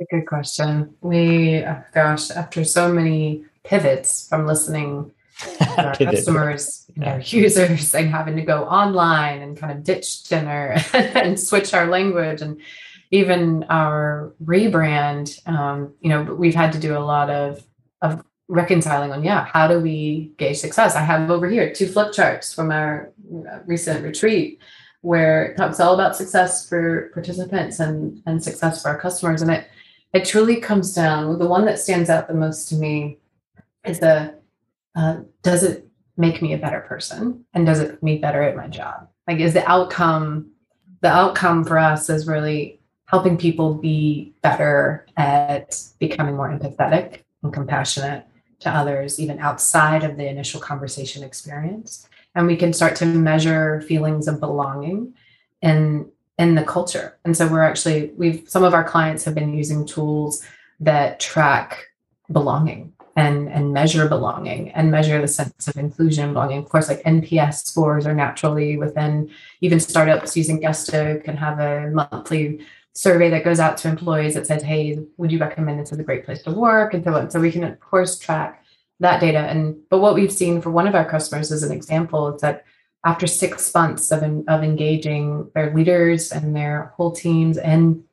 a 0.01 0.05
good 0.09 0.26
question. 0.26 0.95
We 1.01 1.64
oh 1.64 1.84
gosh, 1.93 2.32
after 2.32 2.64
so 2.64 2.91
many 2.91 3.45
pivots 3.64 4.28
from 4.28 4.47
listening 4.47 5.12
to 5.39 5.86
our 5.86 5.95
customers 5.95 6.86
and 6.95 7.03
yeah. 7.03 7.14
our 7.14 7.22
users 7.22 7.93
and 7.95 8.09
having 8.09 8.36
to 8.36 8.41
go 8.41 8.64
online 8.64 9.41
and 9.41 9.57
kind 9.57 9.78
of 9.78 9.84
ditch 9.84 10.24
dinner 10.24 10.78
and 10.93 11.39
switch 11.39 11.74
our 11.74 11.88
language 11.88 12.41
and 12.41 12.62
even 13.12 13.66
our 13.70 14.34
rebrand, 14.43 15.47
um, 15.47 15.93
you 15.99 16.09
know, 16.09 16.24
we've 16.24 16.55
had 16.55 16.72
to 16.74 16.80
do 16.80 16.97
a 16.97 16.99
lot 16.99 17.30
of 17.30 17.66
of 18.01 18.24
reconciling 18.47 19.12
on 19.12 19.24
yeah, 19.24 19.45
how 19.45 19.68
do 19.68 19.80
we 19.80 20.34
gauge 20.38 20.57
success? 20.57 20.95
I 20.95 21.01
have 21.01 21.30
over 21.30 21.47
here 21.47 21.74
two 21.74 21.88
flip 21.88 22.14
charts 22.14 22.53
from 22.53 22.72
our 22.72 23.12
uh, 23.49 23.59
recent 23.66 24.03
retreat 24.03 24.59
where 25.01 25.45
it 25.45 25.57
talks 25.57 25.80
all 25.80 25.93
about 25.93 26.16
success 26.16 26.68
for 26.68 27.09
participants 27.14 27.80
and 27.80 28.22
and 28.26 28.43
success 28.43 28.82
for 28.82 28.89
our 28.89 28.99
customers, 28.99 29.41
and 29.41 29.51
it 29.51 29.68
it 30.14 30.26
truly 30.26 30.57
comes 30.57 30.93
down. 30.93 31.38
The 31.38 31.47
one 31.47 31.66
that 31.66 31.80
stands 31.80 32.09
out 32.09 32.28
the 32.28 32.34
most 32.34 32.70
to 32.70 32.76
me 32.76 33.20
is 33.86 33.99
the 33.99 34.36
uh, 34.95 35.18
does 35.41 35.64
it 35.64 35.88
make 36.18 36.41
me 36.41 36.53
a 36.53 36.57
better 36.57 36.82
person 36.82 37.45
and 37.53 37.66
does 37.66 37.80
it 37.80 37.91
make 37.91 38.03
me 38.03 38.18
better 38.18 38.41
at 38.41 38.55
my 38.55 38.68
job? 38.68 39.07
Like, 39.28 39.39
is 39.39 39.53
the 39.53 39.70
outcome 39.70 40.51
the 41.01 41.09
outcome 41.09 41.64
for 41.64 41.80
us 41.80 42.09
is 42.09 42.28
really 42.28 42.80
helping 43.12 43.38
people 43.38 43.74
be 43.74 44.34
better 44.41 45.05
at 45.18 45.78
becoming 45.99 46.36
more 46.36 46.49
empathetic 46.49 47.20
and 47.43 47.53
compassionate 47.53 48.26
to 48.62 48.70
others, 48.70 49.20
even 49.20 49.38
outside 49.39 50.03
of 50.03 50.16
the 50.16 50.28
initial 50.28 50.62
conversation 50.62 51.22
experience. 51.22 52.07
And 52.36 52.47
we 52.47 52.55
can 52.55 52.72
start 52.72 52.95
to 52.97 53.05
measure 53.05 53.82
feelings 53.82 54.28
of 54.28 54.39
belonging 54.39 55.14
in 55.62 56.09
in 56.39 56.55
the 56.55 56.64
culture. 56.64 57.18
And 57.26 57.36
so 57.36 57.47
we're 57.47 57.62
actually 57.62 58.12
we've 58.18 58.49
some 58.49 58.64
of 58.64 58.74
our 58.74 58.86
clients 58.86 59.26
have 59.26 59.36
been 59.36 59.53
using 59.53 59.86
tools 59.86 60.41
that 60.80 61.20
track 61.20 61.88
belonging 62.32 62.93
and 63.18 63.49
and 63.49 63.74
measure 63.74 64.07
belonging 64.07 64.72
and 64.72 64.89
measure 64.89 65.20
the 65.20 65.28
sense 65.28 65.68
of 65.68 65.76
inclusion 65.76 66.24
and 66.24 66.34
belonging. 66.34 66.59
Of 66.59 66.70
course, 66.70 66.88
like 66.88 67.03
NPS 67.03 67.66
scores 67.66 68.05
are 68.05 68.16
naturally 68.16 68.78
within 68.78 69.30
even 69.59 69.82
startups 69.82 70.38
using 70.38 70.62
Gusto 70.62 71.20
can 71.20 71.36
have 71.36 71.59
a 71.59 71.89
monthly 71.89 72.62
survey 72.93 73.29
that 73.29 73.43
goes 73.43 73.59
out 73.59 73.77
to 73.77 73.87
employees 73.87 74.33
that 74.33 74.47
says, 74.47 74.63
hey, 74.63 74.99
would 75.17 75.31
you 75.31 75.39
recommend 75.39 75.79
this 75.79 75.91
as 75.91 75.99
a 75.99 76.03
great 76.03 76.25
place 76.25 76.41
to 76.43 76.51
work? 76.51 76.93
And 76.93 77.03
so 77.03 77.15
on. 77.15 77.29
So 77.31 77.39
we 77.39 77.51
can 77.51 77.63
of 77.63 77.79
course 77.79 78.19
track 78.19 78.63
that 78.99 79.19
data. 79.19 79.39
And 79.39 79.77
but 79.89 79.99
what 79.99 80.15
we've 80.15 80.31
seen 80.31 80.61
for 80.61 80.71
one 80.71 80.87
of 80.87 80.95
our 80.95 81.09
customers 81.09 81.51
as 81.51 81.63
an 81.63 81.71
example 81.71 82.35
is 82.35 82.41
that 82.41 82.65
after 83.03 83.25
six 83.27 83.73
months 83.73 84.11
of, 84.11 84.23
of 84.47 84.63
engaging 84.63 85.49
their 85.55 85.73
leaders 85.73 86.31
and 86.31 86.55
their 86.55 86.93
whole 86.95 87.11
teams 87.11 87.57
and 87.57 88.03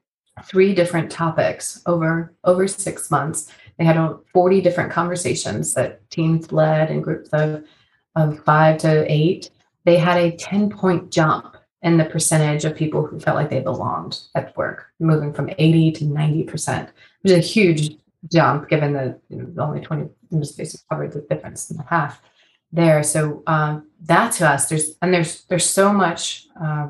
three 0.44 0.74
different 0.74 1.10
topics 1.10 1.82
over 1.86 2.32
over 2.44 2.68
six 2.68 3.10
months 3.10 3.52
they 3.76 3.84
had 3.84 3.98
40 4.32 4.60
different 4.60 4.92
conversations 4.92 5.74
that 5.74 6.08
teams 6.10 6.52
led 6.52 6.90
in 6.90 7.00
groups 7.00 7.28
of, 7.30 7.64
of 8.14 8.42
five 8.44 8.78
to 8.78 9.04
eight 9.12 9.50
they 9.84 9.96
had 9.96 10.16
a 10.16 10.36
10 10.36 10.70
point 10.70 11.10
jump 11.10 11.56
and 11.82 11.98
the 11.98 12.04
percentage 12.04 12.64
of 12.64 12.74
people 12.74 13.06
who 13.06 13.20
felt 13.20 13.36
like 13.36 13.50
they 13.50 13.60
belonged 13.60 14.20
at 14.34 14.56
work, 14.56 14.86
moving 14.98 15.32
from 15.32 15.50
80 15.58 15.92
to 15.92 16.04
90%, 16.04 16.88
which 17.22 17.32
is 17.32 17.38
a 17.38 17.40
huge 17.40 17.96
jump 18.30 18.68
given 18.68 18.92
that 18.94 19.20
you 19.28 19.36
know, 19.36 19.62
only 19.62 19.80
20 19.80 20.08
basically 20.30 20.80
covered 20.90 21.12
the 21.12 21.20
difference 21.20 21.70
in 21.70 21.76
the 21.76 21.84
half 21.84 22.20
there. 22.72 23.02
So 23.02 23.42
um, 23.46 23.86
that 24.02 24.32
to 24.34 24.48
us, 24.48 24.68
there's 24.68 24.96
and 25.00 25.14
there's 25.14 25.44
there's 25.44 25.64
so 25.64 25.92
much 25.92 26.48
uh, 26.60 26.88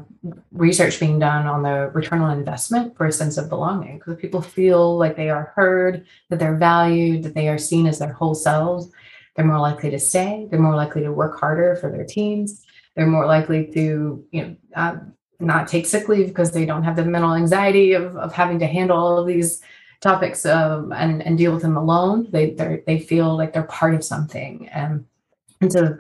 research 0.53 0.99
being 0.99 1.18
done 1.18 1.47
on 1.47 1.62
the 1.62 1.91
return 1.95 2.20
on 2.20 2.36
investment 2.36 2.97
for 2.97 3.07
a 3.07 3.12
sense 3.12 3.36
of 3.36 3.49
belonging 3.49 3.99
because 3.99 4.16
people 4.16 4.43
feel 4.43 4.97
like 4.97 5.16
they 5.16 5.30
are 5.30 5.53
heard, 5.55 6.07
that 6.30 6.39
they're 6.39 6.57
valued, 6.57 7.22
that 7.22 7.34
they 7.34 7.49
are 7.49 7.59
seen 7.59 7.86
as 7.86 7.99
their 7.99 8.12
whole 8.12 8.34
selves. 8.34 8.91
They're 9.36 9.47
more 9.47 9.61
likely 9.61 9.91
to 9.91 10.01
stay. 10.01 10.49
They're 10.51 10.59
more 10.59 10.74
likely 10.74 11.03
to 11.03 11.12
work 11.12 11.39
harder 11.39 11.76
for 11.76 11.93
their 11.93 12.05
teams 12.05 12.64
they're 12.99 13.07
more 13.07 13.27
likely 13.27 13.65
to 13.65 14.27
you 14.33 14.43
know 14.43 14.57
uh, 14.75 14.97
not 15.39 15.69
take 15.69 15.87
sick 15.87 16.09
leave 16.09 16.27
because 16.27 16.51
they 16.51 16.67
don't 16.67 16.83
have 16.83 16.97
the 16.97 17.05
mental 17.05 17.35
anxiety 17.35 17.93
of, 17.93 18.17
of 18.17 18.33
having 18.33 18.59
to 18.59 18.67
handle 18.67 18.99
all 18.99 19.19
of 19.19 19.27
these 19.27 19.63
topics 20.01 20.45
um, 20.45 20.93
and, 20.93 21.23
and 21.23 21.39
deal 21.39 21.53
with 21.53 21.63
them 21.63 21.77
alone. 21.77 22.27
They 22.33 22.51
they 22.87 22.99
feel 22.99 23.37
like 23.37 23.53
they're 23.53 23.63
part 23.63 23.95
of 23.95 24.05
something. 24.05 24.69
And, 24.71 25.07
and 25.61 25.73
so 25.73 25.97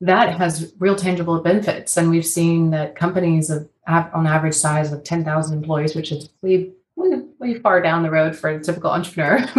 that 0.00 0.36
has 0.36 0.72
real 0.78 0.94
tangible 0.94 1.40
benefits. 1.40 1.96
And 1.96 2.10
we've 2.10 2.26
seen 2.26 2.70
that 2.70 2.94
companies 2.94 3.50
of 3.50 3.68
on 3.88 4.26
average 4.26 4.54
size 4.54 4.92
of 4.92 5.02
10,000 5.02 5.56
employees, 5.56 5.94
which 5.94 6.12
is 6.12 6.28
way, 6.42 6.72
way, 6.96 7.54
far 7.54 7.80
down 7.80 8.02
the 8.02 8.10
road 8.10 8.36
for 8.36 8.50
a 8.50 8.62
typical 8.62 8.90
entrepreneur, 8.90 9.38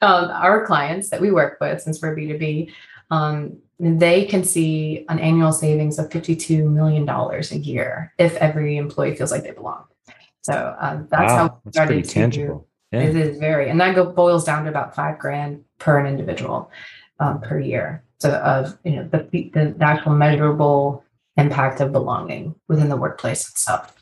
um, 0.00 0.30
our 0.30 0.64
clients 0.64 1.10
that 1.10 1.20
we 1.20 1.32
work 1.32 1.58
with, 1.60 1.80
since 1.82 2.00
we're 2.00 2.14
B2B, 2.14 2.72
um, 3.10 3.58
they 3.80 4.24
can 4.24 4.42
see 4.42 5.04
an 5.08 5.18
annual 5.18 5.52
savings 5.52 5.98
of 5.98 6.08
$52 6.08 6.68
million 6.68 7.08
a 7.08 7.56
year 7.56 8.12
if 8.18 8.34
every 8.36 8.76
employee 8.76 9.14
feels 9.14 9.30
like 9.30 9.44
they 9.44 9.52
belong. 9.52 9.84
So 10.42 10.52
uh, 10.52 11.02
that's 11.08 11.32
wow, 11.32 11.36
how 11.36 11.60
we 11.64 11.72
started 11.72 11.98
that's 11.98 12.12
tangible. 12.12 12.66
Yeah. 12.92 13.02
It 13.02 13.16
is 13.16 13.38
very, 13.38 13.68
and 13.68 13.80
that 13.80 13.94
go, 13.94 14.06
boils 14.10 14.44
down 14.44 14.64
to 14.64 14.70
about 14.70 14.94
five 14.94 15.18
grand 15.18 15.64
per 15.78 15.98
an 15.98 16.06
individual 16.06 16.70
um, 17.20 17.40
per 17.40 17.60
year. 17.60 18.02
So 18.18 18.30
of 18.32 18.76
you 18.82 18.96
know 18.96 19.08
the, 19.08 19.28
the, 19.52 19.76
actual 19.80 20.12
measurable 20.12 21.04
impact 21.36 21.80
of 21.80 21.92
belonging 21.92 22.54
within 22.66 22.88
the 22.88 22.96
workplace 22.96 23.48
itself. 23.48 23.94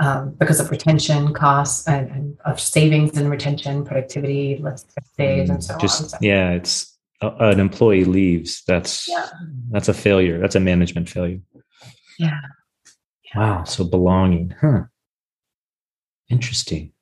Um, 0.00 0.34
because 0.38 0.60
of 0.60 0.70
retention 0.70 1.34
costs 1.34 1.88
and, 1.88 2.08
and, 2.10 2.38
of 2.44 2.60
savings 2.60 3.18
and 3.18 3.28
retention, 3.28 3.84
productivity, 3.84 4.56
less 4.58 4.84
days, 5.16 5.50
and 5.50 5.64
so 5.64 5.76
Just, 5.78 6.02
on. 6.02 6.08
So, 6.10 6.18
yeah, 6.20 6.50
it's 6.50 6.97
uh, 7.20 7.34
an 7.40 7.60
employee 7.60 8.04
leaves. 8.04 8.62
That's 8.66 9.08
yeah. 9.08 9.28
that's 9.70 9.88
a 9.88 9.94
failure. 9.94 10.38
That's 10.38 10.54
a 10.54 10.60
management 10.60 11.08
failure. 11.08 11.40
Yeah. 12.18 12.40
yeah. 13.24 13.38
Wow. 13.40 13.64
So 13.64 13.84
belonging, 13.84 14.54
huh? 14.60 14.84
Interesting. 16.28 16.92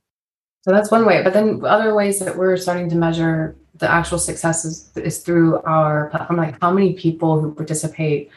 So 0.62 0.72
that's 0.72 0.90
one 0.90 1.06
way. 1.06 1.22
But 1.22 1.32
then 1.32 1.64
other 1.64 1.94
ways 1.94 2.18
that 2.18 2.36
we're 2.36 2.56
starting 2.56 2.88
to 2.90 2.96
measure 2.96 3.56
the 3.78 3.90
actual 3.90 4.18
success 4.18 4.64
is, 4.64 4.90
is 4.96 5.18
through 5.18 5.60
our 5.62 6.08
platform. 6.10 6.38
Like 6.38 6.60
how 6.60 6.72
many 6.72 6.94
people 6.94 7.40
who 7.40 7.54
participate 7.54 8.30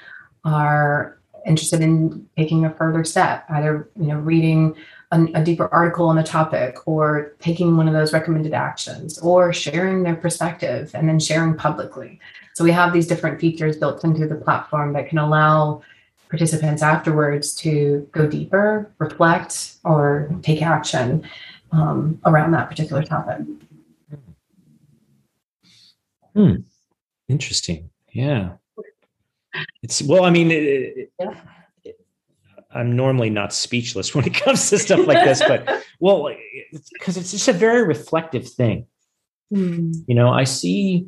are 0.43 1.19
interested 1.45 1.81
in 1.81 2.27
taking 2.37 2.65
a 2.65 2.69
further 2.71 3.03
step, 3.03 3.45
either 3.49 3.89
you 3.95 4.07
know 4.07 4.17
reading 4.17 4.75
a, 5.11 5.23
a, 5.33 5.43
deeper 5.43 5.67
article 5.73 6.07
on 6.07 6.15
the 6.15 6.23
topic, 6.23 6.77
or 6.85 7.33
taking 7.39 7.75
one 7.75 7.87
of 7.87 7.93
those 7.93 8.13
recommended 8.13 8.53
actions, 8.53 9.17
or 9.19 9.51
sharing 9.51 10.03
their 10.03 10.15
perspective 10.15 10.91
and 10.93 11.09
then 11.09 11.19
sharing 11.19 11.55
publicly. 11.55 12.19
So 12.53 12.63
we 12.63 12.71
have 12.71 12.93
these 12.93 13.07
different 13.07 13.39
features 13.39 13.77
built 13.77 14.03
into 14.03 14.27
the 14.27 14.35
platform 14.35 14.93
that 14.93 15.09
can 15.09 15.17
allow 15.17 15.81
participants 16.29 16.83
afterwards 16.83 17.55
to 17.55 18.07
go 18.11 18.27
deeper, 18.27 18.91
reflect, 18.99 19.75
or 19.83 20.29
take 20.43 20.61
action 20.61 21.27
um, 21.71 22.19
around 22.25 22.51
that 22.51 22.69
particular 22.69 23.03
topic. 23.03 23.45
Hmm. 26.35 26.55
Interesting. 27.27 27.89
Yeah. 28.11 28.53
It's 29.81 30.01
well, 30.01 30.25
I 30.25 30.29
mean, 30.29 30.51
it, 30.51 31.11
yeah. 31.19 31.33
I'm 32.71 32.95
normally 32.95 33.29
not 33.29 33.53
speechless 33.53 34.13
when 34.15 34.25
it 34.25 34.33
comes 34.33 34.69
to 34.69 34.77
stuff 34.77 35.05
like 35.07 35.23
this, 35.23 35.39
but 35.39 35.67
well, 35.99 36.29
because 36.93 37.17
it's, 37.17 37.31
just 37.31 37.47
a 37.47 37.53
very 37.53 37.83
reflective 37.83 38.47
thing. 38.47 38.85
Mm. 39.53 39.93
You 40.07 40.15
know, 40.15 40.29
I 40.29 40.43
see 40.43 41.07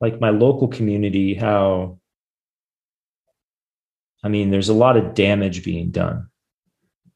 like 0.00 0.20
my 0.20 0.30
local 0.30 0.68
community, 0.68 1.34
how 1.34 1.98
I 4.26 4.28
mean, 4.28 4.50
there's 4.50 4.68
a 4.68 4.74
lot 4.74 4.96
of 4.96 5.14
damage 5.14 5.64
being 5.64 5.90
done. 5.90 6.28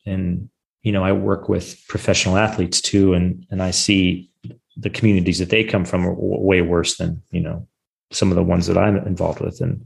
And, 0.06 0.48
you 0.82 0.92
know, 0.92 1.02
I 1.02 1.10
work 1.10 1.48
with 1.48 1.82
professional 1.88 2.36
athletes 2.36 2.80
too, 2.80 3.14
and 3.14 3.44
and 3.50 3.62
I 3.62 3.72
see 3.72 4.30
the 4.76 4.90
communities 4.90 5.40
that 5.40 5.50
they 5.50 5.64
come 5.64 5.84
from 5.84 6.06
are 6.06 6.14
way 6.14 6.62
worse 6.62 6.96
than, 6.98 7.20
you 7.32 7.40
know, 7.40 7.66
some 8.12 8.30
of 8.30 8.36
the 8.36 8.44
ones 8.44 8.66
that 8.68 8.78
I'm 8.78 8.96
involved 8.98 9.40
with. 9.40 9.60
And 9.60 9.84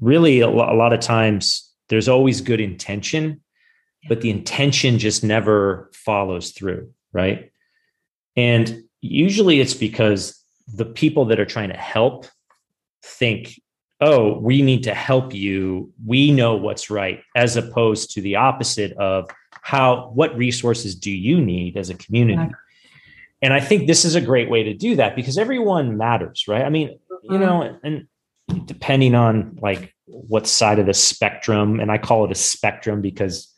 really, 0.00 0.40
a, 0.40 0.48
a 0.48 0.76
lot 0.76 0.92
of 0.92 1.00
times 1.00 1.70
there's 1.88 2.08
always 2.08 2.40
good 2.40 2.60
intention, 2.60 3.40
but 4.08 4.20
the 4.20 4.30
intention 4.30 4.98
just 4.98 5.24
never 5.24 5.90
follows 5.92 6.52
through, 6.52 6.90
right? 7.12 7.50
And 8.36 8.82
usually 9.00 9.60
it's 9.60 9.74
because 9.74 10.42
the 10.68 10.84
people 10.84 11.26
that 11.26 11.40
are 11.40 11.46
trying 11.46 11.70
to 11.70 11.76
help 11.76 12.26
think, 13.02 13.60
oh, 14.00 14.38
we 14.38 14.62
need 14.62 14.82
to 14.84 14.94
help 14.94 15.32
you. 15.32 15.92
We 16.04 16.32
know 16.32 16.56
what's 16.56 16.90
right, 16.90 17.22
as 17.34 17.56
opposed 17.56 18.10
to 18.12 18.20
the 18.20 18.36
opposite 18.36 18.92
of 18.94 19.28
how, 19.62 20.10
what 20.14 20.36
resources 20.36 20.94
do 20.94 21.10
you 21.10 21.40
need 21.40 21.76
as 21.76 21.90
a 21.90 21.94
community? 21.94 22.52
and 23.42 23.52
I 23.52 23.60
think 23.60 23.86
this 23.86 24.04
is 24.04 24.14
a 24.14 24.20
great 24.20 24.50
way 24.50 24.62
to 24.64 24.74
do 24.74 24.96
that 24.96 25.14
because 25.14 25.38
everyone 25.38 25.96
matters, 25.96 26.46
right? 26.48 26.64
I 26.64 26.70
mean, 26.70 26.98
you 27.22 27.38
know, 27.38 27.60
mm-hmm. 27.60 27.86
and 27.86 28.06
depending 28.64 29.14
on 29.14 29.58
like 29.60 29.94
what 30.06 30.46
side 30.46 30.78
of 30.78 30.86
the 30.86 30.94
spectrum, 30.94 31.80
and 31.80 31.90
I 31.90 31.98
call 31.98 32.24
it 32.24 32.30
a 32.30 32.36
spectrum 32.36 33.00
because 33.00 33.52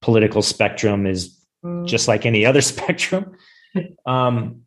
political 0.00 0.42
spectrum 0.42 1.06
is 1.06 1.38
mm. 1.64 1.86
just 1.86 2.08
like 2.08 2.26
any 2.26 2.46
other 2.46 2.60
spectrum. 2.72 3.36
Um, 4.06 4.62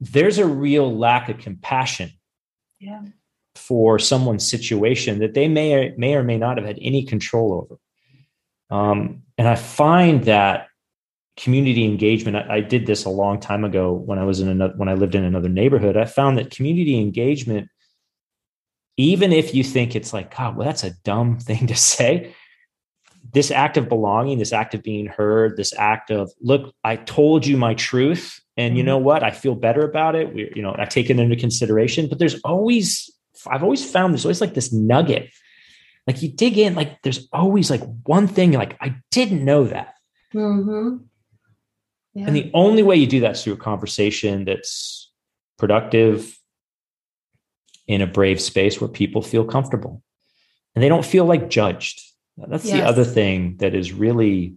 there's 0.00 0.38
a 0.38 0.46
real 0.46 0.96
lack 0.96 1.28
of 1.28 1.38
compassion 1.38 2.10
yeah. 2.80 3.02
for 3.54 3.98
someone's 3.98 4.48
situation 4.48 5.20
that 5.20 5.34
they 5.34 5.48
may 5.48 5.74
or, 5.74 5.94
may 5.96 6.14
or 6.14 6.22
may 6.22 6.36
not 6.36 6.58
have 6.58 6.66
had 6.66 6.78
any 6.80 7.04
control 7.04 7.54
over. 7.54 7.80
Um, 8.70 9.22
and 9.38 9.46
I 9.46 9.54
find 9.54 10.24
that 10.24 10.68
community 11.36 11.84
engagement 11.84 12.36
I, 12.36 12.56
I, 12.56 12.60
did 12.60 12.86
this 12.86 13.04
a 13.04 13.10
long 13.10 13.40
time 13.40 13.64
ago 13.64 13.92
when 13.92 14.20
i 14.20 14.24
was 14.24 14.38
in 14.38 14.48
another 14.48 14.74
when 14.76 14.88
i 14.88 14.94
lived 14.94 15.16
in 15.16 15.24
another 15.24 15.48
neighborhood 15.48 15.96
i 15.96 16.04
found 16.04 16.38
that 16.38 16.52
community 16.52 17.00
engagement 17.00 17.68
even 18.96 19.32
if 19.32 19.54
you 19.54 19.64
think 19.64 19.94
it's 19.94 20.12
like 20.12 20.34
god 20.36 20.56
well 20.56 20.66
that's 20.66 20.84
a 20.84 20.94
dumb 21.04 21.38
thing 21.48 21.66
to 21.66 21.76
say 21.76 22.34
this 23.32 23.50
act 23.50 23.76
of 23.76 23.88
belonging 23.88 24.38
this 24.38 24.52
act 24.52 24.74
of 24.74 24.82
being 24.82 25.06
heard 25.06 25.56
this 25.56 25.72
act 25.78 26.10
of 26.10 26.30
look 26.40 26.74
i 26.84 26.96
told 26.96 27.46
you 27.46 27.56
my 27.56 27.74
truth 27.74 28.40
and 28.56 28.76
you 28.76 28.82
mm-hmm. 28.82 28.88
know 28.88 28.98
what 28.98 29.22
i 29.22 29.30
feel 29.30 29.54
better 29.54 29.82
about 29.82 30.14
it 30.14 30.32
we, 30.34 30.50
you 30.54 30.62
know 30.62 30.74
i 30.78 30.84
take 30.84 31.10
it 31.10 31.18
into 31.18 31.36
consideration 31.36 32.08
but 32.08 32.18
there's 32.18 32.40
always 32.42 33.10
i've 33.48 33.62
always 33.62 33.88
found 33.88 34.12
there's 34.12 34.24
always 34.24 34.40
like 34.40 34.54
this 34.54 34.72
nugget 34.72 35.30
like 36.06 36.22
you 36.22 36.28
dig 36.28 36.58
in 36.58 36.74
like 36.74 37.00
there's 37.02 37.28
always 37.32 37.70
like 37.70 37.82
one 38.04 38.28
thing 38.28 38.52
like 38.52 38.76
i 38.80 38.94
didn't 39.10 39.44
know 39.44 39.64
that 39.64 39.94
mm-hmm. 40.32 40.96
Yeah. 42.14 42.28
And 42.28 42.36
the 42.36 42.50
only 42.54 42.82
way 42.82 42.96
you 42.96 43.06
do 43.06 43.20
that 43.20 43.32
is 43.32 43.42
through 43.42 43.54
a 43.54 43.58
conversation 43.58 44.44
that's 44.44 45.10
productive 45.58 46.38
in 47.86 48.00
a 48.00 48.06
brave 48.06 48.40
space 48.40 48.80
where 48.80 48.88
people 48.88 49.22
feel 49.22 49.44
comfortable 49.44 50.02
and 50.74 50.82
they 50.82 50.88
don't 50.88 51.04
feel 51.04 51.24
like 51.24 51.50
judged. 51.50 52.00
That's 52.36 52.64
yes. 52.64 52.74
the 52.74 52.84
other 52.84 53.04
thing 53.04 53.56
that 53.58 53.74
is 53.74 53.92
really 53.92 54.54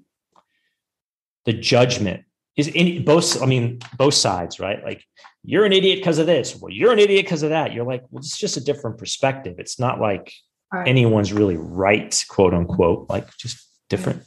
the 1.45 1.53
judgment 1.53 2.23
is 2.55 2.67
in 2.67 3.05
both, 3.05 3.41
I 3.41 3.45
mean, 3.45 3.79
both 3.97 4.15
sides, 4.15 4.59
right? 4.59 4.83
Like 4.83 5.03
you're 5.43 5.65
an 5.65 5.73
idiot 5.73 5.99
because 5.99 6.17
of 6.17 6.25
this. 6.25 6.55
Well, 6.55 6.71
you're 6.71 6.91
an 6.91 6.99
idiot 6.99 7.25
because 7.25 7.43
of 7.43 7.51
that. 7.51 7.73
You're 7.73 7.85
like, 7.85 8.03
well, 8.09 8.19
it's 8.19 8.37
just 8.37 8.57
a 8.57 8.63
different 8.63 8.97
perspective. 8.97 9.55
It's 9.59 9.79
not 9.79 9.99
like 9.99 10.33
right. 10.73 10.87
anyone's 10.87 11.31
really 11.31 11.57
right, 11.57 12.23
quote 12.29 12.53
unquote, 12.53 13.09
like 13.09 13.35
just 13.37 13.69
different. 13.89 14.23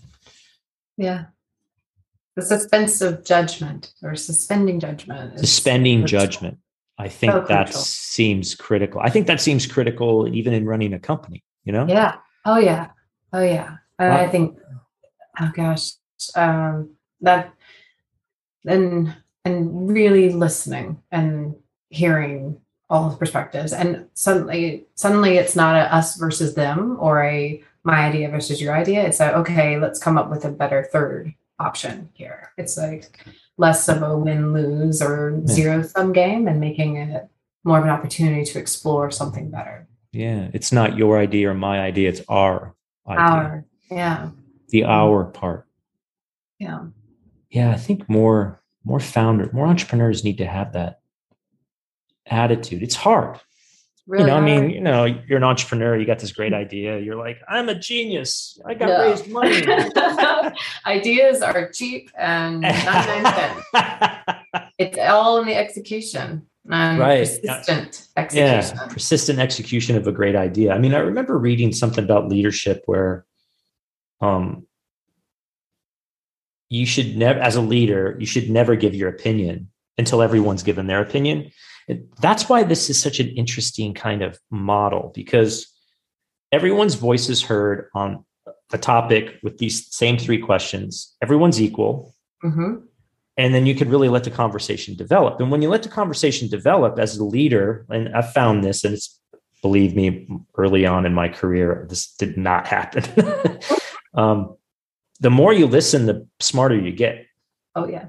Yeah 0.96 1.24
the 2.36 2.42
suspense 2.42 3.00
of 3.00 3.24
judgment 3.24 3.92
or 4.02 4.14
suspending 4.14 4.80
judgment 4.80 5.38
suspending 5.38 6.06
judgment 6.06 6.58
i 7.00 7.08
think 7.08 7.32
so 7.32 7.44
that 7.48 7.72
seems 7.74 8.54
critical. 8.54 9.00
I 9.00 9.10
think 9.10 9.26
that 9.26 9.40
seems 9.40 9.66
critical 9.66 10.28
even 10.32 10.52
in 10.52 10.66
running 10.66 10.92
a 10.94 10.98
company 10.98 11.42
you 11.64 11.72
know? 11.72 11.86
Yeah. 11.86 12.16
Oh 12.44 12.58
yeah. 12.58 12.88
Oh 13.32 13.42
yeah. 13.42 13.76
Wow. 13.98 14.16
i 14.16 14.28
think 14.28 14.58
oh 15.40 15.50
gosh 15.54 15.92
um 16.36 16.90
that 17.20 17.52
and 18.64 19.14
and 19.44 19.90
really 19.90 20.32
listening 20.32 21.02
and 21.12 21.54
hearing 21.90 22.58
all 22.88 23.10
the 23.10 23.16
perspectives. 23.16 23.72
And 23.72 24.06
suddenly 24.14 24.86
suddenly 24.94 25.36
it's 25.36 25.54
not 25.54 25.76
a 25.76 25.94
us 25.94 26.16
versus 26.16 26.54
them 26.54 26.96
or 26.98 27.22
a 27.22 27.62
my 27.84 28.06
idea 28.06 28.28
versus 28.30 28.60
your 28.60 28.74
idea. 28.74 29.06
It's 29.06 29.20
like 29.20 29.34
okay 29.34 29.78
let's 29.78 30.00
come 30.00 30.18
up 30.18 30.30
with 30.30 30.44
a 30.44 30.50
better 30.50 30.88
third 30.90 31.34
option 31.58 32.08
here. 32.14 32.52
It's 32.56 32.76
like 32.76 33.24
less 33.58 33.88
of 33.88 34.02
a 34.02 34.16
win 34.16 34.52
lose 34.52 35.02
or 35.02 35.40
zero 35.46 35.82
sum 35.82 36.12
game 36.12 36.48
and 36.48 36.60
making 36.60 36.96
it 36.96 37.28
more 37.64 37.78
of 37.78 37.84
an 37.84 37.90
opportunity 37.90 38.44
to 38.44 38.58
explore 38.58 39.10
something 39.10 39.50
better. 39.50 39.86
Yeah, 40.12 40.48
it's 40.52 40.72
not 40.72 40.96
your 40.96 41.18
idea 41.18 41.50
or 41.50 41.54
my 41.54 41.80
idea, 41.80 42.08
it's 42.08 42.22
our 42.28 42.74
idea. 43.06 43.24
Our, 43.24 43.64
yeah. 43.90 44.30
The 44.68 44.80
mm-hmm. 44.80 44.90
our 44.90 45.24
part. 45.24 45.66
Yeah. 46.58 46.86
Yeah, 47.50 47.70
I 47.70 47.76
think 47.76 48.08
more 48.08 48.62
more 48.84 49.00
founder, 49.00 49.50
more 49.52 49.66
entrepreneurs 49.66 50.24
need 50.24 50.38
to 50.38 50.46
have 50.46 50.72
that 50.72 51.00
attitude. 52.26 52.82
It's 52.82 52.94
hard. 52.94 53.38
Really 54.10 54.24
you 54.24 54.30
know, 54.30 54.36
I 54.38 54.40
mean, 54.40 54.70
you 54.70 54.80
know, 54.80 55.04
you're 55.04 55.36
an 55.36 55.44
entrepreneur, 55.44 55.96
you 55.96 56.04
got 56.04 56.18
this 56.18 56.32
great 56.32 56.52
idea. 56.52 56.98
You're 56.98 57.14
like, 57.14 57.38
I'm 57.48 57.68
a 57.68 57.76
genius. 57.76 58.58
I 58.66 58.74
got 58.74 58.88
No. 58.88 59.08
raised 59.08 59.28
money. 59.28 59.62
ideas 60.84 61.42
are 61.42 61.70
cheap 61.70 62.10
and 62.18 62.60
99 62.60 63.34
cents. 63.34 63.66
It's 64.78 64.98
all 64.98 65.38
in 65.40 65.46
the 65.46 65.54
execution 65.54 66.44
and 66.68 66.98
Right. 66.98 67.20
persistent 67.20 68.08
yeah, 68.16 68.22
execution. 68.56 68.78
persistent 68.88 69.38
execution 69.38 69.96
of 69.96 70.08
a 70.08 70.12
great 70.12 70.34
idea. 70.34 70.72
I 70.72 70.78
mean, 70.78 70.92
I 70.92 70.98
remember 70.98 71.38
reading 71.38 71.72
something 71.72 72.02
about 72.02 72.28
leadership 72.28 72.82
where 72.86 73.24
um 74.20 74.66
you 76.68 76.84
should 76.84 77.16
never 77.16 77.38
as 77.38 77.54
a 77.54 77.60
leader, 77.60 78.16
you 78.18 78.26
should 78.26 78.50
never 78.50 78.74
give 78.74 78.92
your 78.96 79.08
opinion 79.08 79.68
until 79.98 80.20
everyone's 80.20 80.64
given 80.64 80.88
their 80.88 81.00
opinion. 81.00 81.52
That's 82.20 82.48
why 82.48 82.62
this 82.62 82.90
is 82.90 83.00
such 83.00 83.20
an 83.20 83.28
interesting 83.28 83.94
kind 83.94 84.22
of 84.22 84.38
model 84.50 85.12
because 85.14 85.66
everyone's 86.52 86.94
voice 86.94 87.28
is 87.28 87.42
heard 87.42 87.88
on 87.94 88.24
a 88.72 88.78
topic 88.78 89.36
with 89.42 89.58
these 89.58 89.92
same 89.94 90.16
three 90.18 90.38
questions. 90.38 91.14
Everyone's 91.22 91.60
equal 91.60 92.14
Mhm. 92.44 92.82
and 93.36 93.54
then 93.54 93.66
you 93.66 93.74
could 93.74 93.88
really 93.90 94.08
let 94.08 94.24
the 94.24 94.30
conversation 94.30 94.94
develop 94.96 95.40
and 95.40 95.50
when 95.50 95.60
you 95.62 95.68
let 95.68 95.82
the 95.82 95.88
conversation 95.90 96.48
develop 96.48 96.98
as 96.98 97.18
a 97.18 97.24
leader 97.24 97.84
and 97.90 98.08
i've 98.16 98.32
found 98.32 98.64
this 98.64 98.82
and 98.84 98.94
it's 98.94 99.20
believe 99.62 99.94
me 99.94 100.26
early 100.56 100.86
on 100.86 101.04
in 101.04 101.12
my 101.12 101.28
career 101.28 101.86
this 101.90 102.14
did 102.16 102.36
not 102.38 102.66
happen 102.66 103.04
um, 104.14 104.56
the 105.20 105.28
more 105.30 105.52
you 105.52 105.66
listen 105.66 106.06
the 106.06 106.26
smarter 106.40 106.74
you 106.76 106.92
get 106.92 107.26
Oh, 107.76 107.86
yeah. 107.86 108.06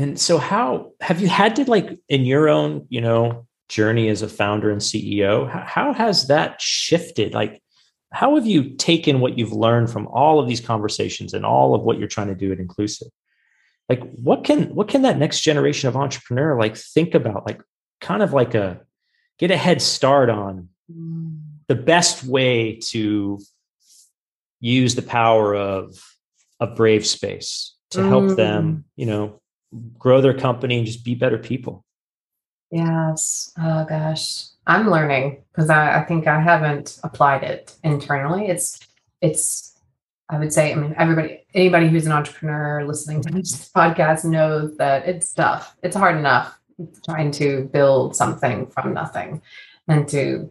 And 0.00 0.18
so 0.18 0.38
how 0.38 0.92
have 1.00 1.20
you 1.20 1.28
had 1.28 1.56
to 1.56 1.64
like 1.70 1.98
in 2.08 2.24
your 2.24 2.48
own 2.48 2.86
you 2.88 3.00
know 3.00 3.46
journey 3.68 4.08
as 4.08 4.22
a 4.22 4.28
founder 4.28 4.70
and 4.70 4.80
ceo 4.80 5.48
how, 5.48 5.62
how 5.64 5.92
has 5.92 6.26
that 6.26 6.60
shifted 6.60 7.34
like 7.34 7.62
how 8.10 8.34
have 8.34 8.46
you 8.46 8.70
taken 8.70 9.20
what 9.20 9.38
you've 9.38 9.52
learned 9.52 9.88
from 9.90 10.08
all 10.08 10.40
of 10.40 10.48
these 10.48 10.60
conversations 10.60 11.34
and 11.34 11.44
all 11.46 11.74
of 11.74 11.82
what 11.82 11.96
you're 11.98 12.08
trying 12.08 12.26
to 12.28 12.34
do 12.34 12.50
at 12.50 12.58
Inclusivv 12.58 13.10
like 13.88 14.02
what 14.14 14.42
can 14.42 14.74
what 14.74 14.88
can 14.88 15.02
that 15.02 15.18
next 15.18 15.42
generation 15.42 15.88
of 15.88 15.96
entrepreneur 15.96 16.58
like 16.58 16.76
think 16.76 17.14
about 17.14 17.46
like 17.46 17.60
kind 18.00 18.22
of 18.22 18.32
like 18.32 18.54
a 18.54 18.80
get 19.38 19.50
a 19.50 19.56
head 19.56 19.82
start 19.82 20.30
on 20.30 20.68
Mm. 20.90 21.42
the 21.68 21.76
best 21.76 22.24
way 22.24 22.76
to 22.92 23.38
use 24.58 24.96
the 24.96 25.02
power 25.02 25.54
of 25.54 26.02
a 26.58 26.66
brave 26.66 27.06
space 27.06 27.76
to 27.90 28.02
help 28.02 28.24
Mm. 28.24 28.36
them 28.36 28.84
you 28.96 29.06
know 29.06 29.39
grow 29.98 30.20
their 30.20 30.36
company 30.36 30.78
and 30.78 30.86
just 30.86 31.04
be 31.04 31.14
better 31.14 31.38
people 31.38 31.84
Yes. 32.70 33.52
Oh 33.58 33.84
gosh. 33.84 34.46
I'm 34.66 34.88
learning 34.88 35.42
because 35.50 35.70
I, 35.70 36.00
I 36.00 36.04
think 36.04 36.26
I 36.26 36.40
haven't 36.40 36.98
applied 37.02 37.42
it 37.42 37.76
internally. 37.82 38.46
It's 38.46 38.78
it's 39.20 39.76
I 40.28 40.38
would 40.38 40.52
say, 40.52 40.72
I 40.72 40.76
mean, 40.76 40.94
everybody 40.96 41.44
anybody 41.54 41.88
who's 41.88 42.06
an 42.06 42.12
entrepreneur 42.12 42.86
listening 42.86 43.22
to 43.22 43.32
this 43.32 43.70
podcast 43.76 44.24
knows 44.24 44.76
that 44.76 45.08
it's 45.08 45.32
tough. 45.34 45.76
It's 45.82 45.96
hard 45.96 46.16
enough 46.16 46.58
trying 47.04 47.30
to 47.32 47.68
build 47.72 48.16
something 48.16 48.66
from 48.68 48.94
nothing 48.94 49.42
and 49.88 50.08
to 50.08 50.50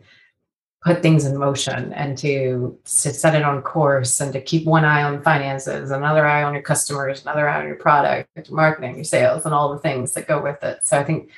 put 0.82 1.02
things 1.02 1.26
in 1.26 1.38
motion 1.38 1.92
and 1.94 2.18
to, 2.18 2.78
to 2.86 3.14
set 3.14 3.36
it 3.36 3.44
on 3.44 3.62
course 3.62 4.22
and 4.22 4.32
to 4.32 4.40
keep 4.40 4.66
one 4.66 4.86
eye 4.86 5.04
on 5.04 5.22
finances, 5.22 5.92
another 5.92 6.26
eye 6.26 6.44
on 6.44 6.54
your 6.54 6.64
customers, 6.64 7.22
another 7.22 7.50
eye 7.50 7.60
on 7.60 7.68
your 7.68 7.76
product, 7.76 8.30
your 8.36 8.56
marketing, 8.56 8.96
your 8.96 9.04
sales, 9.04 9.46
and 9.46 9.54
all 9.54 9.74
the 9.74 9.80
things 9.80 10.14
that 10.14 10.28
go 10.28 10.42
with 10.42 10.64
it. 10.64 10.80
So 10.84 10.98
I 10.98 11.04
think 11.04 11.32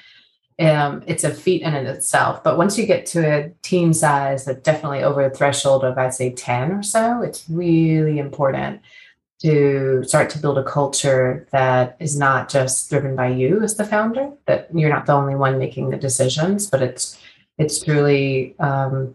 um, 0.59 1.03
it's 1.07 1.23
a 1.23 1.33
feat 1.33 1.63
in 1.63 1.73
and 1.73 1.87
itself. 1.87 2.43
But 2.43 2.57
once 2.57 2.77
you 2.77 2.85
get 2.85 3.07
to 3.07 3.19
a 3.25 3.49
team 3.63 3.93
size 3.93 4.45
that's 4.45 4.61
definitely 4.61 5.01
over 5.01 5.27
the 5.27 5.35
threshold 5.35 5.83
of, 5.83 5.97
I'd 5.97 6.13
say, 6.13 6.31
10 6.31 6.71
or 6.73 6.83
so, 6.83 7.23
it's 7.23 7.49
really 7.49 8.19
important 8.19 8.81
to 9.41 10.03
start 10.03 10.29
to 10.29 10.37
build 10.37 10.59
a 10.59 10.63
culture 10.63 11.47
that 11.51 11.97
is 11.99 12.15
not 12.15 12.47
just 12.47 12.91
driven 12.91 13.15
by 13.15 13.29
you 13.29 13.63
as 13.63 13.75
the 13.75 13.83
founder, 13.83 14.31
that 14.45 14.69
you're 14.71 14.89
not 14.89 15.07
the 15.07 15.13
only 15.13 15.33
one 15.33 15.57
making 15.57 15.89
the 15.89 15.97
decisions, 15.97 16.69
but 16.69 16.83
it's 16.83 17.19
it's 17.57 17.83
truly 17.83 18.55
um, 18.59 19.13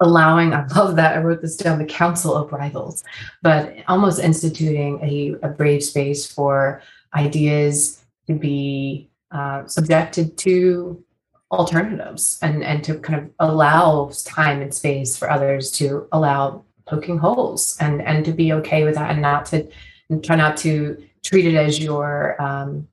allowing 0.00 0.52
i 0.52 0.66
love 0.68 0.96
that 0.96 1.16
i 1.16 1.20
wrote 1.20 1.40
this 1.40 1.56
down 1.56 1.78
the 1.78 1.84
council 1.84 2.34
of 2.34 2.52
rivals 2.52 3.02
but 3.42 3.74
almost 3.88 4.20
instituting 4.20 5.00
a, 5.02 5.36
a 5.46 5.48
brave 5.48 5.82
space 5.82 6.30
for 6.30 6.82
ideas 7.14 8.04
to 8.26 8.34
be 8.34 9.08
uh, 9.30 9.66
subjected 9.66 10.36
to 10.36 11.02
alternatives 11.50 12.38
and 12.42 12.64
and 12.64 12.82
to 12.82 12.98
kind 12.98 13.20
of 13.20 13.30
allow 13.38 14.10
time 14.24 14.60
and 14.60 14.74
space 14.74 15.16
for 15.16 15.30
others 15.30 15.70
to 15.70 16.08
allow 16.12 16.64
poking 16.86 17.18
holes 17.18 17.76
and 17.80 18.02
and 18.02 18.24
to 18.24 18.32
be 18.32 18.52
okay 18.52 18.84
with 18.84 18.94
that 18.94 19.10
and 19.10 19.22
not 19.22 19.46
to 19.46 19.66
and 20.10 20.24
try 20.24 20.36
not 20.36 20.56
to 20.56 21.02
treat 21.24 21.46
it 21.46 21.54
as 21.54 21.78
your 21.78 22.40
um 22.42 22.86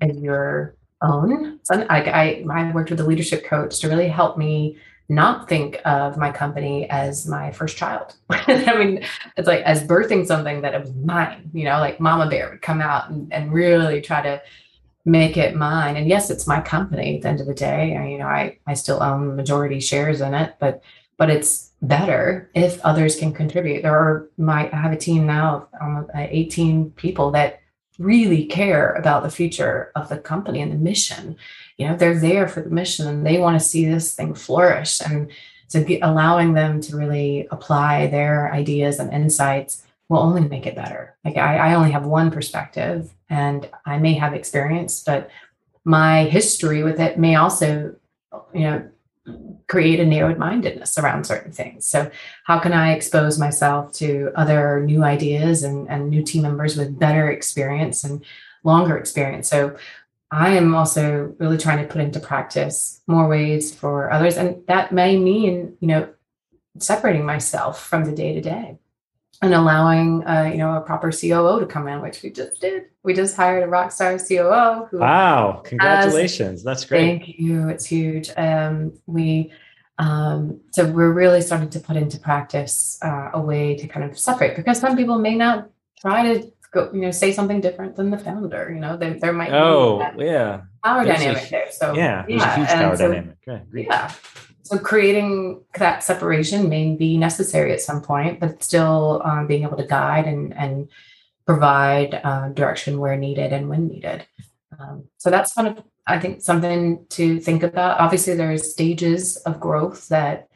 as 0.00 0.16
your 0.16 0.74
own. 1.02 1.60
So 1.62 1.86
I, 1.88 2.02
I 2.02 2.44
i 2.50 2.72
worked 2.72 2.90
with 2.90 3.00
a 3.00 3.04
leadership 3.04 3.44
coach 3.44 3.78
to 3.80 3.88
really 3.88 4.08
help 4.08 4.36
me 4.36 4.76
not 5.10 5.48
think 5.48 5.80
of 5.84 6.16
my 6.16 6.30
company 6.30 6.88
as 6.88 7.26
my 7.26 7.50
first 7.50 7.76
child. 7.76 8.14
I 8.30 8.76
mean, 8.78 9.04
it's 9.36 9.48
like 9.48 9.62
as 9.62 9.82
birthing 9.82 10.24
something 10.24 10.62
that 10.62 10.72
it 10.72 10.80
was 10.80 10.94
mine, 10.94 11.50
you 11.52 11.64
know, 11.64 11.80
like 11.80 11.98
Mama 11.98 12.30
Bear 12.30 12.50
would 12.50 12.62
come 12.62 12.80
out 12.80 13.10
and, 13.10 13.30
and 13.32 13.52
really 13.52 14.00
try 14.00 14.22
to 14.22 14.40
make 15.04 15.36
it 15.36 15.56
mine. 15.56 15.96
And 15.96 16.08
yes, 16.08 16.30
it's 16.30 16.46
my 16.46 16.60
company 16.60 17.16
at 17.16 17.22
the 17.22 17.28
end 17.28 17.40
of 17.40 17.48
the 17.48 17.54
day. 17.54 17.96
I, 17.96 18.08
you 18.08 18.18
know, 18.18 18.26
I, 18.26 18.58
I 18.68 18.74
still 18.74 19.02
own 19.02 19.34
majority 19.34 19.80
shares 19.80 20.20
in 20.20 20.32
it, 20.32 20.54
but 20.60 20.82
but 21.16 21.28
it's 21.28 21.72
better 21.82 22.48
if 22.54 22.80
others 22.82 23.16
can 23.16 23.32
contribute. 23.32 23.82
There 23.82 23.94
are 23.94 24.30
my 24.38 24.70
I 24.72 24.76
have 24.76 24.92
a 24.92 24.96
team 24.96 25.26
now 25.26 25.68
of 25.80 26.08
um, 26.08 26.10
18 26.14 26.92
people 26.92 27.32
that 27.32 27.60
really 27.98 28.46
care 28.46 28.92
about 28.94 29.22
the 29.22 29.30
future 29.30 29.92
of 29.96 30.08
the 30.08 30.18
company 30.18 30.62
and 30.62 30.72
the 30.72 30.76
mission 30.76 31.36
you 31.80 31.88
know 31.88 31.96
they're 31.96 32.18
there 32.18 32.46
for 32.46 32.60
the 32.60 32.68
mission 32.68 33.08
and 33.08 33.26
they 33.26 33.38
want 33.38 33.58
to 33.58 33.66
see 33.66 33.86
this 33.86 34.14
thing 34.14 34.34
flourish 34.34 35.00
and 35.00 35.30
so 35.66 35.82
get, 35.82 36.00
allowing 36.02 36.52
them 36.52 36.80
to 36.82 36.96
really 36.96 37.48
apply 37.50 38.06
their 38.08 38.52
ideas 38.52 38.98
and 38.98 39.12
insights 39.12 39.86
will 40.08 40.18
only 40.18 40.40
make 40.40 40.66
it 40.66 40.74
better. 40.74 41.16
Like 41.24 41.36
I, 41.36 41.56
I 41.56 41.74
only 41.74 41.92
have 41.92 42.04
one 42.04 42.30
perspective 42.30 43.14
and 43.30 43.68
i 43.86 43.96
may 43.96 44.14
have 44.14 44.34
experience 44.34 45.02
but 45.02 45.30
my 45.84 46.24
history 46.24 46.82
with 46.82 47.00
it 47.00 47.18
may 47.18 47.36
also 47.36 47.94
you 48.52 48.60
know 48.60 48.88
create 49.68 50.00
a 50.00 50.04
narrowed 50.04 50.36
mindedness 50.36 50.98
around 50.98 51.24
certain 51.24 51.52
things. 51.52 51.86
So 51.86 52.10
how 52.44 52.58
can 52.58 52.72
i 52.72 52.92
expose 52.92 53.38
myself 53.38 53.92
to 53.94 54.32
other 54.34 54.80
new 54.80 55.04
ideas 55.04 55.62
and, 55.62 55.88
and 55.88 56.10
new 56.10 56.22
team 56.22 56.42
members 56.42 56.76
with 56.76 56.98
better 56.98 57.30
experience 57.30 58.02
and 58.04 58.24
longer 58.64 58.98
experience? 58.98 59.48
So 59.48 59.76
I 60.30 60.50
am 60.50 60.74
also 60.74 61.34
really 61.38 61.58
trying 61.58 61.84
to 61.84 61.92
put 61.92 62.00
into 62.00 62.20
practice 62.20 63.00
more 63.06 63.26
ways 63.26 63.74
for 63.74 64.12
others. 64.12 64.36
And 64.36 64.64
that 64.68 64.92
may 64.92 65.18
mean, 65.18 65.76
you 65.80 65.88
know, 65.88 66.08
separating 66.78 67.24
myself 67.24 67.84
from 67.84 68.04
the 68.04 68.12
day 68.12 68.34
to 68.34 68.40
day 68.40 68.78
and 69.42 69.54
allowing, 69.54 70.24
uh, 70.26 70.48
you 70.52 70.58
know, 70.58 70.74
a 70.74 70.80
proper 70.82 71.10
COO 71.10 71.58
to 71.58 71.66
come 71.66 71.88
in, 71.88 72.00
which 72.00 72.22
we 72.22 72.30
just 72.30 72.60
did. 72.60 72.84
We 73.02 73.12
just 73.12 73.34
hired 73.34 73.64
a 73.64 73.66
rock 73.66 73.90
star 73.90 74.18
COO. 74.18 74.86
Who 74.90 74.98
wow. 74.98 75.62
Congratulations. 75.64 76.62
That's 76.62 76.84
great. 76.84 77.00
Thank 77.00 77.38
you. 77.38 77.68
It's 77.68 77.86
huge. 77.86 78.30
Um, 78.36 78.92
we, 79.06 79.50
um, 79.98 80.60
so 80.70 80.86
we're 80.86 81.12
really 81.12 81.40
starting 81.40 81.70
to 81.70 81.80
put 81.80 81.96
into 81.96 82.20
practice 82.20 82.98
uh, 83.02 83.30
a 83.34 83.40
way 83.40 83.74
to 83.76 83.88
kind 83.88 84.08
of 84.08 84.18
separate 84.18 84.56
because 84.56 84.78
some 84.78 84.96
people 84.96 85.18
may 85.18 85.34
not 85.34 85.70
try 86.00 86.34
to 86.34 86.52
go, 86.72 86.90
you 86.92 87.00
know, 87.00 87.10
say 87.10 87.32
something 87.32 87.60
different 87.60 87.96
than 87.96 88.10
the 88.10 88.18
founder. 88.18 88.70
You 88.72 88.80
know, 88.80 88.96
there, 88.96 89.14
there 89.18 89.32
might 89.32 89.52
Oh, 89.52 89.98
be 90.16 90.24
yeah. 90.26 90.62
power 90.84 91.04
There's 91.04 91.18
dynamic 91.18 91.42
hu- 91.44 91.50
there. 91.50 91.68
So 91.72 91.94
yeah. 91.94 92.24
There's 92.28 92.42
a 92.42 92.54
huge 92.56 92.68
and 92.70 92.80
power 92.80 92.96
so- 92.96 93.08
dynamic. 93.08 93.36
Okay. 93.46 93.62
Yeah. 93.74 94.12
So 94.62 94.78
creating 94.78 95.62
that 95.78 96.04
separation 96.04 96.68
may 96.68 96.94
be 96.94 97.18
necessary 97.18 97.72
at 97.72 97.80
some 97.80 98.00
point, 98.02 98.38
but 98.38 98.62
still 98.62 99.20
um, 99.24 99.48
being 99.48 99.64
able 99.64 99.76
to 99.76 99.86
guide 99.86 100.26
and 100.26 100.56
and 100.56 100.88
provide 101.44 102.20
uh, 102.22 102.50
direction 102.50 103.00
where 103.00 103.16
needed 103.16 103.52
and 103.52 103.68
when 103.68 103.88
needed. 103.88 104.24
Um, 104.78 105.04
so 105.18 105.28
that's 105.28 105.52
kind 105.54 105.66
of 105.66 105.82
I 106.06 106.20
think 106.20 106.40
something 106.42 107.04
to 107.10 107.40
think 107.40 107.64
about. 107.64 107.98
Obviously, 107.98 108.34
there's 108.34 108.70
stages 108.70 109.36
of 109.38 109.58
growth 109.58 110.06
that 110.08 110.46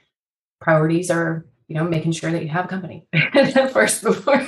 priorities 0.60 1.10
are 1.10 1.44
you 1.68 1.74
know 1.74 1.84
making 1.84 2.12
sure 2.12 2.30
that 2.30 2.42
you 2.42 2.48
have 2.48 2.66
a 2.66 2.68
company 2.68 3.06
first 3.72 4.02
before. 4.04 4.46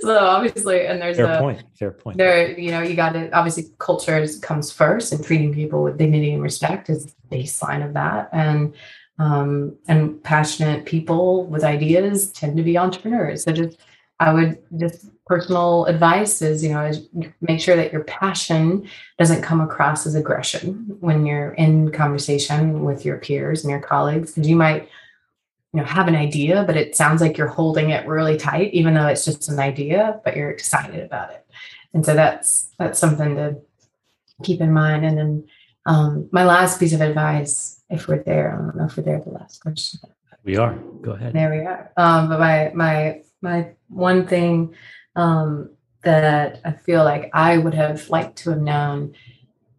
so 0.00 0.18
obviously, 0.18 0.86
and 0.86 1.00
there's 1.00 1.16
Fair 1.16 1.32
a 1.32 1.38
point. 1.38 1.62
Fair 1.78 1.90
point. 1.90 2.18
there 2.18 2.58
you 2.58 2.70
know 2.70 2.82
you 2.82 2.94
got 2.94 3.12
to 3.12 3.30
obviously 3.32 3.64
culture 3.78 4.26
comes 4.42 4.70
first 4.72 5.12
and 5.12 5.24
treating 5.24 5.52
people 5.54 5.82
with 5.82 5.98
dignity 5.98 6.32
and 6.32 6.42
respect 6.42 6.90
is 6.90 7.06
the 7.06 7.36
baseline 7.36 7.84
of 7.84 7.94
that 7.94 8.28
and 8.32 8.74
um, 9.18 9.76
and 9.86 10.22
passionate 10.22 10.86
people 10.86 11.44
with 11.44 11.62
ideas 11.62 12.32
tend 12.32 12.56
to 12.56 12.62
be 12.62 12.78
entrepreneurs 12.78 13.44
so 13.44 13.52
just 13.52 13.78
I 14.20 14.34
would 14.34 14.58
just 14.76 15.06
personal 15.30 15.86
advice 15.86 16.42
is, 16.42 16.62
you 16.62 16.70
know, 16.70 16.84
is 16.84 17.08
make 17.40 17.60
sure 17.60 17.76
that 17.76 17.92
your 17.92 18.02
passion 18.04 18.88
doesn't 19.16 19.42
come 19.42 19.60
across 19.60 20.04
as 20.04 20.16
aggression 20.16 20.96
when 20.98 21.24
you're 21.24 21.52
in 21.52 21.92
conversation 21.92 22.84
with 22.84 23.04
your 23.04 23.16
peers 23.16 23.62
and 23.62 23.70
your 23.70 23.80
colleagues, 23.80 24.32
because 24.32 24.48
you 24.48 24.56
might, 24.56 24.88
you 25.72 25.80
know, 25.80 25.86
have 25.86 26.08
an 26.08 26.16
idea, 26.16 26.64
but 26.66 26.76
it 26.76 26.96
sounds 26.96 27.20
like 27.20 27.38
you're 27.38 27.46
holding 27.46 27.90
it 27.90 28.06
really 28.06 28.36
tight, 28.36 28.74
even 28.74 28.94
though 28.94 29.06
it's 29.06 29.24
just 29.24 29.48
an 29.48 29.60
idea, 29.60 30.20
but 30.24 30.36
you're 30.36 30.50
excited 30.50 31.04
about 31.04 31.30
it. 31.30 31.46
And 31.94 32.04
so 32.04 32.14
that's 32.14 32.70
that's 32.78 32.98
something 32.98 33.36
to 33.36 33.56
keep 34.42 34.60
in 34.60 34.72
mind. 34.72 35.04
And 35.04 35.18
then 35.18 35.44
um, 35.86 36.28
my 36.32 36.44
last 36.44 36.80
piece 36.80 36.92
of 36.92 37.00
advice, 37.00 37.82
if 37.88 38.08
we're 38.08 38.22
there, 38.22 38.52
I 38.52 38.56
don't 38.56 38.76
know 38.76 38.86
if 38.86 38.96
we're 38.96 39.04
there 39.04 39.20
the 39.20 39.30
last 39.30 39.62
question. 39.62 40.00
We 40.44 40.56
are. 40.56 40.74
Go 41.02 41.12
ahead. 41.12 41.34
There 41.34 41.50
we 41.50 41.58
are. 41.58 41.92
Um, 41.96 42.28
but 42.28 42.40
my 42.40 42.72
my 42.74 43.22
my 43.40 43.68
one 43.88 44.26
thing 44.26 44.74
um, 45.14 45.70
that 46.02 46.60
I 46.64 46.72
feel 46.72 47.04
like 47.04 47.30
I 47.32 47.58
would 47.58 47.74
have 47.74 48.08
liked 48.10 48.38
to 48.38 48.50
have 48.50 48.60
known 48.60 49.14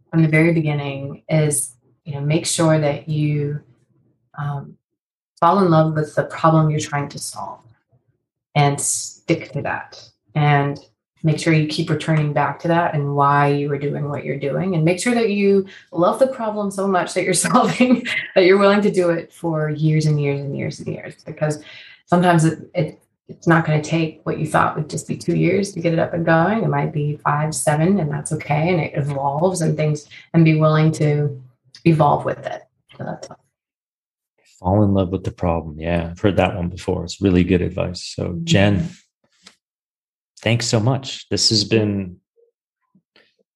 from 0.09 0.21
the 0.21 0.27
very 0.27 0.53
beginning 0.53 1.23
is, 1.27 1.73
you 2.05 2.13
know, 2.13 2.21
make 2.21 2.45
sure 2.45 2.79
that 2.79 3.09
you 3.09 3.61
um, 4.37 4.77
fall 5.41 5.59
in 5.59 5.69
love 5.69 5.95
with 5.95 6.15
the 6.15 6.23
problem 6.23 6.69
you're 6.69 6.79
trying 6.79 7.09
to 7.09 7.19
solve 7.19 7.59
and 8.55 8.79
stick 8.79 9.51
to 9.51 9.61
that. 9.63 10.01
And 10.35 10.79
make 11.23 11.39
sure 11.39 11.53
you 11.53 11.67
keep 11.67 11.89
returning 11.89 12.33
back 12.33 12.59
to 12.59 12.67
that 12.67 12.93
and 12.93 13.15
why 13.15 13.47
you 13.47 13.69
were 13.69 13.77
doing 13.77 14.09
what 14.09 14.23
you're 14.23 14.39
doing. 14.39 14.75
And 14.75 14.85
make 14.85 14.99
sure 14.99 15.13
that 15.13 15.31
you 15.31 15.67
love 15.91 16.19
the 16.19 16.27
problem 16.27 16.71
so 16.71 16.87
much 16.87 17.13
that 17.13 17.23
you're 17.23 17.33
solving 17.49 18.05
that 18.35 18.45
you're 18.45 18.57
willing 18.57 18.81
to 18.81 18.91
do 18.91 19.09
it 19.09 19.33
for 19.33 19.69
years 19.69 20.05
and 20.05 20.21
years 20.21 20.39
and 20.39 20.57
years 20.57 20.79
and 20.79 20.87
years. 20.87 21.23
Because 21.25 21.63
sometimes 22.05 22.45
it, 22.45 22.69
it 22.73 23.01
it's 23.27 23.47
not 23.47 23.65
going 23.65 23.81
to 23.81 23.89
take 23.89 24.19
what 24.23 24.39
you 24.39 24.45
thought 24.45 24.75
would 24.75 24.89
just 24.89 25.07
be 25.07 25.15
two 25.15 25.37
years 25.37 25.71
to 25.71 25.79
get 25.79 25.93
it 25.93 25.99
up 25.99 26.13
and 26.13 26.25
going. 26.25 26.63
It 26.63 26.67
might 26.67 26.91
be 26.91 27.15
five 27.17 27.55
seven 27.55 27.99
and 27.99 28.11
that's 28.11 28.33
okay. 28.33 28.69
And 28.69 28.81
it 28.81 28.91
evolves 28.95 29.61
and 29.61 29.77
things 29.77 30.09
and 30.33 30.43
be 30.43 30.59
willing 30.59 30.91
to 30.93 31.41
evolve 31.85 32.25
with 32.25 32.45
it. 32.45 32.63
So 32.97 33.05
that's 33.05 33.29
all. 33.29 33.39
Fall 34.61 34.83
in 34.83 34.93
love 34.93 35.09
with 35.09 35.25
the 35.25 35.31
problem 35.31 35.79
yeah 35.79 36.09
i've 36.11 36.19
heard 36.19 36.37
that 36.37 36.55
one 36.55 36.69
before 36.69 37.03
it's 37.03 37.19
really 37.19 37.43
good 37.43 37.61
advice 37.61 38.13
so 38.15 38.39
Jenn 38.43 38.89
thanks 40.41 40.65
so 40.65 40.79
much. 40.79 41.27
This 41.29 41.49
has 41.49 41.63
been 41.63 42.17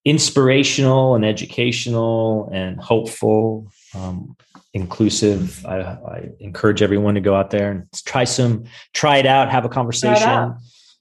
inspirational 0.05 1.15
and 1.15 1.25
educational 1.25 2.49
and 2.53 2.79
hopeful, 2.79 3.71
um, 3.95 4.35
inclusive. 4.73 5.65
I, 5.65 5.77
I, 5.79 6.29
encourage 6.39 6.81
everyone 6.81 7.15
to 7.15 7.21
go 7.21 7.35
out 7.35 7.49
there 7.49 7.71
and 7.71 7.87
try 8.05 8.23
some, 8.23 8.65
try 8.93 9.17
it 9.17 9.25
out, 9.25 9.49
have 9.49 9.65
a 9.65 9.69
conversation. 9.69 10.55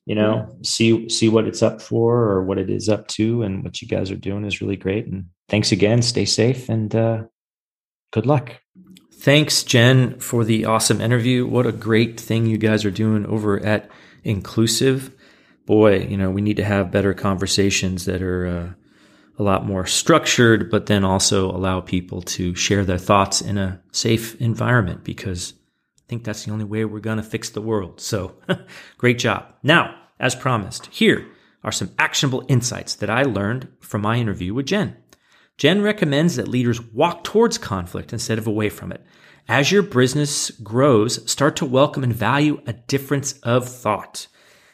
You 0.07 0.15
know, 0.15 0.47
yeah. 0.49 0.55
see 0.63 1.09
see 1.09 1.31
what 1.31 1.47
it's 1.47 1.63
up 1.63 1.81
for 1.81 2.25
or 2.25 2.45
what 2.45 2.59
it 2.59 2.69
is 2.69 2.91
up 2.91 3.09
to, 3.09 3.43
and 3.43 3.65
what 3.65 3.81
you 3.81 3.89
guys 3.89 4.11
are 4.11 4.17
doing 4.17 4.45
is 4.45 4.61
really 4.61 4.77
great. 4.77 5.07
And 5.07 5.31
thanks 5.49 5.73
again. 5.73 6.03
Stay 6.03 6.27
safe 6.27 6.69
and 6.69 6.95
uh, 6.95 7.23
good 8.13 8.27
luck. 8.27 8.61
Thanks, 9.25 9.63
Jenn, 9.65 10.21
for 10.21 10.45
the 10.45 10.67
awesome 10.67 11.01
interview. 11.01 11.47
What 11.47 11.67
a 11.67 11.73
great 11.73 12.21
thing 12.21 12.47
you 12.47 12.59
guys 12.59 12.85
are 12.85 12.91
doing 12.91 13.27
over 13.27 13.59
at 13.59 13.91
Inclusivv 14.25 15.11
boy, 15.67 16.01
you 16.01 16.17
know, 16.17 16.31
we 16.31 16.43
need 16.43 16.57
to 16.57 16.65
have 16.65 16.91
better 16.91 17.15
conversations 17.15 18.05
that 18.05 18.23
are 18.23 18.47
uh, 18.47 18.73
a 19.39 19.43
lot 19.43 19.67
more 19.67 19.87
structured, 19.87 20.71
but 20.71 20.87
then 20.87 21.05
also 21.05 21.51
allow 21.51 21.81
people 21.81 22.23
to 22.23 22.55
share 22.55 22.85
their 22.85 22.99
thoughts 22.99 23.41
in 23.41 23.59
a 23.59 23.81
safe 23.93 24.41
environment 24.41 25.05
because 25.05 25.55
I 25.99 26.03
think 26.09 26.25
that's 26.25 26.45
the 26.45 26.53
only 26.53 26.65
way 26.65 26.85
we're 26.85 27.01
going 27.01 27.17
to 27.17 27.23
fix 27.23 27.51
the 27.51 27.63
world. 27.63 28.01
So 28.01 28.37
great 28.99 29.19
job. 29.19 29.47
Now, 29.63 29.95
as 30.21 30.35
promised, 30.35 30.87
here 30.87 31.27
are 31.63 31.73
some 31.73 31.91
actionable 31.99 32.45
insights 32.49 32.95
that 32.97 33.11
I 33.11 33.23
learned 33.23 33.69
from 33.81 34.03
my 34.03 34.17
interview 34.17 34.53
with 34.55 34.67
Jenn. 34.67 34.97
Jenn 35.57 35.83
recommends 35.83 36.37
that 36.37 36.49
leaders 36.49 36.83
walk 36.93 37.25
towards 37.25 37.59
conflict 37.59 38.13
instead 38.13 38.39
of 38.39 38.47
away 38.47 38.69
from 38.69 38.93
it. 38.93 39.05
As 39.49 39.71
your 39.71 39.83
business 39.83 40.51
grows, 40.51 41.31
start 41.31 41.57
to 41.57 41.67
welcome 41.67 42.03
and 42.03 42.15
value 42.15 42.61
a 42.67 42.73
difference 42.73 43.35
of 43.43 43.69
thought. 43.69 44.27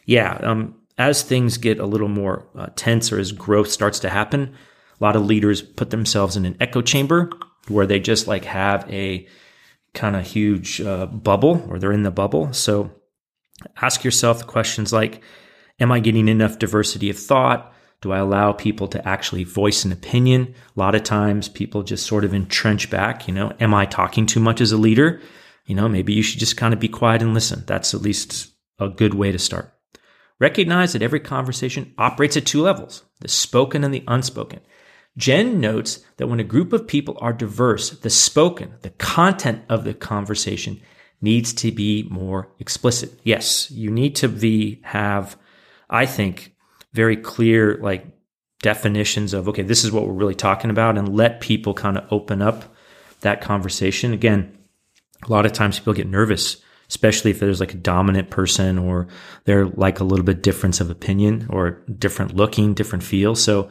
Yeah, 0.06 0.34
um, 0.42 0.76
as 0.96 1.22
things 1.22 1.56
get 1.56 1.78
a 1.78 1.86
little 1.86 2.08
more 2.08 2.48
uh, 2.56 2.68
tense 2.76 3.12
or 3.12 3.18
as 3.18 3.32
growth 3.32 3.70
starts 3.70 3.98
to 4.00 4.08
happen, 4.08 4.54
a 5.00 5.04
lot 5.04 5.16
of 5.16 5.24
leaders 5.26 5.62
put 5.62 5.90
themselves 5.90 6.36
in 6.36 6.44
an 6.44 6.56
echo 6.60 6.82
chamber 6.82 7.30
where 7.68 7.86
they 7.86 7.98
just 7.98 8.26
like 8.26 8.44
have 8.44 8.88
a 8.90 9.26
kind 9.92 10.14
of 10.14 10.26
huge 10.26 10.80
uh, 10.80 11.06
bubble 11.06 11.66
or 11.68 11.78
they're 11.78 11.92
in 11.92 12.02
the 12.02 12.10
bubble. 12.10 12.52
So 12.52 12.90
ask 13.80 14.04
yourself 14.04 14.38
the 14.38 14.44
questions 14.44 14.92
like, 14.92 15.22
am 15.78 15.90
I 15.90 16.00
getting 16.00 16.28
enough 16.28 16.58
diversity 16.58 17.10
of 17.10 17.18
thought? 17.18 17.72
Do 18.00 18.12
I 18.12 18.18
allow 18.18 18.52
people 18.52 18.88
to 18.88 19.08
actually 19.08 19.44
voice 19.44 19.84
an 19.84 19.92
opinion? 19.92 20.54
A 20.76 20.80
lot 20.80 20.94
of 20.94 21.02
times 21.02 21.48
people 21.48 21.82
just 21.82 22.06
sort 22.06 22.24
of 22.24 22.32
entrench 22.32 22.88
back, 22.88 23.28
you 23.28 23.34
know, 23.34 23.52
am 23.60 23.74
I 23.74 23.84
talking 23.84 24.24
too 24.24 24.40
much 24.40 24.60
as 24.60 24.72
a 24.72 24.78
leader? 24.78 25.20
You 25.66 25.74
know, 25.74 25.88
maybe 25.88 26.14
you 26.14 26.22
should 26.22 26.40
just 26.40 26.56
kind 26.56 26.72
of 26.72 26.80
be 26.80 26.88
quiet 26.88 27.22
and 27.22 27.34
listen. 27.34 27.64
That's 27.66 27.92
at 27.92 28.00
least 28.00 28.50
a 28.78 28.88
good 28.88 29.14
way 29.14 29.32
to 29.32 29.38
start. 29.38 29.74
Recognize 30.38 30.94
that 30.94 31.02
every 31.02 31.20
conversation 31.20 31.92
operates 31.98 32.36
at 32.36 32.46
two 32.46 32.62
levels 32.62 33.04
the 33.20 33.28
spoken 33.28 33.84
and 33.84 33.92
the 33.92 34.04
unspoken. 34.08 34.60
Jenn 35.18 35.60
notes 35.60 36.02
that 36.16 36.28
when 36.28 36.40
a 36.40 36.44
group 36.44 36.72
of 36.72 36.86
people 36.86 37.18
are 37.20 37.34
diverse, 37.34 37.90
the 37.90 38.08
spoken, 38.08 38.76
the 38.80 38.90
content 38.90 39.62
of 39.68 39.84
the 39.84 39.92
conversation 39.92 40.80
needs 41.20 41.52
to 41.52 41.70
be 41.70 42.08
more 42.10 42.48
explicit. 42.58 43.20
Yes, 43.22 43.70
you 43.70 43.90
need 43.90 44.16
to 44.16 44.28
be, 44.28 44.80
have, 44.84 45.36
I 45.90 46.06
think, 46.06 46.49
very 46.92 47.16
clear, 47.16 47.78
like 47.80 48.06
definitions 48.62 49.32
of, 49.32 49.48
okay, 49.48 49.62
this 49.62 49.84
is 49.84 49.92
what 49.92 50.06
we're 50.06 50.12
really 50.12 50.34
talking 50.34 50.70
about 50.70 50.98
and 50.98 51.16
let 51.16 51.40
people 51.40 51.74
kind 51.74 51.96
of 51.96 52.06
open 52.12 52.42
up 52.42 52.64
that 53.20 53.40
conversation. 53.40 54.12
Again, 54.12 54.56
a 55.26 55.30
lot 55.30 55.46
of 55.46 55.52
times 55.52 55.78
people 55.78 55.94
get 55.94 56.08
nervous 56.08 56.62
especially 56.90 57.30
if 57.30 57.38
there's 57.38 57.60
like 57.60 57.72
a 57.72 57.78
dominant 57.78 58.30
person 58.30 58.76
or 58.76 59.06
they're 59.44 59.66
like 59.66 60.00
a 60.00 60.04
little 60.04 60.24
bit 60.24 60.42
difference 60.42 60.80
of 60.80 60.90
opinion 60.90 61.46
or 61.48 61.82
different 61.98 62.34
looking, 62.34 62.74
different 62.74 63.04
feel. 63.04 63.36
So, 63.36 63.70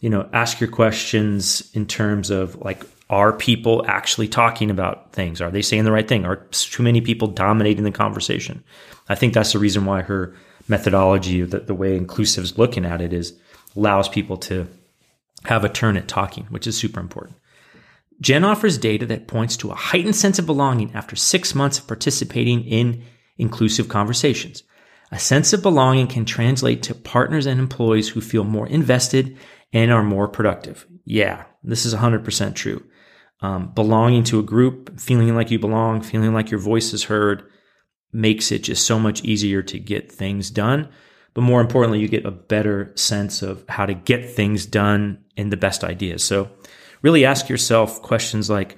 you 0.00 0.08
know, 0.08 0.28
ask 0.32 0.60
your 0.60 0.70
questions 0.70 1.70
in 1.74 1.86
terms 1.86 2.30
of 2.30 2.56
like, 2.62 2.82
are 3.10 3.34
people 3.34 3.84
actually 3.86 4.28
talking 4.28 4.70
about 4.70 5.12
things? 5.12 5.42
Are 5.42 5.50
they 5.50 5.60
saying 5.60 5.84
the 5.84 5.92
right 5.92 6.08
thing? 6.08 6.24
Are 6.24 6.36
too 6.52 6.82
many 6.82 7.02
people 7.02 7.28
dominating 7.28 7.84
the 7.84 7.90
conversation? 7.90 8.64
I 9.10 9.14
think 9.14 9.34
that's 9.34 9.52
the 9.52 9.58
reason 9.58 9.84
why 9.84 10.00
her 10.00 10.34
methodology, 10.68 11.42
the, 11.42 11.60
the 11.60 11.74
way 11.74 11.98
Inclusivv 11.98 12.42
is 12.42 12.58
looking 12.58 12.84
at 12.84 13.00
it, 13.00 13.12
is 13.12 13.38
allows 13.76 14.08
people 14.08 14.36
to 14.38 14.68
have 15.44 15.64
a 15.64 15.68
turn 15.68 15.96
at 15.96 16.08
talking, 16.08 16.44
which 16.46 16.66
is 16.66 16.76
super 16.76 17.00
important. 17.00 17.36
Jenn 18.20 18.44
offers 18.44 18.78
data 18.78 19.06
that 19.06 19.26
points 19.26 19.56
to 19.58 19.70
a 19.70 19.74
heightened 19.74 20.16
sense 20.16 20.38
of 20.38 20.46
belonging 20.46 20.94
after 20.94 21.16
six 21.16 21.54
months 21.54 21.78
of 21.78 21.86
participating 21.86 22.64
in 22.64 23.02
inclusive 23.36 23.88
conversations. 23.88 24.62
A 25.10 25.18
sense 25.18 25.52
of 25.52 25.62
belonging 25.62 26.06
can 26.06 26.24
translate 26.24 26.82
to 26.84 26.94
partners 26.94 27.46
and 27.46 27.60
employees 27.60 28.08
who 28.08 28.20
feel 28.20 28.44
more 28.44 28.66
invested 28.66 29.36
and 29.72 29.90
are 29.90 30.02
more 30.02 30.28
productive. 30.28 30.86
Yeah, 31.04 31.44
this 31.62 31.84
is 31.84 31.94
100% 31.94 32.54
true. 32.54 32.84
Um, 33.40 33.72
belonging 33.74 34.24
to 34.24 34.38
a 34.38 34.44
group, 34.44 34.98
feeling 34.98 35.34
like 35.34 35.50
you 35.50 35.58
belong, 35.58 36.00
feeling 36.00 36.32
like 36.32 36.50
your 36.50 36.60
voice 36.60 36.92
is 36.92 37.04
heard, 37.04 37.50
makes 38.14 38.52
it 38.52 38.60
just 38.60 38.86
so 38.86 38.98
much 38.98 39.22
easier 39.24 39.62
to 39.62 39.78
get 39.78 40.10
things 40.10 40.50
done. 40.50 40.88
But 41.34 41.42
more 41.42 41.60
importantly, 41.60 41.98
you 41.98 42.08
get 42.08 42.24
a 42.24 42.30
better 42.30 42.92
sense 42.94 43.42
of 43.42 43.64
how 43.68 43.86
to 43.86 43.94
get 43.94 44.30
things 44.30 44.66
done 44.66 45.18
and 45.36 45.52
the 45.52 45.56
best 45.56 45.82
ideas. 45.82 46.22
So, 46.22 46.48
really 47.02 47.24
ask 47.24 47.48
yourself 47.48 48.00
questions 48.02 48.48
like, 48.48 48.76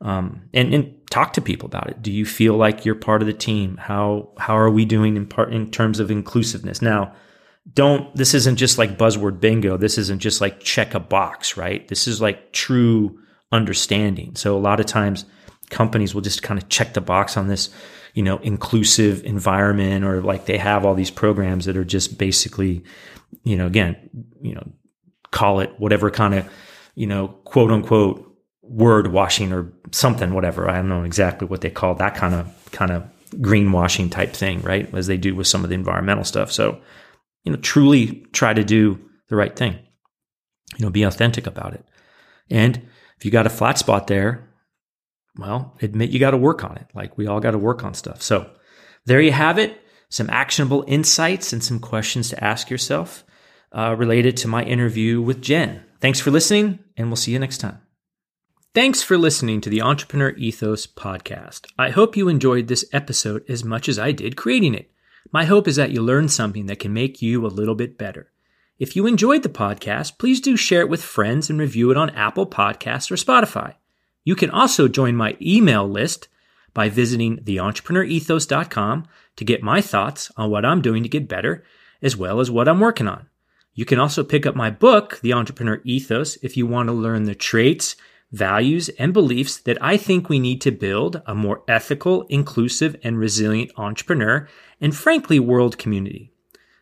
um, 0.00 0.42
and, 0.54 0.72
and 0.72 1.10
talk 1.10 1.32
to 1.34 1.40
people 1.40 1.66
about 1.66 1.88
it. 1.88 2.00
Do 2.02 2.12
you 2.12 2.24
feel 2.24 2.56
like 2.56 2.84
you're 2.84 2.94
part 2.94 3.22
of 3.22 3.26
the 3.26 3.34
team? 3.34 3.76
How 3.76 4.30
how 4.38 4.56
are 4.56 4.70
we 4.70 4.84
doing 4.84 5.16
in 5.16 5.26
part 5.26 5.52
in 5.52 5.70
terms 5.70 5.98
of 5.98 6.10
inclusiveness? 6.10 6.80
Now, 6.80 7.12
don't 7.74 8.14
this 8.14 8.34
isn't 8.34 8.56
just 8.56 8.78
like 8.78 8.98
buzzword 8.98 9.40
bingo. 9.40 9.76
This 9.76 9.98
isn't 9.98 10.20
just 10.20 10.40
like 10.40 10.60
check 10.60 10.94
a 10.94 11.00
box, 11.00 11.56
right? 11.56 11.86
This 11.88 12.06
is 12.06 12.20
like 12.20 12.52
true 12.52 13.18
understanding. 13.52 14.36
So 14.36 14.56
a 14.56 14.60
lot 14.60 14.80
of 14.80 14.86
times 14.86 15.24
companies 15.70 16.14
will 16.14 16.22
just 16.22 16.42
kind 16.42 16.60
of 16.60 16.68
check 16.68 16.94
the 16.94 17.00
box 17.00 17.36
on 17.36 17.48
this, 17.48 17.70
you 18.16 18.22
know, 18.24 18.38
inclusive 18.38 19.22
environment 19.24 20.04
or 20.04 20.20
like 20.20 20.46
they 20.46 20.58
have 20.58 20.84
all 20.84 20.94
these 20.94 21.12
programs 21.12 21.66
that 21.66 21.76
are 21.76 21.84
just 21.84 22.18
basically, 22.18 22.82
you 23.44 23.56
know, 23.56 23.66
again, 23.66 23.96
you 24.42 24.54
know, 24.54 24.72
call 25.30 25.60
it 25.60 25.72
whatever 25.78 26.10
kind 26.10 26.34
of 26.34 26.48
you 26.96 27.06
know, 27.06 27.28
quote 27.28 27.70
unquote 27.70 28.26
word 28.62 29.12
washing 29.12 29.52
or 29.52 29.72
something, 29.92 30.34
whatever. 30.34 30.68
I 30.68 30.76
don't 30.76 30.88
know 30.88 31.04
exactly 31.04 31.46
what 31.46 31.60
they 31.60 31.70
call 31.70 31.94
that 31.96 32.16
kind 32.16 32.34
of 32.34 32.70
kind 32.72 32.90
of 32.90 33.08
greenwashing 33.34 34.10
type 34.10 34.32
thing, 34.32 34.62
right? 34.62 34.92
As 34.94 35.06
they 35.06 35.16
do 35.16 35.36
with 35.36 35.46
some 35.46 35.62
of 35.62 35.68
the 35.68 35.76
environmental 35.76 36.24
stuff. 36.24 36.50
So, 36.50 36.80
you 37.44 37.52
know, 37.52 37.58
truly 37.58 38.26
try 38.32 38.54
to 38.54 38.64
do 38.64 38.98
the 39.28 39.36
right 39.36 39.54
thing. 39.54 39.78
You 40.78 40.86
know, 40.86 40.90
be 40.90 41.04
authentic 41.04 41.46
about 41.46 41.74
it. 41.74 41.84
And 42.50 42.76
if 43.18 43.24
you 43.24 43.30
got 43.30 43.46
a 43.46 43.50
flat 43.50 43.78
spot 43.78 44.08
there, 44.08 44.45
well, 45.38 45.76
admit 45.82 46.10
you 46.10 46.18
got 46.18 46.32
to 46.32 46.36
work 46.36 46.64
on 46.64 46.76
it. 46.76 46.86
Like 46.94 47.16
we 47.18 47.26
all 47.26 47.40
got 47.40 47.52
to 47.52 47.58
work 47.58 47.84
on 47.84 47.94
stuff. 47.94 48.22
So 48.22 48.50
there 49.04 49.20
you 49.20 49.32
have 49.32 49.58
it. 49.58 49.80
some 50.08 50.30
actionable 50.30 50.84
insights 50.86 51.52
and 51.52 51.62
some 51.62 51.78
questions 51.78 52.28
to 52.30 52.44
ask 52.44 52.70
yourself 52.70 53.24
uh, 53.72 53.94
related 53.98 54.36
to 54.38 54.48
my 54.48 54.62
interview 54.62 55.20
with 55.20 55.42
Jenn. 55.42 55.82
Thanks 56.00 56.20
for 56.20 56.30
listening, 56.30 56.78
and 56.96 57.08
we'll 57.08 57.16
see 57.16 57.32
you 57.32 57.38
next 57.38 57.58
time. 57.58 57.80
Thanks 58.74 59.02
for 59.02 59.16
listening 59.16 59.60
to 59.62 59.70
the 59.70 59.80
Entrepreneur 59.80 60.30
Ethos 60.30 60.86
podcast. 60.86 61.66
I 61.78 61.90
hope 61.90 62.16
you 62.16 62.28
enjoyed 62.28 62.68
this 62.68 62.84
episode 62.92 63.42
as 63.48 63.64
much 63.64 63.88
as 63.88 63.98
I 63.98 64.12
did 64.12 64.36
creating 64.36 64.74
it. 64.74 64.90
My 65.32 65.44
hope 65.44 65.66
is 65.66 65.76
that 65.76 65.90
you 65.90 66.02
learned 66.02 66.30
something 66.30 66.66
that 66.66 66.78
can 66.78 66.92
make 66.92 67.20
you 67.22 67.44
a 67.44 67.48
little 67.48 67.74
bit 67.74 67.98
better. 67.98 68.32
If 68.78 68.94
you 68.94 69.06
enjoyed 69.06 69.42
the 69.42 69.48
podcast, 69.48 70.18
please 70.18 70.40
do 70.40 70.56
share 70.56 70.82
it 70.82 70.90
with 70.90 71.02
friends 71.02 71.48
and 71.48 71.58
review 71.58 71.90
it 71.90 71.96
on 71.96 72.10
Apple 72.10 72.46
Podcasts 72.46 73.10
or 73.10 73.16
Spotify. 73.16 73.74
You 74.26 74.34
can 74.34 74.50
also 74.50 74.88
join 74.88 75.14
my 75.14 75.36
email 75.40 75.88
list 75.88 76.26
by 76.74 76.88
visiting 76.88 77.38
theentrepreneurethos.com 77.38 79.06
to 79.36 79.44
get 79.44 79.62
my 79.62 79.80
thoughts 79.80 80.32
on 80.36 80.50
what 80.50 80.64
I'm 80.64 80.82
doing 80.82 81.04
to 81.04 81.08
get 81.08 81.28
better, 81.28 81.62
as 82.02 82.16
well 82.16 82.40
as 82.40 82.50
what 82.50 82.68
I'm 82.68 82.80
working 82.80 83.06
on. 83.06 83.28
You 83.72 83.84
can 83.84 84.00
also 84.00 84.24
pick 84.24 84.44
up 84.44 84.56
my 84.56 84.68
book, 84.68 85.20
The 85.22 85.32
Entrepreneur 85.32 85.80
Ethos, 85.84 86.36
if 86.42 86.56
you 86.56 86.66
want 86.66 86.88
to 86.88 86.92
learn 86.92 87.22
the 87.22 87.36
traits, 87.36 87.94
values, 88.32 88.88
and 88.98 89.12
beliefs 89.12 89.58
that 89.58 89.80
I 89.80 89.96
think 89.96 90.28
we 90.28 90.40
need 90.40 90.60
to 90.62 90.72
build 90.72 91.22
a 91.24 91.34
more 91.34 91.62
ethical, 91.68 92.22
inclusive, 92.22 92.96
and 93.04 93.20
resilient 93.20 93.70
entrepreneur 93.76 94.48
and 94.80 94.96
frankly, 94.96 95.38
world 95.38 95.78
community. 95.78 96.32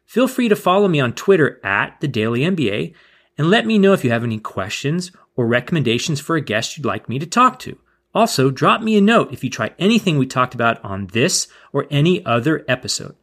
Feel 0.06 0.28
free 0.28 0.48
to 0.48 0.56
follow 0.56 0.88
me 0.88 0.98
on 0.98 1.12
Twitter 1.12 1.60
at 1.62 2.00
the 2.00 2.08
Daily 2.08 2.40
MBA 2.40 2.94
and 3.36 3.50
let 3.50 3.66
me 3.66 3.78
know 3.78 3.92
if 3.92 4.02
you 4.02 4.10
have 4.10 4.24
any 4.24 4.38
questions 4.38 5.12
or 5.36 5.46
recommendations 5.46 6.20
for 6.20 6.36
a 6.36 6.40
guest 6.40 6.76
you'd 6.76 6.86
like 6.86 7.08
me 7.08 7.18
to 7.18 7.26
talk 7.26 7.58
to. 7.60 7.78
Also, 8.14 8.50
drop 8.50 8.80
me 8.80 8.96
a 8.96 9.00
note 9.00 9.32
if 9.32 9.42
you 9.42 9.50
try 9.50 9.72
anything 9.78 10.18
we 10.18 10.26
talked 10.26 10.54
about 10.54 10.82
on 10.84 11.08
this 11.08 11.48
or 11.72 11.86
any 11.90 12.24
other 12.24 12.64
episode. 12.68 13.16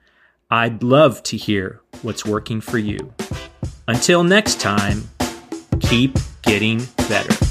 I'd 0.49 0.84
love 0.84 1.24
to 1.24 1.38
hear 1.38 1.80
what's 2.01 2.26
working 2.26 2.59
for 2.59 2.78
you. 2.78 3.14
Until 3.88 4.24
next 4.24 4.59
time, 4.59 5.09
keep 5.80 6.18
getting 6.41 6.82
better. 7.07 7.51